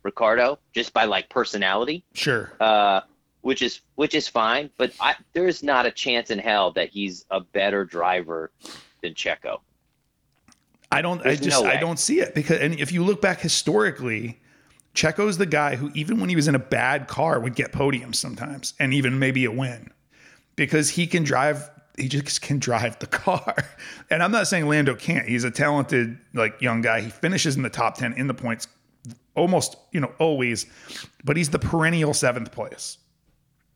Ricciardo 0.03 0.59
just 0.73 0.93
by 0.93 1.05
like 1.05 1.29
personality. 1.29 2.05
Sure. 2.15 2.53
Uh, 2.61 3.01
which 3.41 3.63
is 3.63 3.81
which 3.97 4.15
is 4.15 4.29
fine, 4.29 4.71
but 4.77 4.93
I, 5.01 5.17
there's 5.33 5.63
not 5.63 5.87
a 5.87 5.91
chance 5.91 6.31
in 6.31 6.39
hell 6.39 6.71
that 6.73 6.91
he's 6.91 7.25
a 7.31 7.41
better 7.41 7.85
driver 7.85 8.53
than 9.03 9.15
Checo. 9.15 9.59
I 10.93 11.03
don't. 11.03 11.23
There's 11.23 11.41
I 11.41 11.45
just 11.45 11.63
no 11.63 11.69
I 11.69 11.77
don't 11.77 11.99
see 11.99 12.21
it 12.21 12.35
because 12.35 12.61
and 12.61 12.79
if 12.79 12.93
you 12.93 13.03
look 13.05 13.21
back 13.21 13.41
historically, 13.41 14.41
Checo's 14.95 15.39
the 15.39 15.47
guy 15.47 15.77
who 15.77 15.91
even 15.95 16.21
when 16.21 16.29
he 16.29 16.37
was 16.37 16.49
in 16.49 16.55
a 16.55 16.61
bad 16.61 17.09
car 17.09 17.41
would 17.41 17.55
get 17.55 17.73
podiums 17.73 18.17
sometimes 18.17 18.75
and 18.79 18.93
even 18.93 19.19
maybe 19.19 19.45
a 19.45 19.51
win 19.51 19.91
because 20.57 20.91
he 20.91 21.07
can 21.07 21.25
drive 21.25 21.71
he 21.97 22.09
just 22.09 22.41
can 22.43 22.59
drive 22.59 22.99
the 22.99 23.07
car. 23.25 23.57
And 24.11 24.23
I'm 24.23 24.33
not 24.33 24.47
saying 24.47 24.69
Lando 24.69 24.95
can't. 24.95 25.29
He's 25.29 25.45
a 25.45 25.51
talented 25.51 26.19
like 26.35 26.61
young 26.61 26.83
guy. 26.83 27.01
He 27.01 27.11
finishes 27.11 27.57
in 27.57 27.63
the 27.63 27.71
top 27.71 27.97
10 27.97 28.15
in 28.15 28.27
the 28.27 28.35
points 28.35 28.69
almost, 29.35 29.77
you 29.93 30.01
know, 30.01 30.13
always, 30.19 30.67
but 31.25 31.37
he's 31.37 31.51
the 31.51 31.59
perennial 31.59 32.13
7th 32.13 32.53
place. 32.53 32.99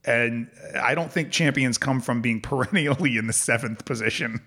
And 0.05 0.49
I 0.81 0.95
don't 0.95 1.11
think 1.11 1.33
champions 1.33 1.79
come 1.79 2.01
from 2.01 2.21
being 2.21 2.41
perennially 2.43 3.17
in 3.17 3.27
the 3.27 3.33
7th 3.33 3.85
position 3.85 4.43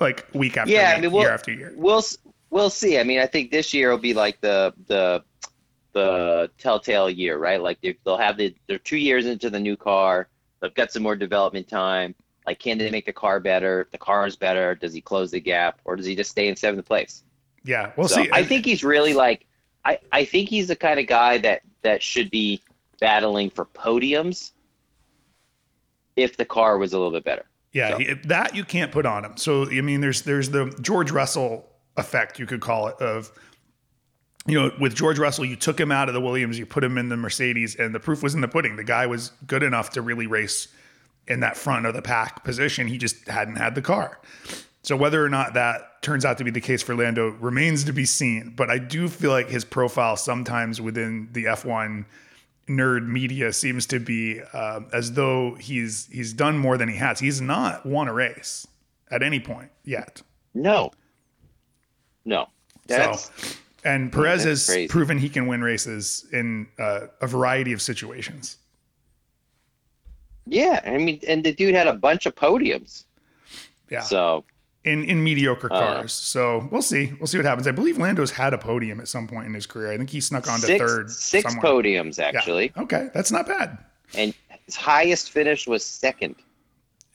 like 0.00 0.26
week 0.32 0.56
after 0.56 0.72
yeah, 0.72 0.90
week, 0.90 0.98
I 0.98 1.00
mean, 1.00 1.12
we'll, 1.12 1.22
year 1.22 1.32
after 1.32 1.52
year. 1.52 1.72
We'll 1.76 2.02
we'll 2.50 2.70
see. 2.70 2.98
I 2.98 3.04
mean, 3.04 3.20
I 3.20 3.26
think 3.26 3.50
this 3.50 3.72
year 3.74 3.90
will 3.90 3.98
be 3.98 4.14
like 4.14 4.40
the 4.40 4.74
the 4.86 5.22
the 5.92 6.50
telltale 6.58 7.10
year, 7.10 7.36
right? 7.38 7.60
Like 7.60 7.78
they'll 8.04 8.16
have 8.16 8.36
the 8.36 8.54
they're 8.68 8.78
2 8.78 8.96
years 8.96 9.26
into 9.26 9.50
the 9.50 9.60
new 9.60 9.76
car. 9.76 10.28
They've 10.60 10.74
got 10.74 10.92
some 10.92 11.02
more 11.02 11.16
development 11.16 11.68
time 11.68 12.14
like, 12.46 12.58
can 12.58 12.78
they 12.78 12.90
make 12.90 13.06
the 13.06 13.12
car 13.12 13.38
better? 13.40 13.82
If 13.82 13.90
the 13.90 13.98
car 13.98 14.26
is 14.26 14.36
better, 14.36 14.74
does 14.74 14.92
he 14.92 15.00
close 15.00 15.30
the 15.30 15.40
gap, 15.40 15.80
or 15.84 15.96
does 15.96 16.06
he 16.06 16.16
just 16.16 16.30
stay 16.30 16.48
in 16.48 16.56
seventh 16.56 16.86
place? 16.86 17.22
Yeah, 17.64 17.92
we'll 17.96 18.08
so 18.08 18.22
see. 18.22 18.30
I 18.32 18.42
think 18.42 18.64
he's 18.64 18.82
really 18.82 19.14
like, 19.14 19.46
I, 19.84 19.98
I 20.10 20.24
think 20.24 20.48
he's 20.48 20.68
the 20.68 20.76
kind 20.76 20.98
of 20.98 21.06
guy 21.06 21.38
that 21.38 21.62
that 21.82 22.02
should 22.02 22.30
be 22.30 22.62
battling 22.98 23.50
for 23.50 23.66
podiums 23.66 24.52
if 26.16 26.36
the 26.36 26.44
car 26.44 26.76
was 26.78 26.92
a 26.92 26.98
little 26.98 27.12
bit 27.12 27.24
better. 27.24 27.44
Yeah, 27.72 27.98
so. 27.98 28.14
that 28.24 28.54
you 28.56 28.64
can't 28.64 28.90
put 28.90 29.06
on 29.06 29.24
him. 29.24 29.36
So 29.36 29.70
I 29.70 29.80
mean, 29.80 30.00
there's 30.00 30.22
there's 30.22 30.50
the 30.50 30.76
George 30.80 31.10
Russell 31.10 31.68
effect, 31.96 32.38
you 32.38 32.46
could 32.46 32.60
call 32.60 32.88
it, 32.88 32.96
of 33.00 33.30
you 34.46 34.58
know, 34.58 34.72
with 34.80 34.94
George 34.94 35.18
Russell, 35.18 35.44
you 35.44 35.56
took 35.56 35.78
him 35.78 35.92
out 35.92 36.08
of 36.08 36.14
the 36.14 36.20
Williams, 36.20 36.58
you 36.58 36.66
put 36.66 36.82
him 36.82 36.96
in 36.96 37.08
the 37.08 37.16
Mercedes, 37.16 37.76
and 37.76 37.94
the 37.94 38.00
proof 38.00 38.22
was 38.22 38.34
in 38.34 38.40
the 38.40 38.48
pudding. 38.48 38.76
The 38.76 38.84
guy 38.84 39.06
was 39.06 39.32
good 39.46 39.62
enough 39.62 39.90
to 39.90 40.02
really 40.02 40.26
race 40.26 40.68
in 41.28 41.40
that 41.40 41.56
front 41.56 41.86
of 41.86 41.94
the 41.94 42.02
pack 42.02 42.42
position. 42.42 42.86
He 42.86 42.98
just 42.98 43.28
hadn't 43.28 43.56
had 43.56 43.74
the 43.74 43.82
car. 43.82 44.18
So 44.82 44.96
whether 44.96 45.24
or 45.24 45.28
not 45.28 45.54
that 45.54 46.02
turns 46.02 46.24
out 46.24 46.38
to 46.38 46.44
be 46.44 46.50
the 46.50 46.60
case 46.60 46.82
for 46.82 46.94
Lando 46.94 47.30
remains 47.32 47.84
to 47.84 47.92
be 47.92 48.06
seen. 48.06 48.54
But 48.56 48.70
I 48.70 48.78
do 48.78 49.08
feel 49.08 49.30
like 49.30 49.50
his 49.50 49.64
profile 49.64 50.16
sometimes 50.16 50.80
within 50.80 51.28
the 51.32 51.44
F1 51.44 52.06
nerd 52.68 53.06
media 53.06 53.52
seems 53.52 53.86
to 53.86 53.98
be 53.98 54.40
uh, 54.52 54.80
as 54.92 55.12
though 55.12 55.54
he's 55.54 56.06
he's 56.06 56.32
done 56.32 56.58
more 56.58 56.76
than 56.76 56.88
he 56.88 56.96
has. 56.96 57.18
He's 57.18 57.40
not 57.40 57.84
won 57.84 58.08
a 58.08 58.12
race 58.12 58.66
at 59.10 59.22
any 59.22 59.40
point 59.40 59.70
yet. 59.84 60.22
No. 60.54 60.90
No. 62.24 62.48
That's, 62.86 63.30
so, 63.36 63.56
and 63.84 64.12
Perez 64.12 64.44
has 64.44 64.66
crazy. 64.66 64.88
proven 64.88 65.18
he 65.18 65.28
can 65.28 65.46
win 65.46 65.62
races 65.62 66.26
in 66.32 66.66
uh, 66.78 67.06
a 67.20 67.26
variety 67.26 67.72
of 67.72 67.80
situations. 67.80 68.56
Yeah, 70.46 70.80
I 70.84 70.98
mean, 70.98 71.20
and 71.28 71.44
the 71.44 71.52
dude 71.52 71.74
had 71.74 71.86
a 71.86 71.92
bunch 71.92 72.26
of 72.26 72.34
podiums. 72.34 73.04
Yeah. 73.90 74.00
So 74.00 74.44
in 74.84 75.04
in 75.04 75.22
mediocre 75.22 75.72
uh, 75.72 75.78
cars. 75.78 76.04
Uh, 76.04 76.08
so 76.08 76.68
we'll 76.70 76.82
see. 76.82 77.12
We'll 77.18 77.26
see 77.26 77.38
what 77.38 77.44
happens. 77.44 77.66
I 77.66 77.72
believe 77.72 77.98
Lando's 77.98 78.30
had 78.30 78.54
a 78.54 78.58
podium 78.58 79.00
at 79.00 79.08
some 79.08 79.26
point 79.26 79.46
in 79.46 79.54
his 79.54 79.66
career. 79.66 79.92
I 79.92 79.96
think 79.96 80.10
he 80.10 80.20
snuck 80.20 80.48
on 80.48 80.60
to 80.60 80.78
third. 80.78 81.10
Six 81.10 81.52
somewhere. 81.52 81.72
podiums 81.72 82.18
actually. 82.18 82.72
Yeah. 82.76 82.82
Okay, 82.82 83.10
that's 83.12 83.30
not 83.30 83.46
bad. 83.46 83.78
And 84.14 84.34
his 84.64 84.76
highest 84.76 85.30
finish 85.30 85.66
was 85.66 85.84
second. 85.84 86.36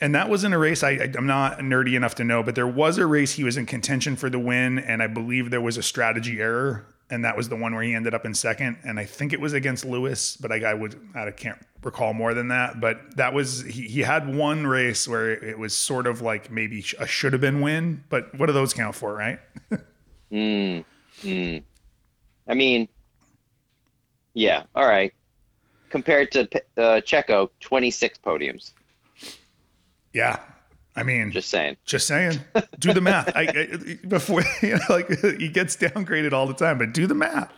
And 0.01 0.13
that 0.13 0.30
wasn't 0.30 0.53
a 0.53 0.57
race 0.57 0.84
I, 0.84 1.09
I'm 1.18 1.26
not 1.26 1.59
nerdy 1.59 1.95
enough 1.95 2.16
to 2.16 2.26
know, 2.26 2.43
but 2.43 2.55
there 2.55 2.68
was 2.68 2.97
a 2.97 3.05
race 3.05 3.34
he 3.34 3.45
was 3.45 3.55
in 3.55 3.66
contention 3.66 4.18
for 4.18 4.30
the 4.30 4.38
win, 4.38 4.78
and 4.78 5.01
I 5.01 5.07
believe 5.07 5.51
there 5.51 5.61
was 5.61 5.78
a 5.78 5.84
strategy 5.84 6.41
error 6.41 6.86
and 7.10 7.24
that 7.24 7.38
was 7.38 7.49
the 7.49 7.56
one 7.56 7.74
where 7.74 7.84
he 7.84 7.93
ended 7.93 8.14
up 8.14 8.26
in 8.26 8.34
second. 8.34 8.78
And 8.84 8.99
I 8.99 9.06
think 9.06 9.34
it 9.34 9.39
was 9.39 9.53
against 9.53 9.86
Lewis, 9.86 10.38
but 10.38 10.51
I, 10.51 10.72
I 10.72 10.74
would 10.74 10.99
I 11.14 11.30
can't 11.32 11.60
recall 11.84 12.14
more 12.14 12.34
than 12.34 12.47
that. 12.49 12.80
But 12.80 13.16
that 13.18 13.34
was 13.34 13.62
he, 13.62 13.84
he 13.84 14.01
had 14.01 14.34
one 14.34 14.66
race 14.66 15.08
where 15.08 15.32
it 15.32 15.58
was 15.58 15.76
sort 15.76 16.08
of 16.08 16.22
like 16.22 16.51
maybe 16.51 16.84
a 16.99 17.08
should 17.08 17.34
have 17.34 17.41
been 17.41 17.62
win, 17.62 18.03
but 18.10 18.34
what 18.38 18.47
do 18.47 18.53
those 18.53 18.74
count 18.74 18.95
for, 18.95 19.14
right? 19.14 19.39
mm, 20.32 20.84
mm. 21.22 21.64
I 22.47 22.53
mean, 22.53 22.88
yeah, 24.34 24.64
all 24.76 24.88
right. 24.88 25.14
Compared 25.89 26.32
to 26.32 26.41
uh, 26.78 27.01
Checo, 27.01 27.49
twenty 27.60 27.91
six 27.91 28.18
podiums. 28.18 28.72
Yeah, 30.12 30.39
I 30.96 31.04
mean, 31.04 31.32
just 31.32 31.50
saying. 31.50 31.76
Just 31.86 32.08
saying. 32.08 32.39
Do 32.80 32.93
the 32.93 33.02
math. 33.02 33.36
I, 33.36 33.41
I, 33.41 34.08
before 34.08 34.43
you 34.62 34.76
know, 34.76 34.86
like 34.89 35.10
he 35.10 35.50
gets 35.50 35.76
downgraded 35.76 36.32
all 36.32 36.48
the 36.48 36.54
time, 36.54 36.78
but 36.78 36.93
do 36.93 37.06
the 37.06 37.16
math. 37.16 37.52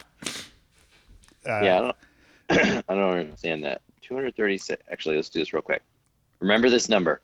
Uh, 1.47 1.61
yeah, 1.61 1.77
I 1.77 1.79
don't, 1.79 2.85
I 2.89 2.95
don't 2.95 3.17
understand 3.17 3.63
that. 3.63 3.81
236. 4.01 4.81
Actually, 4.91 5.17
let's 5.17 5.29
do 5.29 5.39
this 5.39 5.53
real 5.53 5.61
quick. 5.61 5.83
Remember 6.39 6.69
this 6.69 6.89
number. 6.89 7.21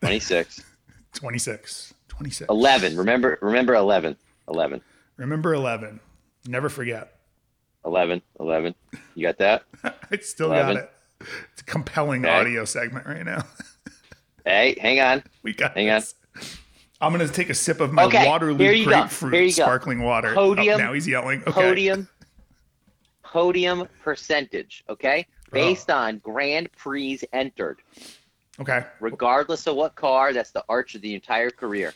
26. 0.00 0.62
26. 1.14 1.94
26. 2.08 2.50
11. 2.50 2.96
Remember 2.96 3.38
remember 3.40 3.74
11. 3.74 4.16
11. 4.48 4.80
Remember 5.16 5.54
11. 5.54 6.00
Never 6.46 6.68
forget. 6.68 7.16
11. 7.86 8.20
11. 8.40 8.74
You 9.14 9.22
got 9.26 9.38
that? 9.38 9.64
I 9.84 10.18
still 10.18 10.52
11. 10.52 10.74
got 10.74 10.84
it. 10.84 10.90
It's 11.52 11.62
a 11.62 11.64
compelling 11.64 12.26
okay. 12.26 12.34
audio 12.34 12.64
segment 12.64 13.06
right 13.06 13.24
now. 13.24 13.44
Hey, 14.44 14.76
hang 14.80 15.00
on. 15.00 15.22
We 15.42 15.54
got 15.54 15.76
hang 15.76 15.86
this. 15.86 16.14
on. 16.36 16.42
I'm 17.00 17.12
gonna 17.12 17.28
take 17.28 17.50
a 17.50 17.54
sip 17.54 17.80
of 17.80 17.92
my 17.92 18.04
okay, 18.04 18.26
Waterloo 18.26 18.84
grapefruit 18.84 19.52
sparkling 19.52 20.02
water. 20.02 20.30
Oh, 20.30 20.54
podium. 20.54 20.80
Oh, 20.80 20.84
now 20.84 20.92
he's 20.92 21.08
yelling. 21.08 21.40
Okay. 21.40 21.52
Podium. 21.52 22.08
Podium 23.22 23.88
percentage. 24.02 24.84
Okay, 24.88 25.26
oh. 25.28 25.50
based 25.50 25.90
oh. 25.90 25.96
on 25.96 26.18
Grand 26.18 26.70
Prix 26.72 27.20
entered. 27.32 27.80
Okay. 28.60 28.84
Regardless 29.00 29.66
of 29.66 29.76
what 29.76 29.96
car, 29.96 30.32
that's 30.32 30.50
the 30.50 30.64
arch 30.68 30.94
of 30.94 31.02
the 31.02 31.14
entire 31.14 31.50
career. 31.50 31.92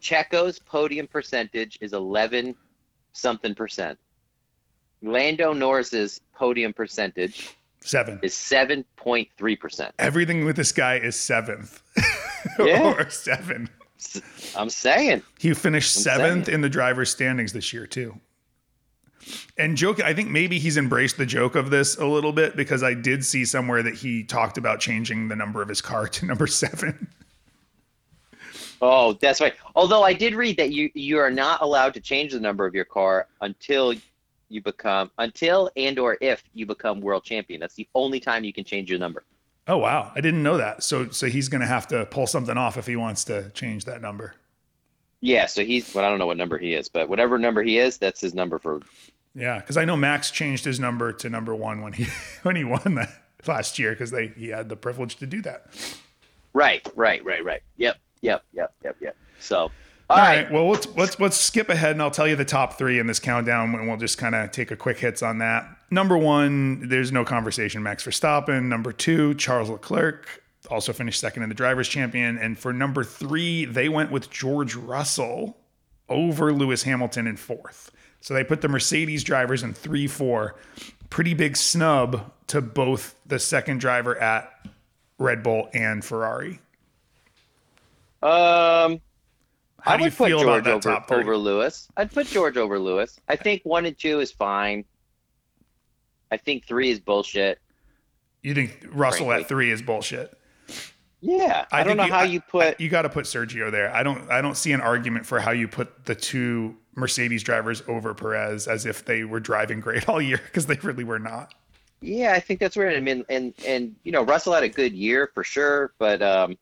Checo's 0.00 0.58
podium 0.58 1.06
percentage 1.06 1.76
is 1.82 1.92
11 1.92 2.56
something 3.12 3.54
percent. 3.54 3.98
Lando 5.02 5.52
Norris's 5.52 6.20
podium 6.34 6.72
percentage 6.72 7.54
Seven 7.82 8.18
is 8.22 8.34
seven 8.34 8.84
point 8.96 9.28
three 9.38 9.56
percent. 9.56 9.94
Everything 9.98 10.44
with 10.44 10.56
this 10.56 10.72
guy 10.72 10.96
is 10.96 11.16
seventh. 11.16 11.82
Yeah. 12.58 12.94
or 12.94 13.10
seven. 13.10 13.68
I'm 14.56 14.70
saying 14.70 15.22
he 15.38 15.52
finished 15.52 15.94
I'm 15.98 16.02
seventh 16.02 16.46
saying. 16.46 16.54
in 16.54 16.60
the 16.62 16.70
driver's 16.70 17.10
standings 17.10 17.52
this 17.52 17.72
year 17.72 17.86
too. 17.86 18.18
And 19.58 19.76
joke, 19.76 20.02
I 20.02 20.14
think 20.14 20.30
maybe 20.30 20.58
he's 20.58 20.78
embraced 20.78 21.18
the 21.18 21.26
joke 21.26 21.54
of 21.54 21.68
this 21.68 21.98
a 21.98 22.06
little 22.06 22.32
bit 22.32 22.56
because 22.56 22.82
I 22.82 22.94
did 22.94 23.24
see 23.24 23.44
somewhere 23.44 23.82
that 23.82 23.94
he 23.94 24.24
talked 24.24 24.56
about 24.56 24.80
changing 24.80 25.28
the 25.28 25.36
number 25.36 25.60
of 25.60 25.68
his 25.68 25.82
car 25.82 26.08
to 26.16 26.26
number 26.26 26.46
seven. 26.46 27.08
Oh, 28.82 29.12
that's 29.20 29.40
right. 29.42 29.54
Although 29.74 30.02
I 30.02 30.14
did 30.14 30.34
read 30.34 30.56
that 30.56 30.70
you 30.72 30.90
you 30.94 31.18
are 31.18 31.30
not 31.30 31.60
allowed 31.60 31.92
to 31.94 32.00
change 32.00 32.32
the 32.32 32.40
number 32.40 32.64
of 32.64 32.74
your 32.74 32.86
car 32.86 33.28
until 33.42 33.94
you 34.50 34.60
become 34.60 35.10
until 35.18 35.70
and 35.76 35.98
or 35.98 36.18
if 36.20 36.42
you 36.52 36.66
become 36.66 37.00
world 37.00 37.24
champion. 37.24 37.60
That's 37.60 37.74
the 37.74 37.88
only 37.94 38.20
time 38.20 38.44
you 38.44 38.52
can 38.52 38.64
change 38.64 38.90
your 38.90 38.98
number. 38.98 39.24
Oh 39.68 39.78
wow, 39.78 40.10
I 40.14 40.20
didn't 40.20 40.42
know 40.42 40.56
that. 40.56 40.82
So 40.82 41.10
so 41.10 41.26
he's 41.26 41.48
going 41.48 41.60
to 41.60 41.66
have 41.66 41.86
to 41.88 42.04
pull 42.06 42.26
something 42.26 42.56
off 42.56 42.76
if 42.76 42.86
he 42.86 42.96
wants 42.96 43.24
to 43.24 43.50
change 43.50 43.84
that 43.84 44.02
number. 44.02 44.34
Yeah, 45.20 45.46
so 45.46 45.64
he's 45.64 45.94
well, 45.94 46.04
I 46.04 46.08
don't 46.08 46.18
know 46.18 46.26
what 46.26 46.36
number 46.36 46.58
he 46.58 46.74
is, 46.74 46.88
but 46.88 47.08
whatever 47.08 47.38
number 47.38 47.62
he 47.62 47.78
is, 47.78 47.98
that's 47.98 48.20
his 48.20 48.34
number 48.34 48.58
for. 48.58 48.80
Yeah, 49.34 49.58
because 49.60 49.76
I 49.76 49.84
know 49.84 49.96
Max 49.96 50.30
changed 50.30 50.64
his 50.64 50.80
number 50.80 51.12
to 51.12 51.30
number 51.30 51.54
one 51.54 51.82
when 51.82 51.92
he 51.92 52.06
when 52.42 52.56
he 52.56 52.64
won 52.64 52.94
that 52.96 53.10
last 53.46 53.78
year 53.78 53.90
because 53.90 54.10
they 54.10 54.28
he 54.28 54.48
had 54.48 54.68
the 54.68 54.76
privilege 54.76 55.16
to 55.16 55.26
do 55.26 55.40
that. 55.42 55.66
Right, 56.52 56.86
right, 56.96 57.24
right, 57.24 57.44
right. 57.44 57.62
Yep, 57.76 57.96
yep, 58.22 58.44
yep, 58.52 58.74
yep, 58.82 58.96
yep. 59.00 59.16
So 59.38 59.70
all 60.10 60.16
right. 60.16 60.42
right. 60.42 60.52
Well, 60.52 60.68
let's 60.68 60.88
let's 60.96 61.20
let's 61.20 61.36
skip 61.36 61.68
ahead, 61.68 61.92
and 61.92 62.02
I'll 62.02 62.10
tell 62.10 62.26
you 62.26 62.36
the 62.36 62.44
top 62.44 62.76
three 62.76 62.98
in 62.98 63.06
this 63.06 63.18
countdown, 63.18 63.74
and 63.74 63.88
we'll 63.88 63.96
just 63.96 64.18
kind 64.18 64.34
of 64.34 64.50
take 64.50 64.70
a 64.70 64.76
quick 64.76 64.98
hits 64.98 65.22
on 65.22 65.38
that. 65.38 65.68
Number 65.90 66.18
one, 66.18 66.88
there's 66.88 67.12
no 67.12 67.24
conversation. 67.24 67.82
Max 67.82 68.04
Verstappen. 68.04 68.64
Number 68.64 68.92
two, 68.92 69.34
Charles 69.34 69.70
Leclerc, 69.70 70.42
also 70.68 70.92
finished 70.92 71.20
second 71.20 71.42
in 71.42 71.48
the 71.48 71.54
drivers' 71.54 71.88
champion. 71.88 72.38
And 72.38 72.58
for 72.58 72.72
number 72.72 73.04
three, 73.04 73.64
they 73.64 73.88
went 73.88 74.10
with 74.10 74.30
George 74.30 74.74
Russell 74.74 75.56
over 76.08 76.52
Lewis 76.52 76.82
Hamilton 76.82 77.26
in 77.26 77.36
fourth. 77.36 77.90
So 78.20 78.34
they 78.34 78.44
put 78.44 78.60
the 78.60 78.68
Mercedes 78.68 79.24
drivers 79.24 79.62
in 79.62 79.72
three, 79.72 80.06
four. 80.06 80.56
Pretty 81.08 81.34
big 81.34 81.56
snub 81.56 82.30
to 82.48 82.60
both 82.60 83.14
the 83.26 83.38
second 83.38 83.80
driver 83.80 84.16
at 84.18 84.52
Red 85.18 85.42
Bull 85.42 85.68
and 85.72 86.04
Ferrari. 86.04 86.60
Um, 88.22 89.00
how 89.82 89.94
I 89.94 89.96
do 89.96 90.02
you 90.04 90.06
would 90.06 90.16
put 90.16 90.28
feel 90.28 90.40
George 90.40 90.60
about 90.60 90.82
that 90.82 90.88
over, 90.88 90.98
top 90.98 91.08
three? 91.08 91.18
over 91.18 91.36
Lewis. 91.36 91.88
I'd 91.96 92.12
put 92.12 92.26
George 92.26 92.56
over 92.56 92.78
Lewis. 92.78 93.18
I 93.28 93.36
think 93.36 93.62
one 93.64 93.86
and 93.86 93.96
two 93.98 94.20
is 94.20 94.30
fine. 94.32 94.84
I 96.30 96.36
think 96.36 96.64
three 96.66 96.90
is 96.90 97.00
bullshit. 97.00 97.58
You 98.42 98.54
think 98.54 98.86
Russell 98.92 99.26
Frankly. 99.26 99.42
at 99.42 99.48
three 99.48 99.70
is 99.70 99.82
bullshit? 99.82 100.36
Yeah, 101.20 101.66
I, 101.70 101.82
don't 101.82 101.96
think 101.98 102.08
know 102.08 102.14
how 102.16 102.22
I- 102.22 102.24
you 102.24 102.40
put. 102.40 102.80
You 102.80 102.88
got 102.88 103.02
to 103.02 103.10
put 103.10 103.26
Sergio 103.26 103.70
there. 103.70 103.94
I 103.94 104.02
don't. 104.02 104.30
I 104.30 104.40
don't 104.40 104.56
see 104.56 104.72
an 104.72 104.80
argument 104.80 105.26
for 105.26 105.38
how 105.40 105.50
you 105.50 105.68
put 105.68 106.06
the 106.06 106.14
two 106.14 106.76
Mercedes 106.96 107.42
drivers 107.42 107.82
over 107.88 108.14
Perez 108.14 108.66
as 108.66 108.86
if 108.86 109.04
they 109.04 109.24
were 109.24 109.40
driving 109.40 109.80
great 109.80 110.08
all 110.08 110.22
year 110.22 110.40
because 110.46 110.64
they 110.66 110.76
really 110.76 111.04
were 111.04 111.18
not. 111.18 111.52
yeah, 112.00 112.32
I 112.32 112.40
think 112.40 112.58
that's 112.60 112.74
where 112.76 112.90
I 112.90 113.00
mean, 113.00 113.24
and 113.28 113.52
and 113.66 113.94
you 114.02 114.12
know, 114.12 114.22
Russell 114.22 114.54
had 114.54 114.62
a 114.62 114.68
good 114.70 114.94
year 114.94 115.30
for 115.34 115.44
sure, 115.44 115.92
but 115.98 116.22
um, 116.22 116.56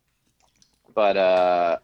but 0.92 1.16
uh, 1.16 1.78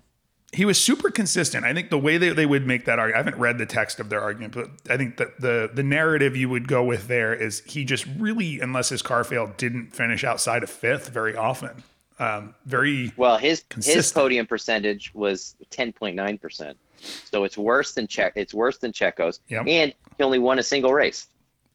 He 0.54 0.64
was 0.64 0.82
super 0.82 1.10
consistent. 1.10 1.64
I 1.64 1.74
think 1.74 1.90
the 1.90 1.98
way 1.98 2.16
that 2.16 2.36
they 2.36 2.46
would 2.46 2.66
make 2.66 2.84
that 2.84 2.98
argument, 2.98 3.16
I 3.16 3.18
haven't 3.18 3.40
read 3.40 3.58
the 3.58 3.66
text 3.66 3.98
of 4.00 4.08
their 4.08 4.20
argument, 4.20 4.54
but 4.54 4.70
I 4.88 4.96
think 4.96 5.16
that 5.18 5.40
the 5.40 5.70
the 5.72 5.82
narrative 5.82 6.36
you 6.36 6.48
would 6.48 6.68
go 6.68 6.84
with 6.84 7.08
there 7.08 7.34
is 7.34 7.60
he 7.66 7.84
just 7.84 8.06
really, 8.18 8.60
unless 8.60 8.88
his 8.88 9.02
car 9.02 9.24
failed, 9.24 9.56
didn't 9.56 9.94
finish 9.94 10.22
outside 10.24 10.62
of 10.62 10.70
fifth 10.70 11.08
very 11.10 11.36
often. 11.36 11.82
Um, 12.20 12.54
very 12.66 13.12
well, 13.16 13.36
his 13.36 13.64
his 13.82 14.12
podium 14.12 14.46
percentage 14.46 15.12
was 15.14 15.56
ten 15.70 15.92
point 15.92 16.14
nine 16.14 16.38
percent, 16.38 16.78
so 17.00 17.42
it's 17.42 17.58
worse 17.58 17.92
than 17.92 18.06
Check. 18.06 18.34
It's 18.36 18.54
worse 18.54 18.78
than 18.78 18.92
Checo's, 18.92 19.40
Yep. 19.48 19.64
and 19.66 19.92
he 20.16 20.22
only 20.24 20.38
won 20.38 20.60
a 20.60 20.62
single 20.62 20.92
race, 20.92 21.26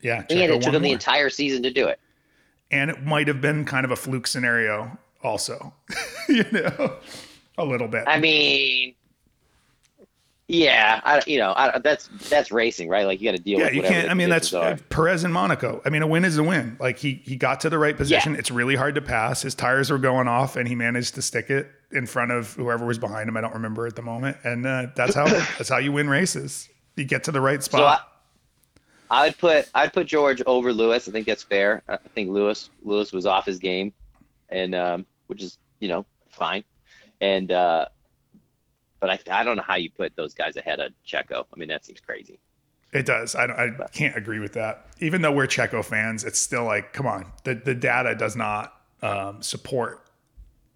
yeah. 0.01 0.23
and 0.29 0.39
it 0.39 0.61
took 0.61 0.73
him 0.73 0.81
the 0.81 0.91
entire 0.93 1.29
season 1.29 1.61
to 1.63 1.71
do 1.71 1.87
it. 1.89 1.99
and 2.71 2.89
it 2.89 3.03
might 3.03 3.27
have 3.27 3.41
been 3.41 3.65
kind 3.65 3.83
of 3.83 3.91
a 3.91 3.95
fluke 3.97 4.27
scenario 4.27 4.97
also 5.23 5.73
you 6.29 6.45
know 6.53 6.95
a 7.59 7.65
little 7.65 7.87
bit 7.87 8.05
I 8.07 8.19
mean, 8.19 8.95
yeah, 10.47 10.99
I, 11.03 11.21
you 11.27 11.37
know, 11.37 11.53
I, 11.55 11.77
that's 11.77 12.09
that's 12.27 12.51
racing, 12.51 12.89
right? 12.89 13.05
Like 13.05 13.21
you 13.21 13.29
got 13.29 13.37
to 13.37 13.43
deal 13.43 13.59
with 13.59 13.67
it. 13.67 13.73
yeah 13.75 13.81
with 13.81 13.91
you 13.91 13.95
can't 13.95 14.09
i 14.09 14.15
mean 14.15 14.29
that's 14.29 14.51
are. 14.51 14.75
perez 14.89 15.23
in 15.23 15.31
monaco 15.31 15.79
i 15.85 15.89
mean 15.89 16.01
a 16.01 16.07
win 16.07 16.25
is 16.25 16.37
a 16.37 16.43
win 16.43 16.75
like 16.79 16.97
he 16.97 17.21
he 17.23 17.35
got 17.35 17.59
to 17.61 17.69
the 17.69 17.77
right 17.77 17.95
position 17.95 18.35
it's 18.35 18.49
really 18.49 18.75
hard 18.75 18.95
to 18.95 19.01
pass 19.01 19.43
his 19.43 19.53
tires 19.53 19.91
were 19.91 19.99
going 19.99 20.27
off 20.27 20.55
and 20.55 20.67
he 20.67 20.73
managed 20.73 21.13
to 21.15 21.21
stick 21.21 21.51
it 21.51 21.69
in 21.91 22.07
front 22.07 22.31
of 22.31 22.53
whoever 22.55 22.85
was 22.85 22.97
behind 22.97 23.29
him 23.29 23.37
i 23.37 23.41
don't 23.41 23.53
remember 23.53 23.85
at 23.85 23.95
the 23.95 24.01
moment 24.01 24.35
and 24.43 24.65
uh, 24.65 24.87
that's 24.95 25.13
how 25.13 25.25
that's 25.57 25.69
how 25.69 25.77
you 25.77 25.91
win 25.91 26.09
races 26.09 26.67
you 26.95 27.05
get 27.05 27.23
to 27.23 27.31
the 27.31 27.41
right 27.41 27.63
So 27.63 27.77
I, 27.77 27.95
spot 27.95 28.09
I'd 29.11 29.37
put 29.37 29.69
I'd 29.73 29.93
put 29.93 30.07
George 30.07 30.41
over 30.45 30.71
Lewis. 30.71 31.07
I 31.07 31.11
think 31.11 31.25
that's 31.25 31.43
fair. 31.43 31.81
I 31.87 31.97
think 31.97 32.29
Lewis 32.29 32.69
Lewis 32.83 33.11
was 33.11 33.25
off 33.25 33.45
his 33.45 33.57
game, 33.57 33.91
and 34.49 34.75
um, 34.75 35.05
which 35.27 35.41
is 35.41 35.57
you 35.79 35.87
know 35.87 36.05
fine. 36.29 36.63
And 37.21 37.51
uh, 37.51 37.85
but 38.99 39.09
I 39.09 39.19
I 39.29 39.43
don't 39.43 39.57
know 39.57 39.63
how 39.63 39.75
you 39.75 39.89
put 39.89 40.15
those 40.15 40.33
guys 40.33 40.55
ahead 40.55 40.79
of 40.79 40.93
Checo. 41.07 41.45
I 41.53 41.59
mean 41.59 41.69
that 41.69 41.85
seems 41.85 41.99
crazy. 41.99 42.39
It 42.91 43.05
does. 43.05 43.35
I, 43.35 43.45
don't, 43.45 43.59
I 43.59 43.87
can't 43.93 44.17
agree 44.17 44.39
with 44.39 44.53
that. 44.53 44.87
Even 44.99 45.21
though 45.21 45.31
we're 45.31 45.45
Checo 45.45 45.85
fans, 45.85 46.23
it's 46.23 46.39
still 46.39 46.63
like, 46.63 46.91
come 46.91 47.05
on. 47.05 47.31
The 47.43 47.55
the 47.55 47.75
data 47.75 48.15
does 48.15 48.35
not 48.35 48.73
um, 49.01 49.41
support 49.41 50.05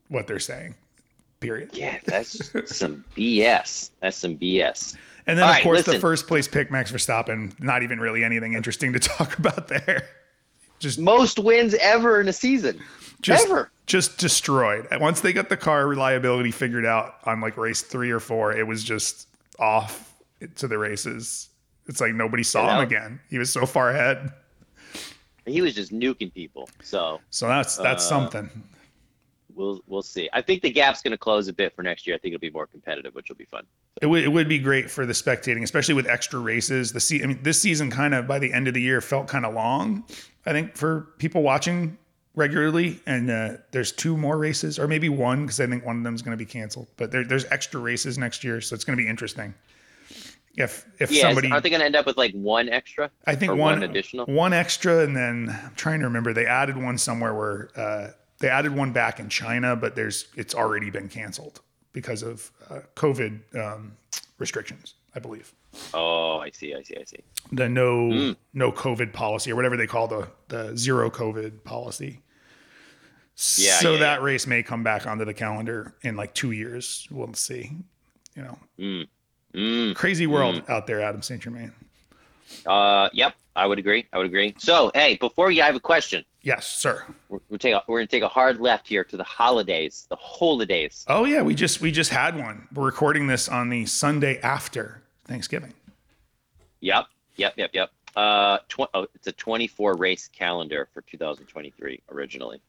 what 0.09 0.27
they're 0.27 0.39
saying. 0.39 0.75
Period. 1.39 1.71
Yeah, 1.73 1.97
that's 2.05 2.51
some 2.65 3.03
BS. 3.17 3.89
That's 3.99 4.17
some 4.17 4.37
BS. 4.37 4.95
And 5.25 5.37
then, 5.37 5.43
All 5.43 5.49
of 5.49 5.55
right, 5.55 5.63
course, 5.63 5.83
the 5.83 5.99
first 5.99 6.27
place 6.27 6.47
pick, 6.47 6.69
Max 6.69 6.91
Verstappen. 6.91 7.59
Not 7.59 7.83
even 7.83 7.99
really 7.99 8.23
anything 8.23 8.53
interesting 8.53 8.93
to 8.93 8.99
talk 8.99 9.37
about 9.37 9.67
there. 9.67 10.07
Just 10.79 10.99
Most 10.99 11.39
wins 11.39 11.73
ever 11.75 12.19
in 12.21 12.27
a 12.27 12.33
season. 12.33 12.79
Just 13.23 13.47
ever. 13.47 13.71
just 13.87 14.17
destroyed. 14.17 14.87
Once 14.99 15.21
they 15.21 15.33
got 15.33 15.49
the 15.49 15.57
car 15.57 15.87
reliability 15.87 16.51
figured 16.51 16.85
out 16.85 17.15
on 17.25 17.41
like 17.41 17.57
race 17.57 17.81
three 17.81 18.11
or 18.11 18.19
four, 18.19 18.55
it 18.55 18.67
was 18.67 18.83
just 18.83 19.27
off 19.59 20.13
to 20.55 20.67
the 20.67 20.77
races. 20.77 21.49
It's 21.87 21.99
like 21.99 22.13
nobody 22.13 22.43
saw 22.43 22.65
Yeah, 22.67 22.77
him 22.77 22.83
again. 22.83 23.19
He 23.29 23.37
was 23.37 23.51
so 23.51 23.65
far 23.65 23.89
ahead. 23.89 24.31
He 25.45 25.61
was 25.61 25.75
just 25.75 25.91
nuking 25.91 26.33
people. 26.33 26.69
So 26.81 27.19
So 27.29 27.47
that's 27.47 27.75
that's 27.77 28.05
Uh, 28.05 28.09
something. 28.09 28.49
we'll 29.53 29.81
we'll 29.87 30.01
see. 30.01 30.29
I 30.33 30.41
think 30.41 30.61
the 30.61 30.69
gap's 30.71 31.01
going 31.01 31.11
to 31.11 31.17
close 31.17 31.47
a 31.49 31.53
bit 31.53 31.75
for 31.75 31.83
next 31.83 32.07
year. 32.07 32.15
I 32.15 32.19
think 32.19 32.33
it'll 32.33 32.41
be 32.41 32.49
more 32.49 32.65
competitive, 32.67 33.13
which 33.13 33.27
will 33.29 33.35
be 33.35 33.45
fun. 33.45 33.65
It 34.01 34.05
would, 34.07 34.23
it 34.23 34.29
would 34.29 34.47
be 34.49 34.57
great 34.59 34.89
for 34.89 35.05
the 35.05 35.13
spectating, 35.13 35.61
especially 35.63 35.93
with 35.95 36.07
extra 36.07 36.39
races. 36.39 36.93
The 36.93 36.99
se- 36.99 37.21
I 37.23 37.27
mean, 37.27 37.39
this 37.43 37.61
season 37.61 37.91
kind 37.91 38.13
of 38.13 38.25
by 38.27 38.39
the 38.39 38.51
end 38.53 38.67
of 38.67 38.73
the 38.73 38.81
year 38.81 39.01
felt 39.01 39.27
kind 39.27 39.45
of 39.45 39.53
long. 39.53 40.05
I 40.45 40.51
think 40.51 40.75
for 40.77 41.09
people 41.19 41.41
watching 41.43 41.97
regularly, 42.35 42.99
and 43.05 43.29
uh, 43.29 43.53
there's 43.71 43.91
two 43.91 44.17
more 44.17 44.37
races, 44.37 44.79
or 44.79 44.87
maybe 44.87 45.09
one, 45.09 45.41
because 45.41 45.59
I 45.59 45.67
think 45.67 45.85
one 45.85 45.97
of 45.97 46.03
them 46.03 46.15
is 46.15 46.21
going 46.21 46.37
to 46.37 46.43
be 46.43 46.49
canceled. 46.49 46.87
But 46.97 47.11
there, 47.11 47.23
there's 47.23 47.45
extra 47.45 47.79
races 47.79 48.17
next 48.17 48.43
year, 48.43 48.61
so 48.61 48.73
it's 48.75 48.83
going 48.83 48.97
to 48.97 49.03
be 49.03 49.09
interesting. 49.09 49.53
If 50.55 50.85
if 50.99 51.11
Yeah, 51.11 51.21
somebody, 51.21 51.51
aren't 51.51 51.63
they 51.63 51.69
going 51.69 51.79
to 51.79 51.85
end 51.85 51.95
up 51.95 52.05
with 52.05 52.17
like 52.17 52.31
one 52.33 52.69
extra? 52.69 53.09
I 53.25 53.35
think 53.35 53.51
one, 53.51 53.59
one 53.59 53.83
additional? 53.83 54.25
one 54.27 54.53
extra, 54.53 54.99
and 54.99 55.15
then 55.15 55.49
I'm 55.49 55.75
trying 55.75 55.99
to 55.99 56.05
remember. 56.05 56.33
They 56.33 56.45
added 56.45 56.77
one 56.77 56.97
somewhere 56.97 57.33
where 57.33 57.69
uh, 57.75 58.11
they 58.39 58.49
added 58.49 58.75
one 58.75 58.91
back 58.91 59.19
in 59.19 59.29
China, 59.29 59.75
but 59.75 59.95
there's 59.95 60.27
it's 60.35 60.53
already 60.53 60.91
been 60.91 61.09
canceled 61.09 61.61
because 61.91 62.21
of 62.21 62.51
uh, 62.69 62.81
COVID 62.95 63.55
um, 63.55 63.93
restrictions, 64.37 64.93
I 65.15 65.19
believe. 65.19 65.53
Oh, 65.93 66.37
I 66.39 66.51
see. 66.51 66.73
I 66.75 66.83
see. 66.83 66.95
I 66.97 67.03
see. 67.03 67.23
The 67.51 67.67
no 67.69 68.09
Mm. 68.09 68.35
no 68.53 68.71
COVID 68.71 69.13
policy 69.13 69.51
or 69.51 69.55
whatever 69.55 69.77
they 69.77 69.87
call 69.87 70.07
the 70.07 70.27
the 70.49 70.75
zero 70.77 71.09
COVID 71.09 71.63
policy. 71.63 72.21
Yeah, 73.57 73.79
so 73.79 73.93
yeah, 73.93 73.99
that 73.99 74.19
yeah. 74.19 74.25
race 74.25 74.45
may 74.45 74.61
come 74.61 74.83
back 74.83 75.07
onto 75.07 75.25
the 75.25 75.33
calendar 75.33 75.95
in 76.03 76.15
like 76.15 76.33
two 76.35 76.51
years. 76.51 77.07
We'll 77.09 77.33
see. 77.33 77.71
You 78.35 78.43
know, 78.43 78.59
Mm. 78.79 79.07
Mm. 79.53 79.95
crazy 79.95 80.27
world 80.27 80.63
out 80.67 80.87
there, 80.87 81.01
Adam 81.01 81.21
Saint 81.21 81.41
Germain. 81.41 81.71
Uh, 82.65 83.09
yep, 83.13 83.33
I 83.55 83.65
would 83.65 83.79
agree. 83.79 84.05
I 84.13 84.17
would 84.17 84.27
agree. 84.27 84.53
So, 84.59 84.91
hey, 84.93 85.15
before 85.17 85.49
you, 85.51 85.61
I 85.63 85.65
have 85.65 85.75
a 85.75 85.79
question. 85.79 86.23
Yes, 86.41 86.67
sir. 86.67 87.03
We're, 87.29 87.39
we're, 87.49 87.57
take 87.57 87.73
a, 87.73 87.83
we're 87.87 87.99
going 87.99 88.07
to 88.07 88.11
take 88.11 88.23
a 88.23 88.27
hard 88.27 88.59
left 88.59 88.87
here 88.87 89.03
to 89.05 89.17
the 89.17 89.23
holidays, 89.23 90.05
the 90.09 90.15
holidays. 90.17 91.05
Oh 91.07 91.25
yeah, 91.25 91.41
we 91.41 91.55
just 91.55 91.81
we 91.81 91.91
just 91.91 92.09
had 92.11 92.37
one. 92.37 92.67
We're 92.73 92.85
recording 92.85 93.27
this 93.27 93.47
on 93.47 93.69
the 93.69 93.85
Sunday 93.85 94.39
after 94.41 95.02
Thanksgiving. 95.25 95.73
Yep, 96.81 97.05
yep, 97.35 97.53
yep, 97.57 97.69
yep. 97.73 97.89
Uh, 98.15 98.59
tw- 98.69 98.89
oh, 98.93 99.07
it's 99.15 99.27
a 99.27 99.31
24 99.31 99.95
race 99.95 100.27
calendar 100.27 100.87
for 100.93 101.01
2023 101.01 102.01
originally. 102.11 102.61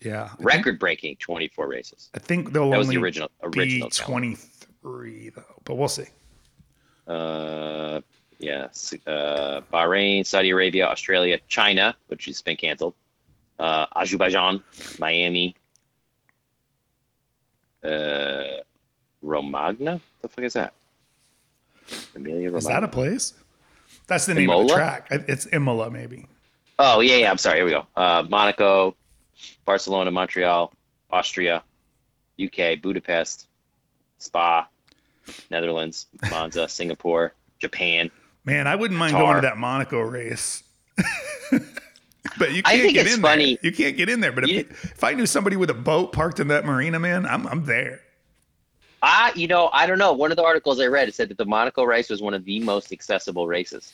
Yeah, 0.00 0.30
I 0.32 0.42
Record 0.42 0.78
breaking 0.80 1.16
24 1.16 1.68
races. 1.68 2.10
I 2.14 2.18
think 2.18 2.52
they'll 2.52 2.70
That 2.70 2.78
was 2.78 2.86
only 2.88 2.96
the 2.96 3.02
original 3.02 3.28
be 3.52 3.60
original 3.60 3.90
calendar. 3.90 4.04
twenty 4.12 4.34
three 4.80 5.28
though, 5.30 5.62
but 5.64 5.76
we'll 5.76 5.86
see. 5.86 6.06
Uh, 7.06 8.00
yeah, 8.40 8.64
uh, 9.06 9.60
Bahrain, 9.72 10.26
Saudi 10.26 10.50
Arabia, 10.50 10.88
Australia, 10.88 11.38
China, 11.46 11.94
which 12.08 12.24
has 12.24 12.42
been 12.42 12.56
canceled. 12.56 12.94
Uh, 13.60 13.86
Azerbaijan, 13.94 14.60
Miami, 14.98 15.54
uh, 17.84 18.42
Romagna. 19.20 19.92
What 19.92 20.02
the 20.22 20.28
fuck 20.28 20.44
is 20.44 20.54
that? 20.54 20.74
Emilia 22.14 22.54
Is 22.54 22.64
that 22.66 22.84
a 22.84 22.88
place? 22.88 23.34
That's 24.06 24.26
the 24.26 24.34
name 24.34 24.50
of 24.50 24.68
the 24.68 24.74
track. 24.74 25.08
It's 25.10 25.46
Imola, 25.52 25.90
maybe. 25.90 26.26
Oh 26.78 27.00
yeah, 27.00 27.16
yeah. 27.16 27.30
I'm 27.30 27.38
sorry. 27.38 27.56
Here 27.58 27.64
we 27.64 27.70
go. 27.70 27.86
Uh, 27.96 28.24
Monaco, 28.28 28.96
Barcelona, 29.64 30.10
Montreal, 30.10 30.72
Austria, 31.10 31.62
UK, 32.42 32.80
Budapest, 32.82 33.46
Spa, 34.18 34.66
Netherlands, 35.50 36.06
Monza, 36.30 36.68
Singapore, 36.68 37.32
Japan. 37.58 38.10
Man, 38.44 38.66
I 38.66 38.74
wouldn't 38.74 38.98
mind 38.98 39.12
Tar. 39.12 39.22
going 39.22 39.34
to 39.36 39.40
that 39.42 39.56
Monaco 39.58 40.00
race. 40.00 40.64
but 42.38 42.52
you 42.52 42.62
can't 42.62 42.82
think 42.82 42.94
get 42.94 43.06
it's 43.06 43.16
in 43.16 43.22
funny- 43.22 43.58
there. 43.62 43.70
You 43.70 43.76
can't 43.76 43.96
get 43.96 44.08
in 44.08 44.20
there. 44.20 44.32
But 44.32 44.44
if, 44.44 44.50
You- 44.50 44.66
if 44.70 45.04
I 45.04 45.12
knew 45.14 45.26
somebody 45.26 45.56
with 45.56 45.70
a 45.70 45.74
boat 45.74 46.12
parked 46.12 46.40
in 46.40 46.48
that 46.48 46.64
marina, 46.64 46.98
man, 46.98 47.26
I'm 47.26 47.46
I'm 47.46 47.64
there. 47.66 48.00
I, 49.02 49.32
you 49.34 49.48
know, 49.48 49.68
I 49.72 49.86
don't 49.86 49.98
know. 49.98 50.12
One 50.12 50.30
of 50.30 50.36
the 50.36 50.44
articles 50.44 50.80
I 50.80 50.86
read 50.86 51.08
it 51.08 51.14
said 51.14 51.28
that 51.28 51.38
the 51.38 51.44
Monaco 51.44 51.82
race 51.82 52.08
was 52.08 52.22
one 52.22 52.34
of 52.34 52.44
the 52.44 52.60
most 52.60 52.92
accessible 52.92 53.48
races. 53.48 53.92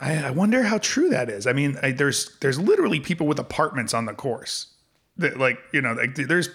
I, 0.00 0.16
I 0.16 0.30
wonder 0.30 0.64
how 0.64 0.78
true 0.78 1.08
that 1.10 1.30
is. 1.30 1.46
I 1.46 1.52
mean, 1.52 1.78
I, 1.82 1.92
there's 1.92 2.36
there's 2.40 2.58
literally 2.58 3.00
people 3.00 3.26
with 3.26 3.38
apartments 3.38 3.94
on 3.94 4.04
the 4.04 4.12
course. 4.12 4.66
That 5.16 5.38
like 5.38 5.58
you 5.72 5.80
know, 5.80 5.92
like 5.92 6.16
there's 6.16 6.50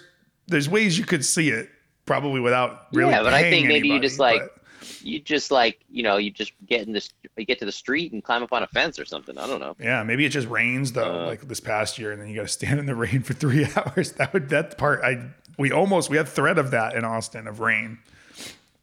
there's 0.46 0.68
ways 0.68 0.98
you 0.98 1.04
could 1.04 1.24
see 1.24 1.48
it 1.48 1.70
probably 2.06 2.40
without 2.40 2.88
really. 2.92 3.10
Yeah, 3.12 3.22
but 3.22 3.32
I 3.32 3.42
think 3.42 3.66
maybe 3.66 3.88
you 3.88 3.94
anybody, 3.94 4.08
just, 4.08 4.20
like, 4.20 4.42
but- 4.42 4.61
You 5.00 5.20
just 5.20 5.50
like, 5.50 5.80
you 5.90 6.02
know, 6.02 6.16
you 6.16 6.30
just 6.30 6.52
get 6.66 6.86
in 6.86 6.92
this, 6.92 7.10
you 7.36 7.44
get 7.44 7.58
to 7.60 7.64
the 7.64 7.72
street 7.72 8.12
and 8.12 8.22
climb 8.22 8.42
up 8.42 8.52
on 8.52 8.62
a 8.62 8.66
fence 8.66 8.98
or 8.98 9.04
something. 9.04 9.38
I 9.38 9.46
don't 9.46 9.60
know. 9.60 9.76
Yeah, 9.78 10.02
maybe 10.02 10.24
it 10.24 10.30
just 10.30 10.48
rains 10.48 10.92
though, 10.92 11.22
Uh, 11.22 11.26
like 11.26 11.42
this 11.42 11.60
past 11.60 11.98
year, 11.98 12.12
and 12.12 12.20
then 12.20 12.28
you 12.28 12.36
got 12.36 12.42
to 12.42 12.48
stand 12.48 12.78
in 12.78 12.86
the 12.86 12.94
rain 12.94 13.22
for 13.22 13.34
three 13.34 13.66
hours. 13.76 14.12
That 14.12 14.32
would 14.32 14.48
that 14.50 14.78
part 14.78 15.02
I 15.02 15.30
we 15.58 15.72
almost 15.72 16.10
we 16.10 16.16
had 16.16 16.28
threat 16.28 16.58
of 16.58 16.70
that 16.72 16.94
in 16.94 17.04
Austin 17.04 17.46
of 17.46 17.60
rain. 17.60 17.98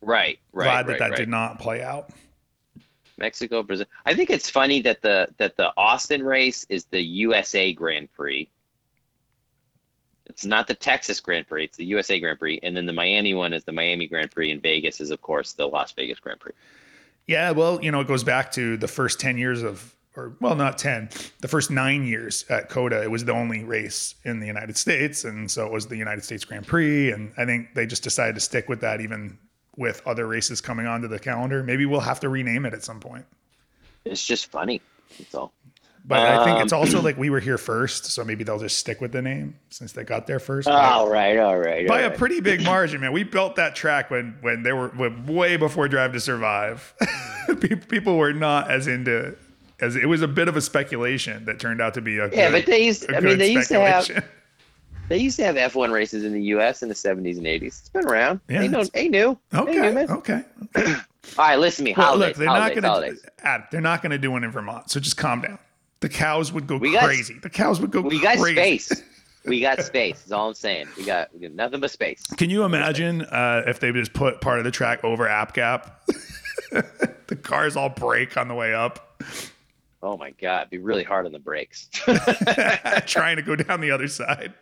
Right, 0.01 0.39
right. 0.53 0.65
Glad 0.65 0.85
that 0.87 0.91
right, 0.91 0.99
that 0.99 1.09
right. 1.11 1.17
did 1.17 1.29
not 1.29 1.59
play 1.59 1.81
out. 1.81 2.11
Mexico, 3.17 3.63
Brazil. 3.63 3.85
I 4.05 4.15
think 4.15 4.29
it's 4.29 4.49
funny 4.49 4.81
that 4.81 5.01
the 5.01 5.27
that 5.37 5.57
the 5.57 5.73
Austin 5.77 6.23
race 6.23 6.65
is 6.69 6.85
the 6.85 7.01
USA 7.01 7.73
Grand 7.73 8.11
Prix. 8.13 8.49
It's 10.29 10.45
not 10.45 10.67
the 10.67 10.75
Texas 10.75 11.19
Grand 11.19 11.47
Prix; 11.47 11.65
it's 11.65 11.77
the 11.77 11.85
USA 11.85 12.19
Grand 12.19 12.39
Prix, 12.39 12.59
and 12.63 12.77
then 12.77 12.85
the 12.85 12.93
Miami 12.93 13.33
one 13.33 13.51
is 13.51 13.63
the 13.63 13.71
Miami 13.71 14.07
Grand 14.07 14.31
Prix, 14.31 14.51
and 14.51 14.61
Vegas 14.61 15.01
is, 15.01 15.09
of 15.09 15.21
course, 15.21 15.53
the 15.53 15.67
Las 15.67 15.91
Vegas 15.91 16.19
Grand 16.19 16.39
Prix. 16.39 16.53
Yeah, 17.29 17.51
well, 17.51 17.79
you 17.83 17.91
know, 17.91 17.99
it 17.99 18.07
goes 18.07 18.23
back 18.23 18.51
to 18.53 18.75
the 18.75 18.87
first 18.87 19.19
10 19.19 19.37
years 19.37 19.61
of, 19.61 19.93
or 20.15 20.35
well, 20.41 20.55
not 20.55 20.79
10, 20.79 21.09
the 21.41 21.47
first 21.47 21.69
nine 21.69 22.03
years 22.03 22.43
at 22.49 22.69
COTA. 22.69 23.03
It 23.03 23.11
was 23.11 23.23
the 23.23 23.33
only 23.33 23.63
race 23.63 24.15
in 24.25 24.39
the 24.39 24.47
United 24.47 24.75
States. 24.77 25.25
And 25.25 25.49
so 25.49 25.63
it 25.67 25.71
was 25.71 25.85
the 25.85 25.95
United 25.95 26.23
States 26.23 26.43
Grand 26.43 26.65
Prix. 26.65 27.11
And 27.11 27.31
I 27.37 27.45
think 27.45 27.75
they 27.75 27.85
just 27.85 28.01
decided 28.01 28.33
to 28.33 28.41
stick 28.41 28.67
with 28.67 28.81
that 28.81 28.99
even 28.99 29.37
with 29.77 30.01
other 30.07 30.25
races 30.25 30.59
coming 30.59 30.87
onto 30.87 31.07
the 31.07 31.19
calendar. 31.19 31.61
Maybe 31.61 31.85
we'll 31.85 31.99
have 31.99 32.19
to 32.21 32.29
rename 32.29 32.65
it 32.65 32.73
at 32.73 32.83
some 32.83 32.99
point. 32.99 33.25
It's 34.05 34.25
just 34.25 34.47
funny. 34.47 34.81
That's 35.19 35.35
all. 35.35 35.53
But 36.09 36.21
I 36.25 36.43
think 36.43 36.59
it's 36.61 36.73
Um, 36.73 36.79
also 36.79 37.03
like 37.03 37.17
we 37.19 37.29
were 37.29 37.39
here 37.39 37.59
first. 37.59 38.05
So 38.05 38.25
maybe 38.25 38.43
they'll 38.43 38.57
just 38.57 38.77
stick 38.77 38.99
with 38.99 39.11
the 39.11 39.21
name 39.21 39.53
since 39.69 39.91
they 39.91 40.03
got 40.03 40.25
there 40.25 40.39
first. 40.39 40.67
All 40.67 41.07
right, 41.07 41.37
all 41.37 41.55
right. 41.57 41.87
by 41.87 42.01
all 42.03 42.11
a 42.11 42.17
pretty 42.17 42.41
big 42.41 42.63
margin, 42.65 42.99
man. 43.01 43.11
We 43.13 43.23
built 43.23 43.57
that 43.57 43.75
track 43.75 44.09
when 44.09 44.35
when 44.41 44.63
they 44.63 44.73
were 44.73 44.87
when, 44.89 45.27
way 45.27 45.55
before 45.55 45.87
Drive 45.87 46.13
to 46.13 46.19
Survive. 46.19 46.95
People 47.89 48.17
were 48.17 48.33
not 48.33 48.71
as 48.71 48.87
into 48.87 49.37
as 49.79 49.95
it 49.95 50.07
was 50.07 50.23
a 50.23 50.27
bit 50.27 50.47
of 50.47 50.57
a 50.57 50.61
speculation 50.61 51.45
that 51.45 51.59
turned 51.59 51.79
out 51.79 51.93
to 51.93 52.01
be 52.01 52.17
a 52.17 52.27
Yeah, 52.29 52.49
good, 52.49 52.51
but 52.53 52.65
they 52.65 52.85
used. 52.85 53.13
I 53.13 53.19
mean, 53.19 53.37
they 53.37 53.51
used 53.51 53.69
to 53.69 53.79
have. 53.79 54.09
They 55.09 55.17
used 55.17 55.37
to 55.37 55.43
have 55.43 55.55
F1 55.55 55.91
races 55.91 56.23
in 56.23 56.33
the 56.33 56.41
U.S. 56.53 56.83
in 56.83 56.87
the 56.87 56.93
70s 56.93 57.37
and 57.37 57.47
80s. 57.47 57.63
It's 57.63 57.89
been 57.89 58.05
around. 58.05 58.41
Yeah, 58.47 58.61
ain't, 58.61 58.71
no, 58.71 58.81
it's- 58.81 58.91
ain't 58.93 59.09
new. 59.09 59.39
Ain't 59.55 59.69
new, 59.71 59.81
Okay, 59.81 60.43
okay. 60.75 60.93
All 61.35 61.45
right, 61.45 61.57
listen 61.57 61.83
to 61.83 61.89
me. 61.89 61.95
Well, 61.97 62.05
Holidays, 62.05 62.27
look, 62.27 62.37
they're 62.37 62.47
holidays, 62.47 62.75
not 62.83 62.91
going 63.43 63.61
to 63.61 63.67
they're 63.71 63.81
not 63.81 64.03
going 64.03 64.11
to 64.11 64.19
do 64.19 64.29
one 64.29 64.43
in 64.43 64.51
Vermont. 64.51 64.91
So 64.91 64.99
just 64.99 65.17
calm 65.17 65.41
down. 65.41 65.57
The 66.01 66.09
cows 66.09 66.51
would 66.53 66.67
go 66.67 66.77
We 66.77 66.93
got- 66.93 67.03
crazy. 67.03 67.39
the 67.39 67.49
cows 67.49 67.79
would 67.81 67.91
go 67.91 68.01
crazy. 68.01 68.17
We 68.17 68.21
got 68.23 68.37
space. 68.39 69.03
We 69.45 69.61
got 69.61 69.81
space. 69.81 70.25
Is 70.25 70.31
all 70.31 70.49
I'm 70.49 70.53
saying. 70.53 70.87
We 70.97 71.05
got, 71.05 71.33
we 71.33 71.39
got 71.41 71.51
nothing 71.53 71.79
but 71.79 71.91
space. 71.91 72.23
Can 72.37 72.49
you 72.49 72.63
imagine 72.63 73.21
uh, 73.23 73.63
if 73.67 73.79
they 73.79 73.91
just 73.91 74.13
put 74.13 74.41
part 74.41 74.59
of 74.59 74.65
the 74.65 74.71
track 74.71 75.03
over 75.03 75.27
App 75.27 75.53
Gap? 75.53 76.01
the 76.71 77.35
cars 77.41 77.75
all 77.75 77.89
break 77.89 78.37
on 78.37 78.47
the 78.47 78.53
way 78.55 78.73
up, 78.73 79.21
Oh 80.01 80.15
my 80.15 80.31
God, 80.31 80.61
it'd 80.61 80.69
be 80.69 80.77
really 80.77 81.03
hard 81.03 81.25
on 81.25 81.33
the 81.33 81.39
brakes. 81.39 81.89
trying 83.05 83.35
to 83.35 83.41
go 83.41 83.55
down 83.55 83.81
the 83.81 83.91
other 83.91 84.07
side. 84.07 84.53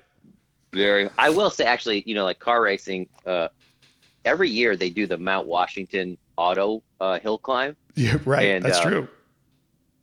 Very. 0.73 1.09
I 1.17 1.29
will 1.29 1.51
say, 1.51 1.65
actually, 1.65 2.03
you 2.07 2.15
know, 2.15 2.23
like 2.23 2.39
car 2.39 2.61
racing. 2.61 3.07
Uh, 3.25 3.49
every 4.25 4.49
year 4.49 4.75
they 4.75 4.89
do 4.89 5.05
the 5.05 5.17
Mount 5.17 5.45
Washington 5.47 6.17
Auto 6.37 6.81
uh, 6.99 7.19
Hill 7.19 7.37
Climb, 7.37 7.75
Yeah, 7.95 8.17
right. 8.25 8.47
And, 8.47 8.65
That's 8.65 8.79
uh, 8.79 8.89
true. 8.89 9.07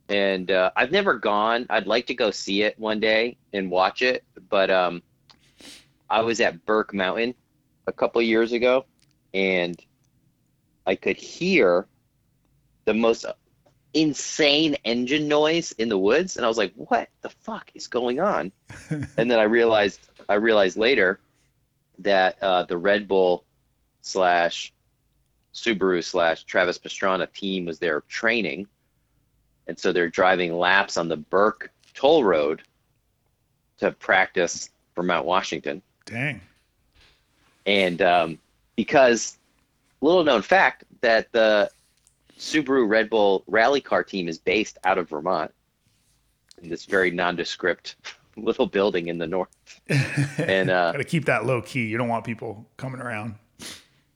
And 0.09 0.51
uh, 0.51 0.71
I've 0.75 0.91
never 0.91 1.15
gone. 1.15 1.65
I'd 1.69 1.87
like 1.87 2.07
to 2.07 2.13
go 2.13 2.31
see 2.31 2.63
it 2.63 2.77
one 2.79 2.99
day 2.99 3.37
and 3.53 3.71
watch 3.71 4.01
it, 4.01 4.23
but 4.49 4.69
um, 4.69 5.01
I 6.09 6.21
was 6.21 6.39
at 6.39 6.65
Burke 6.65 6.93
Mountain 6.93 7.35
a 7.87 7.91
couple 7.91 8.21
years 8.21 8.51
ago, 8.51 8.85
and 9.33 9.79
I 10.85 10.95
could 10.95 11.17
hear 11.17 11.87
the 12.85 12.93
most 12.93 13.25
insane 13.93 14.75
engine 14.83 15.27
noise 15.27 15.71
in 15.73 15.89
the 15.89 15.97
woods, 15.97 16.35
and 16.35 16.45
I 16.45 16.47
was 16.47 16.57
like, 16.57 16.73
"What 16.75 17.09
the 17.21 17.29
fuck 17.29 17.71
is 17.73 17.87
going 17.87 18.19
on?" 18.19 18.51
and 18.89 19.31
then 19.31 19.39
I 19.39 19.43
realized, 19.43 20.01
I 20.29 20.35
realized 20.35 20.77
later 20.77 21.19
that 21.99 22.41
uh, 22.43 22.63
the 22.63 22.77
Red 22.77 23.07
Bull 23.07 23.45
slash 24.01 24.71
Subaru 25.53 26.03
slash 26.03 26.43
Travis 26.43 26.77
Pastrana 26.77 27.31
team 27.31 27.65
was 27.65 27.79
there 27.79 28.01
training 28.01 28.67
and 29.67 29.77
so 29.77 29.91
they're 29.91 30.09
driving 30.09 30.57
laps 30.57 30.97
on 30.97 31.07
the 31.07 31.17
Burke 31.17 31.71
Toll 31.93 32.23
Road 32.23 32.61
to 33.79 33.91
practice 33.91 34.69
for 34.93 35.03
Mount 35.03 35.25
Washington. 35.25 35.81
Dang. 36.05 36.41
And 37.65 38.01
um, 38.01 38.37
because 38.75 39.37
little 40.01 40.23
known 40.23 40.41
fact 40.41 40.83
that 41.01 41.31
the 41.31 41.69
Subaru 42.37 42.87
Red 42.87 43.09
Bull 43.09 43.43
rally 43.47 43.81
car 43.81 44.03
team 44.03 44.27
is 44.27 44.37
based 44.37 44.77
out 44.83 44.97
of 44.97 45.09
Vermont 45.09 45.51
in 46.61 46.69
this 46.69 46.85
very 46.85 47.11
nondescript 47.11 47.95
little 48.37 48.67
building 48.67 49.07
in 49.07 49.17
the 49.17 49.27
north. 49.27 49.49
And 50.37 50.69
uh, 50.69 50.91
Got 50.91 50.97
to 50.97 51.03
keep 51.05 51.25
that 51.25 51.45
low 51.45 51.61
key. 51.61 51.85
You 51.85 51.97
don't 51.97 52.09
want 52.09 52.25
people 52.25 52.65
coming 52.77 53.01
around. 53.01 53.35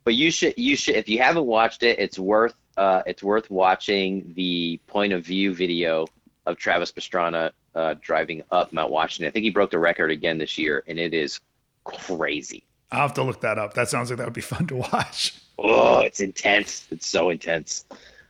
but 0.04 0.16
you 0.16 0.32
should 0.32 0.54
you 0.58 0.76
should 0.76 0.95
if 0.95 1.08
you 1.10 1.20
haven't 1.20 1.45
watched 1.45 1.84
it, 1.84 1.97
it's 2.00 2.20
worth 2.20 2.54
uh, 2.80 3.03
it's 3.05 3.21
worth 3.21 3.49
watching 3.51 4.34
the 4.36 4.80
point 4.88 5.11
of 5.13 5.23
view 5.25 5.53
video 5.53 6.07
of 6.45 6.57
Travis 6.57 6.91
Pastrana 6.91 7.51
uh, 7.75 7.93
driving 8.01 8.41
up 8.51 8.71
Mount 8.73 8.89
Washington. 8.91 9.27
I 9.27 9.32
think 9.32 9.43
he 9.43 9.49
broke 9.49 9.69
the 9.71 9.80
record 9.80 10.09
again 10.11 10.38
this 10.38 10.57
year, 10.57 10.84
and 10.88 10.97
it 10.97 11.13
is 11.13 11.39
crazy. 11.84 12.63
I'll 12.91 13.01
have 13.01 13.13
to 13.15 13.23
look 13.23 13.41
that 13.41 13.59
up. 13.59 13.73
That 13.75 13.89
sounds 13.89 14.09
like 14.09 14.17
that 14.17 14.25
would 14.25 14.34
be 14.34 14.41
fun 14.41 14.65
to 14.67 14.75
watch. 14.77 15.36
Oh, 15.61 15.99
it's 15.99 16.21
intense. 16.21 16.88
It's 16.89 17.05
so 17.05 17.30
intense. 17.32 17.84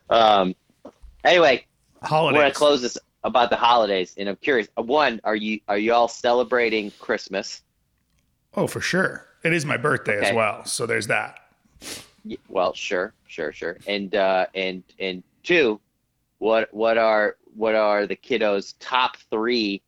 Um, 0.10 0.56
anyway, 1.24 1.64
we're 2.02 2.32
gonna 2.42 2.52
close 2.52 2.82
this 2.82 2.98
about 3.24 3.52
the 3.52 3.56
holidays, 3.56 4.16
and 4.18 4.28
I'm 4.28 4.36
curious. 4.38 4.68
uh, 4.76 4.82
One, 4.82 5.22
are 5.24 5.36
you 5.36 5.60
are 5.68 5.78
you 5.78 5.94
all 5.94 6.08
celebrating 6.08 6.90
Christmas? 7.00 7.62
Oh, 8.56 8.66
for 8.66 8.82
sure. 8.82 9.28
It 9.44 9.54
is 9.54 9.64
my 9.64 9.78
birthday 9.78 10.18
as 10.26 10.34
well. 10.34 10.66
So 10.66 10.88
there's 10.88 11.06
that. 11.06 11.40
Well, 12.48 12.74
sure, 12.74 13.14
sure, 13.28 13.52
sure. 13.52 13.78
And 13.88 14.16
uh, 14.16 14.48
and 14.56 14.84
and 15.00 15.24
two, 15.44 15.80
what 16.40 16.74
what 16.74 16.98
are 16.98 17.38
what 17.56 17.76
are 17.76 18.06
the 18.06 18.16
kiddos' 18.16 18.76
top 18.80 19.18
three 19.30 19.82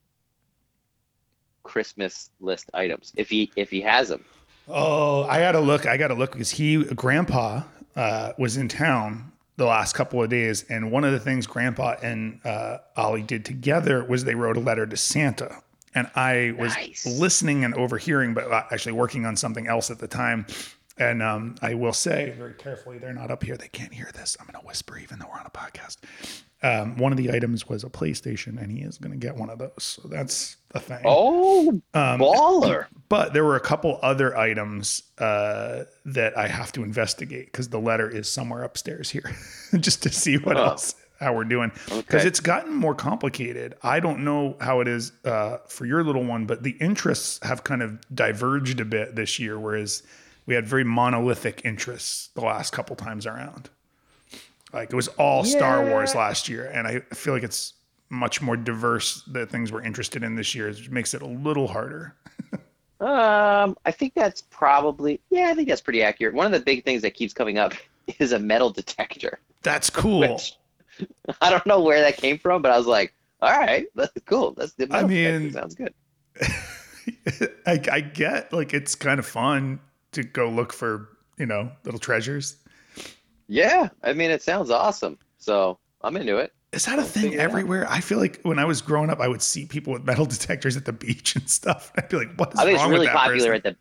Christmas 1.64 2.32
list 2.40 2.70
items 2.74 3.14
if 3.16 3.30
he 3.30 3.52
if 3.56 3.70
he 3.70 3.82
has 3.82 4.10
them? 4.10 4.24
Oh, 4.68 5.24
I 5.24 5.40
got 5.40 5.54
to 5.54 5.60
look. 5.60 5.86
I 5.86 5.98
got 5.98 6.10
to 6.10 6.14
look 6.14 6.32
because 6.32 6.52
he, 6.52 6.84
Grandpa, 6.84 7.64
uh, 7.96 8.34
was 8.38 8.58
in 8.58 8.68
town 8.68 9.32
the 9.58 9.66
last 9.66 9.94
couple 9.94 10.22
of 10.24 10.30
days. 10.30 10.64
And 10.70 10.92
one 10.92 11.04
of 11.04 11.12
the 11.12 11.20
things 11.20 11.46
Grandpa 11.48 11.96
and 12.02 12.40
uh, 12.46 12.78
Ollie 12.96 13.22
did 13.22 13.44
together 13.44 14.04
was 14.04 14.24
they 14.24 14.36
wrote 14.36 14.58
a 14.58 14.62
letter 14.62 14.86
to 14.86 14.98
Santa. 14.98 15.62
And 15.94 16.10
I 16.16 16.56
was 16.58 16.74
Nice. 16.76 17.06
listening 17.20 17.66
and 17.66 17.74
overhearing, 17.74 18.34
but 18.34 18.50
uh, 18.50 18.64
actually 18.72 18.94
working 18.94 19.26
on 19.26 19.36
something 19.36 19.68
else 19.68 19.92
at 19.92 20.00
the 20.00 20.08
time. 20.08 20.46
And 21.02 21.24
um, 21.24 21.56
I 21.64 21.74
will 21.74 21.94
say 21.94 22.34
very 22.38 22.54
carefully, 22.54 22.98
they're 23.00 23.12
not 23.14 23.32
up 23.32 23.44
here. 23.44 23.58
They 23.58 23.70
can't 23.70 23.94
hear 23.94 24.10
this. 24.14 24.38
I'm 24.40 24.46
going 24.46 24.60
to 24.62 24.68
whisper, 24.68 24.98
even 25.00 25.18
though 25.20 25.26
we're 25.34 25.40
on 25.40 25.48
a 25.48 25.50
podcast. 25.50 25.98
Um, 26.64 26.96
one 26.98 27.12
of 27.12 27.18
the 27.18 27.32
items 27.32 27.68
was 27.68 27.84
a 27.84 27.90
PlayStation, 27.90 28.62
and 28.62 28.72
he 28.72 28.82
is 28.84 29.00
going 29.00 29.12
to 29.12 29.18
get 29.18 29.36
one 29.36 29.50
of 29.50 29.58
those. 29.58 29.72
So 30.02 30.08
that's 30.08 30.58
a 30.76 30.80
thing. 30.80 31.02
Oh, 31.06 31.70
Um, 31.96 32.20
baller! 32.20 32.86
but 33.10 33.34
there 33.34 33.44
were 33.44 33.56
a 33.56 33.60
couple 33.60 33.98
other 34.04 34.38
items 34.38 35.02
uh, 35.18 35.86
that 36.06 36.38
I 36.38 36.48
have 36.48 36.72
to 36.74 36.84
investigate 36.84 37.48
because 37.48 37.70
the 37.70 37.80
letter 37.80 38.08
is 38.08 38.32
somewhere 38.32 38.62
upstairs 38.62 39.10
here, 39.10 39.36
just 39.80 40.04
to 40.04 40.10
see 40.10 40.38
what 40.38 40.56
Oh. 40.58 40.66
else 40.66 40.94
how 41.20 41.34
we're 41.36 41.44
doing. 41.46 41.72
Because 41.86 42.00
Okay. 42.22 42.28
it's 42.28 42.40
gotten 42.40 42.74
more 42.74 42.94
complicated. 42.96 43.76
I 43.84 44.00
don't 44.00 44.24
know 44.24 44.56
how 44.60 44.82
it 44.82 44.88
is 44.88 45.12
uh, 45.26 45.58
for 45.68 45.86
your 45.86 46.04
little 46.04 46.24
one, 46.24 46.46
but 46.46 46.62
the 46.64 46.72
interests 46.82 47.40
have 47.44 47.64
kind 47.64 47.82
of 47.84 48.00
diverged 48.14 48.80
a 48.80 48.86
bit 48.86 49.16
this 49.16 49.38
year, 49.40 49.60
whereas 49.60 50.02
we 50.52 50.56
had 50.56 50.68
very 50.68 50.84
monolithic 50.84 51.62
interests 51.64 52.28
the 52.36 52.42
last 52.42 52.74
couple 52.74 52.94
times 52.94 53.26
around. 53.26 53.70
Like 54.74 54.92
it 54.92 54.96
was 54.98 55.08
all 55.08 55.46
Star 55.46 55.86
Wars 55.86 56.14
last 56.14 56.50
year, 56.50 56.66
and 56.66 56.86
I 56.86 57.00
feel 57.14 57.34
like 57.34 57.44
it's 57.44 57.76
much 58.10 58.42
more 58.42 58.58
diverse 58.58 59.24
the 59.28 59.46
things 59.46 59.72
we're 59.72 59.82
interested 59.82 60.24
in 60.24 60.36
this 60.36 60.54
year, 60.54 60.68
which 60.68 60.90
makes 60.90 61.14
it 61.14 61.22
a 61.22 61.26
little 61.26 61.70
harder. 61.70 62.18
Um, 63.00 63.78
I 63.86 63.92
think 63.92 64.14
that's 64.14 64.42
probably 64.42 65.22
yeah. 65.30 65.48
I 65.48 65.54
think 65.56 65.70
that's 65.70 65.80
pretty 65.80 66.04
accurate. 66.04 66.34
One 66.34 66.46
of 66.46 66.52
the 66.52 66.60
big 66.60 66.84
things 66.84 67.02
that 67.04 67.14
keeps 67.14 67.34
coming 67.34 67.58
up 67.58 67.74
is 68.20 68.34
a 68.34 68.40
metal 68.40 68.72
detector. 68.72 69.40
That's 69.64 69.90
cool. 69.90 70.20
Which 70.20 70.58
I 71.42 71.50
don't 71.50 71.66
know 71.66 71.80
where 71.82 72.02
that 72.02 72.18
came 72.18 72.38
from, 72.38 72.62
but 72.62 72.72
I 72.72 72.78
was 72.78 72.88
like, 72.88 73.14
all 73.42 73.58
right, 73.58 73.88
that's 73.96 74.12
cool. 74.26 74.52
That's 74.52 74.74
the 74.74 74.90
I 74.92 75.04
mean- 75.04 75.54
sounds 75.54 75.76
good. 75.76 75.94
I, 77.66 77.80
I 77.90 78.02
get 78.02 78.52
like 78.52 78.74
it's 78.74 78.96
kind 78.96 79.18
of 79.18 79.26
fun 79.26 79.80
to 80.12 80.24
go 80.24 80.50
look 80.50 80.74
for 80.74 81.10
you 81.38 81.46
know 81.46 81.72
little 81.84 82.00
treasures. 82.00 82.58
Yeah, 83.48 83.90
I 84.04 84.14
mean, 84.14 84.32
it 84.32 84.42
sounds 84.42 84.70
awesome. 84.70 85.18
So 85.38 85.78
I'm 86.02 86.16
into 86.16 86.38
it. 86.38 86.54
Is 86.72 86.86
that 86.86 87.00
a 87.00 87.04
thing 87.04 87.24
figure 87.24 87.40
it 87.40 87.42
out. 87.42 87.50
everywhere? 87.50 87.86
I 87.90 88.00
feel 88.00 88.18
like 88.18 88.40
when 88.44 88.58
I 88.58 88.64
was 88.64 88.82
growing 88.82 89.10
up, 89.10 89.20
I 89.20 89.28
would 89.28 89.42
see 89.42 89.66
people 89.66 89.92
with 89.92 90.06
metal 90.06 90.26
detectors 90.38 90.78
at 90.78 90.86
the 90.86 90.94
beach 90.94 91.36
and 91.36 91.50
stuff. 91.50 91.92
I'd 91.98 92.10
be 92.10 92.18
like, 92.18 92.34
"What 92.36 92.54
is 92.54 92.60
I 92.60 92.64
think 92.64 92.76
it's 92.76 92.84
wrong 92.84 92.92
really 92.92 93.08
with 93.08 93.14
that 93.14 93.16
popular 93.16 93.52
person? 93.52 93.56
at 93.56 93.64
the. 93.64 93.78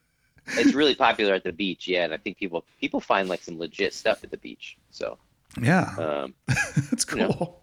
It's 0.61 0.75
really 0.75 0.97
popular 0.97 1.35
at 1.35 1.45
the 1.45 1.53
beach, 1.53 1.87
yeah, 1.87 2.05
and 2.05 2.13
I 2.13 2.17
think 2.17 2.37
people 2.37 2.65
people 2.81 3.01
find 3.01 3.29
like 3.29 3.43
some 3.43 3.59
legit 3.59 3.95
stuff 3.95 4.25
at 4.25 4.31
the 4.33 4.37
beach. 4.39 4.77
So 4.91 5.19
Yeah, 5.61 5.95
um, 5.99 6.35
that's 6.47 7.07
you 7.13 7.19
know. 7.19 7.57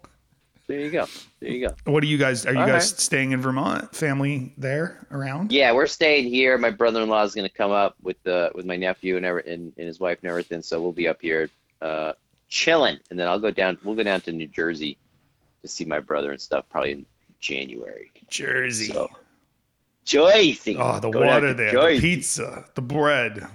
Cool. 0.68 0.76
there 0.76 0.84
you 0.84 0.90
go, 0.90 1.06
there 1.40 1.50
you 1.50 1.68
go. 1.68 1.74
What 1.90 2.02
are 2.02 2.06
you 2.06 2.18
guys? 2.18 2.46
Are 2.46 2.52
you 2.52 2.60
All 2.60 2.66
guys 2.66 2.90
right. 2.92 3.00
staying 3.00 3.32
in 3.32 3.40
Vermont? 3.40 3.94
Family 3.94 4.52
there 4.58 5.06
around? 5.10 5.50
Yeah, 5.52 5.72
we're 5.72 5.86
staying 5.86 6.26
here. 6.28 6.56
My 6.58 6.70
brother-in-law 6.70 7.22
is 7.24 7.34
going 7.34 7.48
to 7.48 7.54
come 7.54 7.70
up 7.70 7.96
with 8.02 8.22
the 8.22 8.50
with 8.54 8.66
my 8.66 8.76
nephew 8.76 9.16
and, 9.16 9.26
every, 9.26 9.42
and 9.52 9.72
and 9.76 9.86
his 9.86 9.98
wife 9.98 10.18
and 10.22 10.30
everything. 10.30 10.62
So 10.62 10.80
we'll 10.80 10.92
be 10.92 11.08
up 11.08 11.20
here, 11.20 11.48
uh, 11.82 12.12
chilling, 12.48 12.98
and 13.10 13.18
then 13.18 13.26
I'll 13.28 13.40
go 13.40 13.50
down. 13.50 13.78
We'll 13.82 13.96
go 13.96 14.02
down 14.02 14.20
to 14.22 14.32
New 14.32 14.46
Jersey 14.48 14.96
to 15.62 15.68
see 15.68 15.84
my 15.84 16.00
brother 16.00 16.30
and 16.32 16.40
stuff, 16.40 16.64
probably 16.70 16.92
in 16.92 17.06
January. 17.40 18.10
Jersey. 18.28 18.92
So, 18.92 19.08
Jersey. 20.04 20.76
oh, 20.78 21.00
the 21.00 21.10
Go 21.10 21.20
water 21.26 21.52
there, 21.54 21.72
Jersey. 21.72 21.94
the 22.00 22.00
pizza, 22.16 22.64
the 22.74 22.80
bread. 22.82 23.46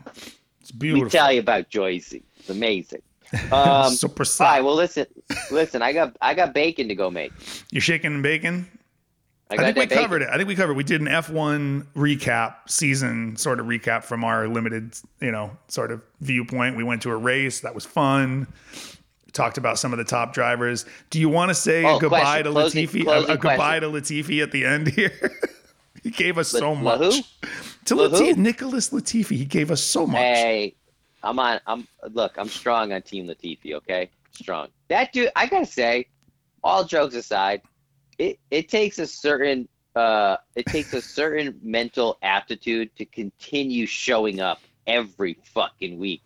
It's 0.61 0.71
Let 0.71 0.79
beautiful. 0.79 1.05
me 1.05 1.09
tell 1.09 1.31
you 1.31 1.39
about 1.39 1.69
Jersey. 1.69 2.23
It's 2.37 2.49
amazing. 2.49 3.01
Um, 3.51 3.93
so 3.93 4.07
all 4.07 4.13
precise. 4.13 4.39
right. 4.45 4.61
Well, 4.63 4.75
listen, 4.75 5.05
listen. 5.51 5.81
I 5.81 5.91
got 5.93 6.15
I 6.21 6.33
got 6.33 6.53
bacon 6.53 6.87
to 6.89 6.95
go 6.95 7.09
make. 7.09 7.31
You're 7.71 7.81
shaking 7.81 8.13
and 8.13 8.23
bacon. 8.23 8.67
I 9.49 9.55
I, 9.55 9.57
think 9.57 9.77
we 9.77 9.85
bacon. 9.87 10.03
covered 10.03 10.21
it. 10.23 10.29
I 10.31 10.37
think 10.37 10.47
we 10.47 10.55
covered. 10.55 10.75
We 10.75 10.83
did 10.83 11.01
an 11.01 11.07
F1 11.07 11.85
recap 11.95 12.55
season 12.67 13.35
sort 13.35 13.59
of 13.59 13.65
recap 13.67 14.03
from 14.03 14.23
our 14.23 14.47
limited, 14.47 14.95
you 15.19 15.31
know, 15.31 15.51
sort 15.67 15.91
of 15.91 16.01
viewpoint. 16.21 16.77
We 16.77 16.83
went 16.83 17.01
to 17.03 17.11
a 17.11 17.15
race 17.17 17.59
that 17.61 17.75
was 17.75 17.85
fun. 17.85 18.47
Talked 19.33 19.57
about 19.57 19.79
some 19.79 19.91
of 19.93 19.97
the 19.97 20.05
top 20.05 20.33
drivers. 20.33 20.85
Do 21.09 21.19
you 21.19 21.27
want 21.27 21.49
to 21.49 21.55
say 21.55 21.83
Oh, 21.83 21.97
a 21.97 21.99
goodbye 21.99 22.21
question. 22.21 22.43
to 22.45 22.51
Closing- 22.51 22.87
Latifi? 22.87 23.01
A- 23.01 23.03
closing 23.03 23.29
a, 23.31 23.37
goodbye 23.37 23.79
to 23.79 23.87
Latifi 23.87 24.43
at 24.43 24.51
the 24.51 24.63
end 24.65 24.87
here. 24.89 25.31
he 26.03 26.11
gave 26.11 26.37
us 26.37 26.53
La- 26.53 26.59
so 26.59 26.71
La 26.73 26.97
much. 26.97 27.15
who? 27.15 27.21
To 27.85 27.95
La? 27.95 28.07
Latifi, 28.09 28.37
Nicholas 28.37 28.89
Latifi, 28.91 29.35
he 29.37 29.45
gave 29.45 29.71
us 29.71 29.81
so 29.83 30.05
much. 30.05 30.17
Hey, 30.21 30.75
I'm 31.23 31.39
on. 31.39 31.59
I'm 31.65 31.87
look. 32.11 32.33
I'm 32.37 32.49
strong 32.49 32.93
on 32.93 33.01
Team 33.01 33.27
Latifi. 33.27 33.73
Okay, 33.73 34.09
strong. 34.31 34.67
That 34.89 35.13
dude. 35.13 35.31
I 35.35 35.47
gotta 35.47 35.65
say, 35.65 36.07
all 36.63 36.83
jokes 36.83 37.15
aside, 37.15 37.61
it 38.17 38.39
it 38.51 38.69
takes 38.69 38.99
a 38.99 39.07
certain 39.07 39.67
uh 39.95 40.37
it 40.55 40.67
takes 40.67 40.93
a 40.93 41.01
certain 41.01 41.59
mental 41.63 42.17
aptitude 42.23 42.95
to 42.97 43.05
continue 43.05 43.85
showing 43.85 44.39
up 44.41 44.59
every 44.87 45.37
fucking 45.53 45.97
week 45.99 46.21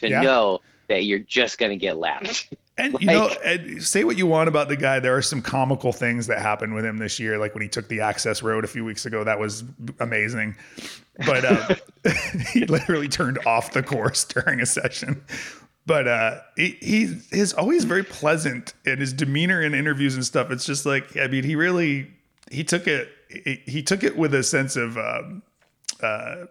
to 0.00 0.08
Yeah. 0.08 0.20
know 0.22 0.60
that 0.88 1.04
you're 1.04 1.18
just 1.20 1.58
gonna 1.58 1.76
get 1.76 1.96
laughed. 1.96 2.52
And 2.82 3.00
you 3.00 3.06
know, 3.06 3.28
and 3.44 3.82
say 3.82 4.02
what 4.02 4.18
you 4.18 4.26
want 4.26 4.48
about 4.48 4.68
the 4.68 4.76
guy. 4.76 4.98
There 4.98 5.16
are 5.16 5.22
some 5.22 5.40
comical 5.40 5.92
things 5.92 6.26
that 6.26 6.40
happened 6.40 6.74
with 6.74 6.84
him 6.84 6.98
this 6.98 7.20
year, 7.20 7.38
like 7.38 7.54
when 7.54 7.62
he 7.62 7.68
took 7.68 7.86
the 7.88 8.00
access 8.00 8.42
road 8.42 8.64
a 8.64 8.66
few 8.66 8.84
weeks 8.84 9.06
ago. 9.06 9.22
That 9.22 9.38
was 9.38 9.62
amazing. 10.00 10.56
But 11.24 11.44
uh, 11.44 11.74
he 12.52 12.66
literally 12.66 13.08
turned 13.08 13.38
off 13.46 13.72
the 13.72 13.84
course 13.84 14.24
during 14.24 14.60
a 14.60 14.66
session. 14.66 15.24
But 15.86 16.08
uh, 16.08 16.40
he, 16.56 16.76
he 16.80 17.18
he's 17.30 17.52
always 17.52 17.84
very 17.84 18.04
pleasant 18.04 18.74
in 18.84 18.98
his 18.98 19.12
demeanor 19.12 19.62
in 19.62 19.74
interviews 19.74 20.16
and 20.16 20.24
stuff. 20.24 20.50
It's 20.50 20.66
just 20.66 20.84
like 20.84 21.16
I 21.16 21.28
mean, 21.28 21.44
he 21.44 21.54
really 21.54 22.10
he 22.50 22.64
took 22.64 22.88
it 22.88 23.08
he, 23.28 23.62
he 23.66 23.82
took 23.82 24.02
it 24.02 24.16
with 24.16 24.34
a 24.34 24.42
sense 24.42 24.74
of 24.74 24.98
um, 24.98 25.42
uh, 26.02 26.46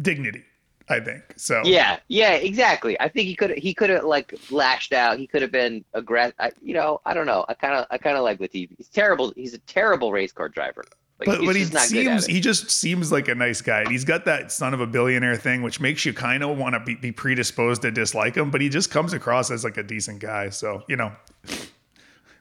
dignity. 0.00 0.44
I 0.88 1.00
think 1.00 1.22
so. 1.36 1.62
Yeah, 1.64 1.98
yeah, 2.08 2.34
exactly. 2.34 2.98
I 3.00 3.08
think 3.08 3.26
he 3.26 3.34
could 3.34 3.58
he 3.58 3.74
could 3.74 3.90
have 3.90 4.04
like 4.04 4.34
lashed 4.50 4.92
out. 4.92 5.18
He 5.18 5.26
could 5.26 5.42
have 5.42 5.50
been 5.50 5.84
aggressive. 5.94 6.36
You 6.62 6.74
know, 6.74 7.00
I 7.04 7.12
don't 7.12 7.26
know. 7.26 7.44
I 7.48 7.54
kind 7.54 7.74
of 7.74 7.86
I 7.90 7.98
kind 7.98 8.16
of 8.16 8.22
like 8.22 8.38
Latifi. 8.38 8.68
He's 8.76 8.88
terrible. 8.88 9.32
He's 9.34 9.52
a 9.52 9.58
terrible 9.58 10.12
race 10.12 10.30
car 10.30 10.48
driver. 10.48 10.84
Like, 11.18 11.26
but 11.26 11.44
but 11.44 11.56
he 11.56 11.62
just 11.62 11.72
not 11.72 11.88
good 11.88 12.06
at 12.06 12.22
seems 12.22 12.26
he 12.26 12.40
just 12.40 12.70
seems 12.70 13.10
like 13.10 13.26
a 13.26 13.34
nice 13.34 13.62
guy. 13.62 13.80
And 13.80 13.90
he's 13.90 14.04
got 14.04 14.26
that 14.26 14.52
son 14.52 14.74
of 14.74 14.80
a 14.80 14.86
billionaire 14.86 15.36
thing, 15.36 15.62
which 15.62 15.80
makes 15.80 16.04
you 16.04 16.12
kind 16.12 16.44
of 16.44 16.56
want 16.56 16.74
to 16.74 16.80
be, 16.80 16.94
be 16.94 17.10
predisposed 17.10 17.82
to 17.82 17.90
dislike 17.90 18.36
him. 18.36 18.50
But 18.50 18.60
he 18.60 18.68
just 18.68 18.90
comes 18.90 19.12
across 19.12 19.50
as 19.50 19.64
like 19.64 19.78
a 19.78 19.82
decent 19.82 20.20
guy. 20.20 20.50
So 20.50 20.84
you 20.88 20.96
know, 20.96 21.10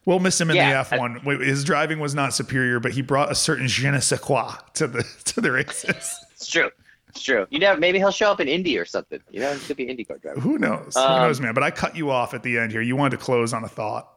we'll 0.05 0.19
miss 0.19 0.39
him 0.39 0.51
in 0.51 0.57
Yeah, 0.57 0.83
the 0.83 0.95
F 0.95 0.99
one. 0.99 1.19
His 1.39 1.63
driving 1.63 1.99
was 1.99 2.13
not 2.13 2.33
superior, 2.33 2.79
but 2.79 2.91
he 2.91 3.01
brought 3.01 3.31
a 3.31 3.35
certain 3.35 3.67
je 3.67 3.89
ne 3.89 3.99
sais 4.01 4.19
quoi 4.19 4.53
to 4.75 4.87
the 4.87 5.03
to 5.25 5.41
the 5.41 5.51
races. 5.51 6.19
It's 6.33 6.47
true. 6.47 6.69
It's 7.15 7.23
true. 7.23 7.47
You 7.49 7.59
know, 7.59 7.77
maybe 7.77 7.97
he'll 7.97 8.11
show 8.11 8.29
up 8.29 8.41
in 8.41 8.49
Indy 8.49 8.77
or 8.77 8.83
something. 8.83 9.21
You 9.31 9.39
know, 9.39 9.53
he 9.53 9.65
could 9.65 9.77
be 9.77 9.89
an 9.89 9.95
IndyCar 9.95 10.21
driver. 10.21 10.39
Who 10.41 10.57
knows? 10.57 10.95
Who 10.95 11.01
Um, 11.01 11.21
knows, 11.21 11.39
man? 11.39 11.53
But 11.53 11.63
I 11.63 11.71
cut 11.71 11.95
you 11.95 12.11
off 12.11 12.33
at 12.33 12.43
the 12.43 12.57
end 12.57 12.73
here. 12.73 12.81
You 12.81 12.97
wanted 12.97 13.17
to 13.17 13.23
close 13.23 13.53
on 13.53 13.63
a 13.63 13.69
thought. 13.69 14.11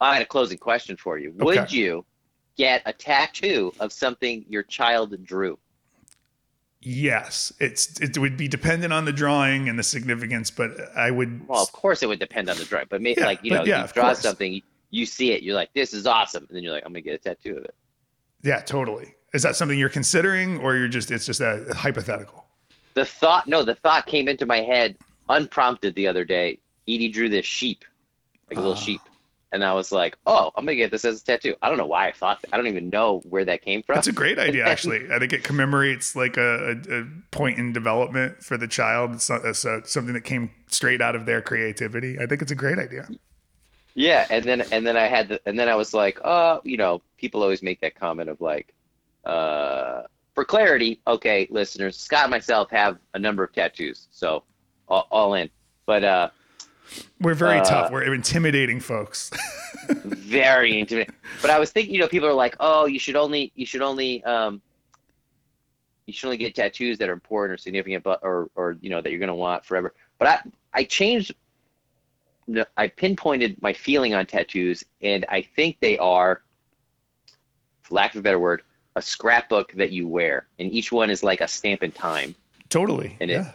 I 0.00 0.14
had 0.14 0.22
a 0.22 0.26
closing 0.26 0.56
question 0.56 0.96
for 0.96 1.18
you. 1.18 1.32
Would 1.36 1.70
you 1.70 2.06
get 2.56 2.80
a 2.86 2.92
tattoo 2.94 3.74
of 3.80 3.92
something 3.92 4.46
your 4.48 4.62
child 4.62 5.22
drew? 5.24 5.58
Yes, 6.82 7.52
it's 7.60 8.00
it 8.00 8.16
would 8.16 8.38
be 8.38 8.48
dependent 8.48 8.94
on 8.94 9.04
the 9.04 9.12
drawing 9.12 9.68
and 9.68 9.78
the 9.78 9.82
significance, 9.82 10.50
but 10.50 10.70
I 10.96 11.10
would. 11.10 11.46
Well, 11.46 11.62
of 11.62 11.70
course 11.72 12.02
it 12.02 12.06
would 12.08 12.18
depend 12.18 12.48
on 12.48 12.56
the 12.56 12.64
drawing, 12.64 12.86
but 12.88 13.02
maybe 13.02 13.20
Yeah, 13.20 13.26
like 13.26 13.40
you 13.44 13.50
know, 13.50 13.64
yeah, 13.64 13.82
you 13.82 13.92
draw 13.92 14.14
something, 14.14 14.62
you 14.88 15.04
see 15.04 15.32
it, 15.32 15.42
you're 15.42 15.54
like, 15.54 15.70
this 15.74 15.92
is 15.92 16.06
awesome, 16.06 16.46
and 16.48 16.56
then 16.56 16.62
you're 16.62 16.72
like, 16.72 16.84
I'm 16.86 16.92
gonna 16.94 17.02
get 17.02 17.14
a 17.16 17.18
tattoo 17.18 17.58
of 17.58 17.64
it. 17.64 17.74
Yeah, 18.42 18.60
totally. 18.62 19.14
Is 19.32 19.42
that 19.42 19.56
something 19.56 19.78
you're 19.78 19.88
considering, 19.88 20.58
or 20.58 20.76
you're 20.76 20.88
just 20.88 21.10
it's 21.10 21.26
just 21.26 21.40
a 21.40 21.64
hypothetical? 21.76 22.46
The 22.94 23.04
thought, 23.04 23.46
no, 23.46 23.62
the 23.62 23.76
thought 23.76 24.06
came 24.06 24.26
into 24.28 24.46
my 24.46 24.58
head 24.60 24.96
unprompted 25.28 25.94
the 25.94 26.08
other 26.08 26.24
day. 26.24 26.58
Edie 26.88 27.08
drew 27.08 27.28
this 27.28 27.46
sheep, 27.46 27.84
like 28.48 28.58
a 28.58 28.60
little 28.60 28.76
Ah. 28.76 28.80
sheep, 28.80 29.00
and 29.52 29.62
I 29.64 29.72
was 29.74 29.92
like, 29.92 30.16
oh, 30.26 30.50
I'm 30.56 30.64
gonna 30.64 30.74
get 30.74 30.90
this 30.90 31.04
as 31.04 31.22
a 31.22 31.24
tattoo. 31.24 31.54
I 31.62 31.68
don't 31.68 31.78
know 31.78 31.86
why 31.86 32.08
I 32.08 32.12
thought 32.12 32.42
that. 32.42 32.52
I 32.52 32.56
don't 32.56 32.66
even 32.66 32.90
know 32.90 33.20
where 33.28 33.44
that 33.44 33.62
came 33.62 33.84
from. 33.84 33.94
That's 33.94 34.08
a 34.08 34.12
great 34.12 34.40
idea, 34.40 34.66
actually. 34.68 35.06
I 35.12 35.20
think 35.20 35.32
it 35.32 35.44
commemorates 35.44 36.16
like 36.16 36.36
a, 36.36 36.76
a, 36.90 37.00
a 37.02 37.06
point 37.30 37.58
in 37.58 37.72
development 37.72 38.42
for 38.42 38.56
the 38.56 38.66
child. 38.66 39.12
It's, 39.12 39.30
not, 39.30 39.44
it's 39.44 39.64
uh 39.64 39.82
something 39.84 40.14
that 40.14 40.24
came 40.24 40.50
straight 40.66 41.00
out 41.00 41.14
of 41.14 41.26
their 41.26 41.40
creativity. 41.40 42.18
I 42.18 42.26
think 42.26 42.42
it's 42.42 42.50
a 42.52 42.56
great 42.56 42.80
idea. 42.80 43.08
Yeah, 43.94 44.26
and 44.30 44.44
then 44.44 44.62
and 44.72 44.84
then 44.84 44.96
I 44.96 45.06
had 45.06 45.28
the, 45.28 45.40
and 45.46 45.56
then 45.58 45.68
I 45.68 45.76
was 45.76 45.94
like, 45.94 46.18
oh, 46.24 46.60
you 46.64 46.76
know, 46.76 47.02
people 47.18 47.42
always 47.42 47.62
make 47.62 47.80
that 47.82 47.94
comment 47.94 48.28
of 48.28 48.40
like, 48.40 48.72
uh, 49.24 50.02
for 50.34 50.44
clarity, 50.44 51.00
okay, 51.06 51.46
listeners, 51.50 51.96
Scott 51.96 52.24
and 52.24 52.30
myself 52.30 52.70
have 52.70 52.98
a 53.14 53.18
number 53.18 53.42
of 53.44 53.52
tattoos, 53.52 54.08
so 54.10 54.42
all, 54.88 55.06
all 55.10 55.34
in, 55.34 55.50
but 55.86 56.02
uh, 56.04 56.30
We're 57.20 57.34
very 57.34 57.58
Uh, 57.58 57.64
tough. 57.64 57.92
We're 57.92 58.12
intimidating 58.14 58.80
folks. 58.80 59.30
very 59.88 60.78
intimate. 60.80 61.10
But 61.42 61.50
I 61.50 61.58
was 61.58 61.70
thinking, 61.70 61.94
you 61.94 62.00
know, 62.00 62.08
people 62.08 62.28
are 62.28 62.32
like, 62.34 62.56
oh, 62.60 62.86
you 62.86 62.98
should 62.98 63.16
only 63.16 63.52
you 63.54 63.66
should 63.66 63.82
only 63.82 64.22
um, 64.24 64.60
you 66.06 66.12
should 66.12 66.26
only 66.26 66.36
get 66.38 66.54
tattoos 66.54 66.98
that 66.98 67.08
are 67.08 67.12
important 67.12 67.54
or 67.54 67.56
significant, 67.56 68.02
but 68.04 68.20
or 68.22 68.50
or 68.54 68.76
you 68.80 68.90
know 68.90 69.00
that 69.00 69.10
you're 69.10 69.20
gonna 69.20 69.34
want 69.34 69.64
forever. 69.64 69.94
But 70.18 70.28
I 70.28 70.80
I 70.80 70.84
changed. 70.84 71.34
the- 72.48 72.66
I 72.76 72.88
pinpointed 72.88 73.60
my 73.62 73.72
feeling 73.72 74.14
on 74.14 74.26
tattoos, 74.26 74.84
and 75.02 75.24
I 75.28 75.42
think 75.42 75.76
they 75.80 75.96
are, 75.98 76.42
for 77.82 77.94
lack 77.94 78.14
of 78.14 78.20
a 78.20 78.22
better 78.22 78.40
word, 78.40 78.62
a 78.96 79.02
scrapbook 79.02 79.72
that 79.74 79.92
you 79.92 80.06
wear, 80.08 80.46
and 80.58 80.70
each 80.72 80.90
one 80.92 81.10
is 81.10 81.22
like 81.22 81.40
a 81.40 81.48
stamp 81.48 81.82
in 81.82 81.92
time, 81.92 82.34
totally. 82.68 83.16
And 83.20 83.30
it- 83.30 83.34
yeah. 83.34 83.52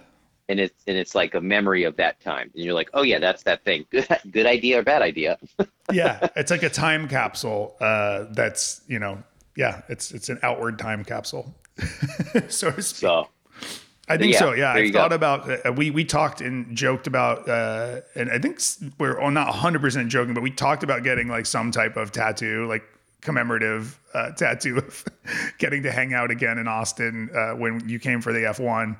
and 0.50 0.60
it's 0.60 0.84
and 0.88 0.96
it's 0.98 1.16
like 1.16 1.34
a 1.36 1.42
memory 1.42 1.84
of 1.84 1.96
that 1.98 2.20
time, 2.22 2.52
and 2.54 2.64
you're 2.64 2.74
like, 2.74 2.90
oh 2.94 3.02
yeah, 3.02 3.20
that's 3.20 3.44
that 3.44 3.64
thing. 3.64 3.86
Good 3.92 4.08
good 4.32 4.46
idea 4.46 4.80
or 4.80 4.84
bad 4.84 5.02
idea? 5.02 5.38
yeah. 5.92 6.28
It's 6.36 6.52
like 6.52 6.64
a 6.64 6.70
time 6.70 7.08
capsule. 7.08 7.76
Uh, 7.82 8.26
that's 8.32 8.82
you 8.88 9.00
know, 9.00 9.22
yeah. 9.58 9.82
It's 9.90 10.12
it's 10.12 10.30
an 10.30 10.40
outward 10.44 10.80
time 10.80 11.04
capsule, 11.04 11.54
so 12.48 12.72
to 12.72 12.82
speak. 12.82 13.00
So 13.00 13.28
I 14.08 14.18
think 14.18 14.34
Yeah, 14.34 14.40
so. 14.40 14.54
Yeah, 14.54 14.72
I 14.72 14.92
thought 14.92 15.10
go. 15.10 15.16
about. 15.16 15.66
Uh, 15.66 15.72
we 15.74 15.90
we 15.90 16.06
talked 16.06 16.40
and 16.40 16.78
joked 16.78 17.08
about, 17.08 17.50
uh, 17.50 18.02
and 18.16 18.30
I 18.30 18.38
think 18.38 18.60
we're 19.00 19.20
well, 19.20 19.32
not 19.32 19.48
100 19.48 19.82
percent 19.82 20.10
joking, 20.10 20.34
but 20.36 20.44
we 20.44 20.52
talked 20.52 20.84
about 20.84 21.04
getting 21.04 21.28
like 21.28 21.46
some 21.48 21.72
type 21.72 21.98
of 21.98 22.12
tattoo, 22.12 22.68
like 22.68 22.84
commemorative 23.26 24.00
uh, 24.14 24.32
tattoo 24.32 24.78
of 24.78 25.04
getting 25.58 25.84
to 25.84 25.92
hang 25.92 26.14
out 26.14 26.32
again 26.32 26.58
in 26.58 26.68
Austin 26.68 27.30
uh, 27.36 27.52
when 27.52 27.88
you 27.90 28.00
came 28.00 28.22
for 28.22 28.32
the 28.32 28.40
F1. 28.40 28.96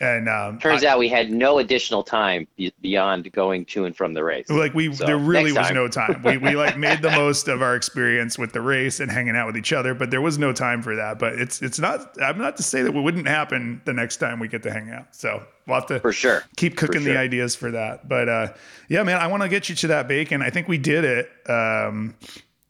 And 0.00 0.28
um, 0.28 0.58
Turns 0.58 0.82
I- 0.82 0.88
out 0.88 0.98
we 0.98 1.08
had 1.08 1.30
no 1.30 1.58
additional 1.58 2.02
time 2.02 2.48
beyond 2.80 3.30
going 3.30 3.64
to 3.66 3.84
and 3.84 3.96
from 3.96 4.14
the 4.14 4.24
race. 4.24 4.50
like 4.50 4.74
we 4.74 4.92
So, 4.92 5.06
there 5.06 5.16
really 5.16 5.52
was 5.52 5.66
time. 5.68 5.74
no 5.76 5.86
time. 5.86 6.20
We 6.24 6.38
we 6.38 6.56
like 6.56 6.76
made 6.76 7.02
the 7.02 7.10
most 7.12 7.46
of 7.46 7.62
our 7.62 7.76
experience 7.76 8.36
with 8.36 8.52
the 8.52 8.60
race 8.62 8.98
and 8.98 9.08
hanging 9.12 9.36
out 9.36 9.46
with 9.46 9.56
each 9.56 9.72
other, 9.72 9.94
but 9.94 10.10
there 10.10 10.20
was 10.20 10.38
no 10.38 10.52
time 10.52 10.82
for 10.82 10.96
that. 10.96 11.20
But 11.20 11.34
it's 11.34 11.62
it's 11.62 11.78
not. 11.78 12.20
I'm 12.20 12.36
not 12.36 12.56
to 12.56 12.64
say 12.64 12.82
that 12.82 12.92
it 12.92 12.98
wouldn't 13.00 13.28
happen 13.28 13.80
the 13.84 13.92
next 13.92 14.16
time 14.16 14.40
we 14.40 14.48
get 14.48 14.64
to 14.64 14.72
hang 14.72 14.90
out. 14.90 15.14
So 15.14 15.40
we'll 15.68 15.76
have 15.76 15.86
to 15.86 16.00
For 16.00 16.12
sure. 16.12 16.42
keep 16.56 16.76
cooking 16.76 17.04
the 17.04 17.16
ideas 17.16 17.54
for 17.54 17.70
that. 17.70 18.08
But 18.08 18.28
uh, 18.28 18.52
yeah, 18.88 19.04
man, 19.04 19.18
I 19.18 19.28
want 19.28 19.44
to 19.44 19.48
get 19.48 19.68
you 19.68 19.76
to 19.76 19.86
that 19.88 20.08
bacon. 20.08 20.42
I 20.42 20.50
think 20.50 20.66
we 20.66 20.78
did 20.78 21.04
it. 21.04 21.30
Um, 21.48 22.16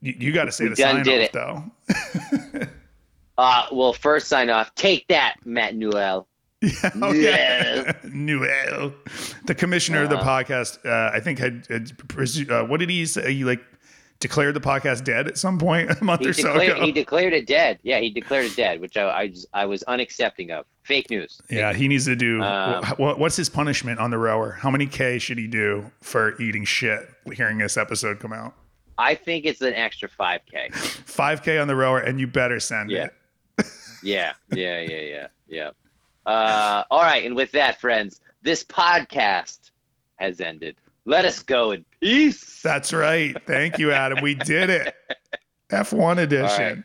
you, 0.03 0.15
you 0.19 0.33
got 0.33 0.45
to 0.45 0.53
say 0.53 0.65
We 0.65 0.71
the 0.71 0.77
sign 0.77 1.03
did 1.03 1.33
off 1.35 1.65
it. 1.89 2.53
though. 2.53 2.69
Uh, 3.39 3.65
well, 3.73 3.95
first 3.95 4.29
sign 4.29 4.51
off. 4.51 4.75
Take 4.75 5.09
that, 5.09 5.37
Matt 5.45 5.75
Newell. 5.75 6.29
Yeah, 6.63 6.91
oh, 7.03 7.13
yeah. 7.13 7.93
Noel, 8.05 8.93
the 9.47 9.55
commissioner 9.55 10.03
of 10.05 10.11
the 10.11 10.19
Uh-huh. 10.19 10.45
podcast, 10.45 10.79
uh, 10.87 11.11
I 11.13 11.19
think 11.19 11.39
had, 11.41 11.67
had 11.69 11.91
uh, 12.51 12.65
what 12.67 12.79
did 12.79 12.89
he 12.91 13.05
say? 13.07 13.33
He 13.35 13.43
like 13.43 13.61
declared 14.21 14.55
the 14.55 14.61
podcast 14.61 15.03
dead 15.03 15.27
at 15.27 15.37
some 15.39 15.59
point 15.59 15.91
a 15.91 16.05
month 16.05 16.21
He 16.21 16.29
or 16.29 16.33
so 16.35 16.53
declared, 16.53 16.77
ago. 16.77 16.85
he 16.85 16.93
declared 16.93 17.33
it 17.33 17.47
dead. 17.49 17.81
Yeah, 17.83 17.99
he 17.99 18.11
declared 18.11 18.45
it 18.45 18.55
dead, 18.55 18.81
which 18.81 18.97
I, 18.97 19.11
I, 19.11 19.27
just- 19.29 19.49
I 19.55 19.65
was 19.67 19.83
unaccepting 19.89 20.51
of. 20.51 20.67
Fake 20.85 21.11
news. 21.11 21.41
yeah, 21.49 21.73
he 21.73 21.89
needs 21.89 22.05
to 22.05 22.15
do. 22.17 22.41
Um, 22.43 22.85
what, 22.97 23.19
what's 23.19 23.37
his 23.37 23.49
punishment 23.49 23.99
on 23.99 24.11
the 24.11 24.19
rower? 24.19 24.51
How 24.53 24.69
many 24.71 24.87
K 24.87 25.19
should 25.19 25.39
he 25.39 25.47
do 25.49 25.91
for 26.01 26.41
eating 26.41 26.65
shit? 26.65 27.09
Hearing 27.33 27.59
this 27.59 27.77
episode 27.77 28.21
come 28.21 28.33
out, 28.33 28.55
I 29.03 29.15
think 29.17 29.45
it's 29.45 29.61
an 29.61 29.75
extra 29.75 30.09
5K. 30.09 30.73
five 30.73 31.43
K 31.43 31.59
on 31.59 31.67
the 31.69 31.75
rower, 31.77 31.99
and 31.99 32.21
you 32.21 32.27
better 32.27 32.61
send 32.61 32.91
Yeah. 32.91 33.09
it. 33.59 33.67
Yeah, 34.05 34.33
yeah, 34.53 34.81
yeah, 34.81 35.01
yeah, 35.01 35.27
yeah. 35.47 35.71
Uh, 36.27 36.83
all 36.91 37.03
right, 37.03 37.25
and 37.25 37.37
with 37.37 37.53
that, 37.53 37.81
friends, 37.81 38.21
this 38.43 38.65
podcast 38.65 39.71
has 40.17 40.41
ended. 40.41 40.75
Let 41.05 41.25
us 41.25 41.41
go 41.41 41.71
in 41.71 41.85
peace. 42.01 42.63
That's 42.63 42.93
right. 42.93 43.37
Thank 43.47 43.79
you, 43.79 43.93
Adam. 43.93 44.21
We 44.21 44.35
did 44.35 44.71
it. 44.71 44.95
F1 45.71 46.19
edition. 46.19 46.85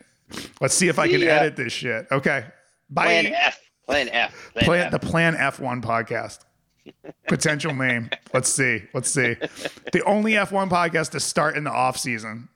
Let's 0.61 0.75
see 0.75 0.89
if 0.89 0.99
I 0.99 1.07
can 1.07 1.21
ya. 1.21 1.27
edit 1.27 1.55
this 1.55 1.73
shit. 1.73 2.05
Okay. 2.11 2.45
Bye. 2.89 3.05
Plan 3.05 3.25
F. 3.33 3.59
Plan 3.87 4.09
F. 4.09 4.51
Plan, 4.53 4.65
Plan 4.65 4.85
F. 4.85 4.91
the 4.91 4.99
Plan 4.99 5.35
F1 5.35 5.81
podcast. 5.81 6.39
Potential 7.27 7.73
name. 7.73 8.09
Let's 8.33 8.49
see. 8.49 8.83
Let's 8.93 9.09
see. 9.09 9.35
The 9.93 10.03
only 10.05 10.33
F1 10.33 10.69
podcast 10.69 11.11
to 11.11 11.19
start 11.19 11.55
in 11.57 11.63
the 11.63 11.71
off 11.71 11.97
season. 11.97 12.49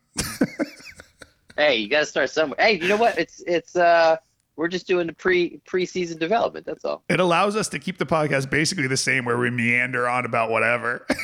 Hey, 1.58 1.76
you 1.78 1.90
got 1.90 2.00
to 2.00 2.06
start 2.06 2.30
somewhere. 2.30 2.58
Hey, 2.60 2.74
you 2.80 2.88
know 2.88 2.96
what? 2.98 3.18
It's 3.20 3.42
it's 3.46 3.76
uh, 3.76 4.16
we're 4.56 4.70
just 4.70 4.88
doing 4.88 5.06
the 5.08 5.14
pre 5.14 5.60
preseason 5.68 6.18
development. 6.18 6.66
That's 6.66 6.86
all. 6.86 7.04
It 7.10 7.20
allows 7.20 7.56
us 7.56 7.68
to 7.70 7.80
keep 7.80 7.98
the 7.98 8.06
podcast 8.06 8.50
basically 8.50 8.88
the 8.88 8.98
same, 8.98 9.26
where 9.26 9.38
we 9.38 9.50
meander 9.50 10.08
on 10.08 10.26
about 10.26 10.50
whatever. 10.50 11.06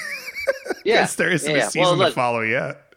Yeah, 0.85 1.05
there 1.05 1.29
isn't 1.29 1.49
yeah. 1.51 1.57
a 1.57 1.59
Well, 1.59 1.69
season 1.71 1.99
to 1.99 2.11
follow 2.11 2.39
yet. 2.41 2.93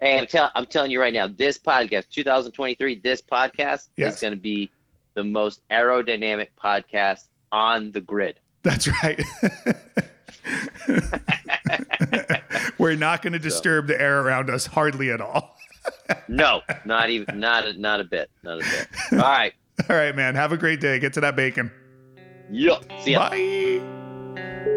Hey, 0.00 0.18
I'm, 0.18 0.26
tell- 0.26 0.50
I'm 0.56 0.66
telling 0.66 0.90
you 0.90 1.00
right 1.00 1.12
now, 1.12 1.28
this 1.28 1.56
podcast, 1.56 2.08
2023, 2.10 2.96
this 2.98 3.22
podcast 3.22 3.88
Yes. 3.96 4.14
is 4.16 4.20
going 4.20 4.32
to 4.32 4.40
be 4.40 4.68
the 5.14 5.22
most 5.22 5.60
aerodynamic 5.70 6.48
podcast 6.60 7.26
on 7.52 7.92
the 7.92 8.00
grid. 8.00 8.40
That's 8.62 8.88
right. 9.02 9.22
We're 12.78 12.96
not 12.96 13.22
going 13.22 13.32
to 13.32 13.38
disturb 13.38 13.86
the 13.86 14.00
air 14.00 14.20
around 14.20 14.50
us 14.50 14.66
hardly 14.66 15.10
at 15.10 15.20
all. 15.20 15.56
No, 16.28 16.62
not 16.84 17.10
even, 17.10 17.40
not 17.40 17.66
a, 17.66 17.78
not 17.80 18.00
a 18.00 18.04
bit, 18.04 18.30
not 18.42 18.58
a 18.60 18.64
bit. 18.64 18.88
All 19.12 19.18
right, 19.18 19.52
All 19.88 19.96
right, 19.96 20.14
man. 20.14 20.34
Have 20.34 20.52
a 20.52 20.56
great 20.56 20.80
day. 20.80 20.98
Get 20.98 21.14
to 21.14 21.20
that 21.22 21.34
bacon. 21.36 21.70
yup. 22.50 22.84
See 23.00 23.12
ya. 23.12 23.30
Bye. 23.30 24.74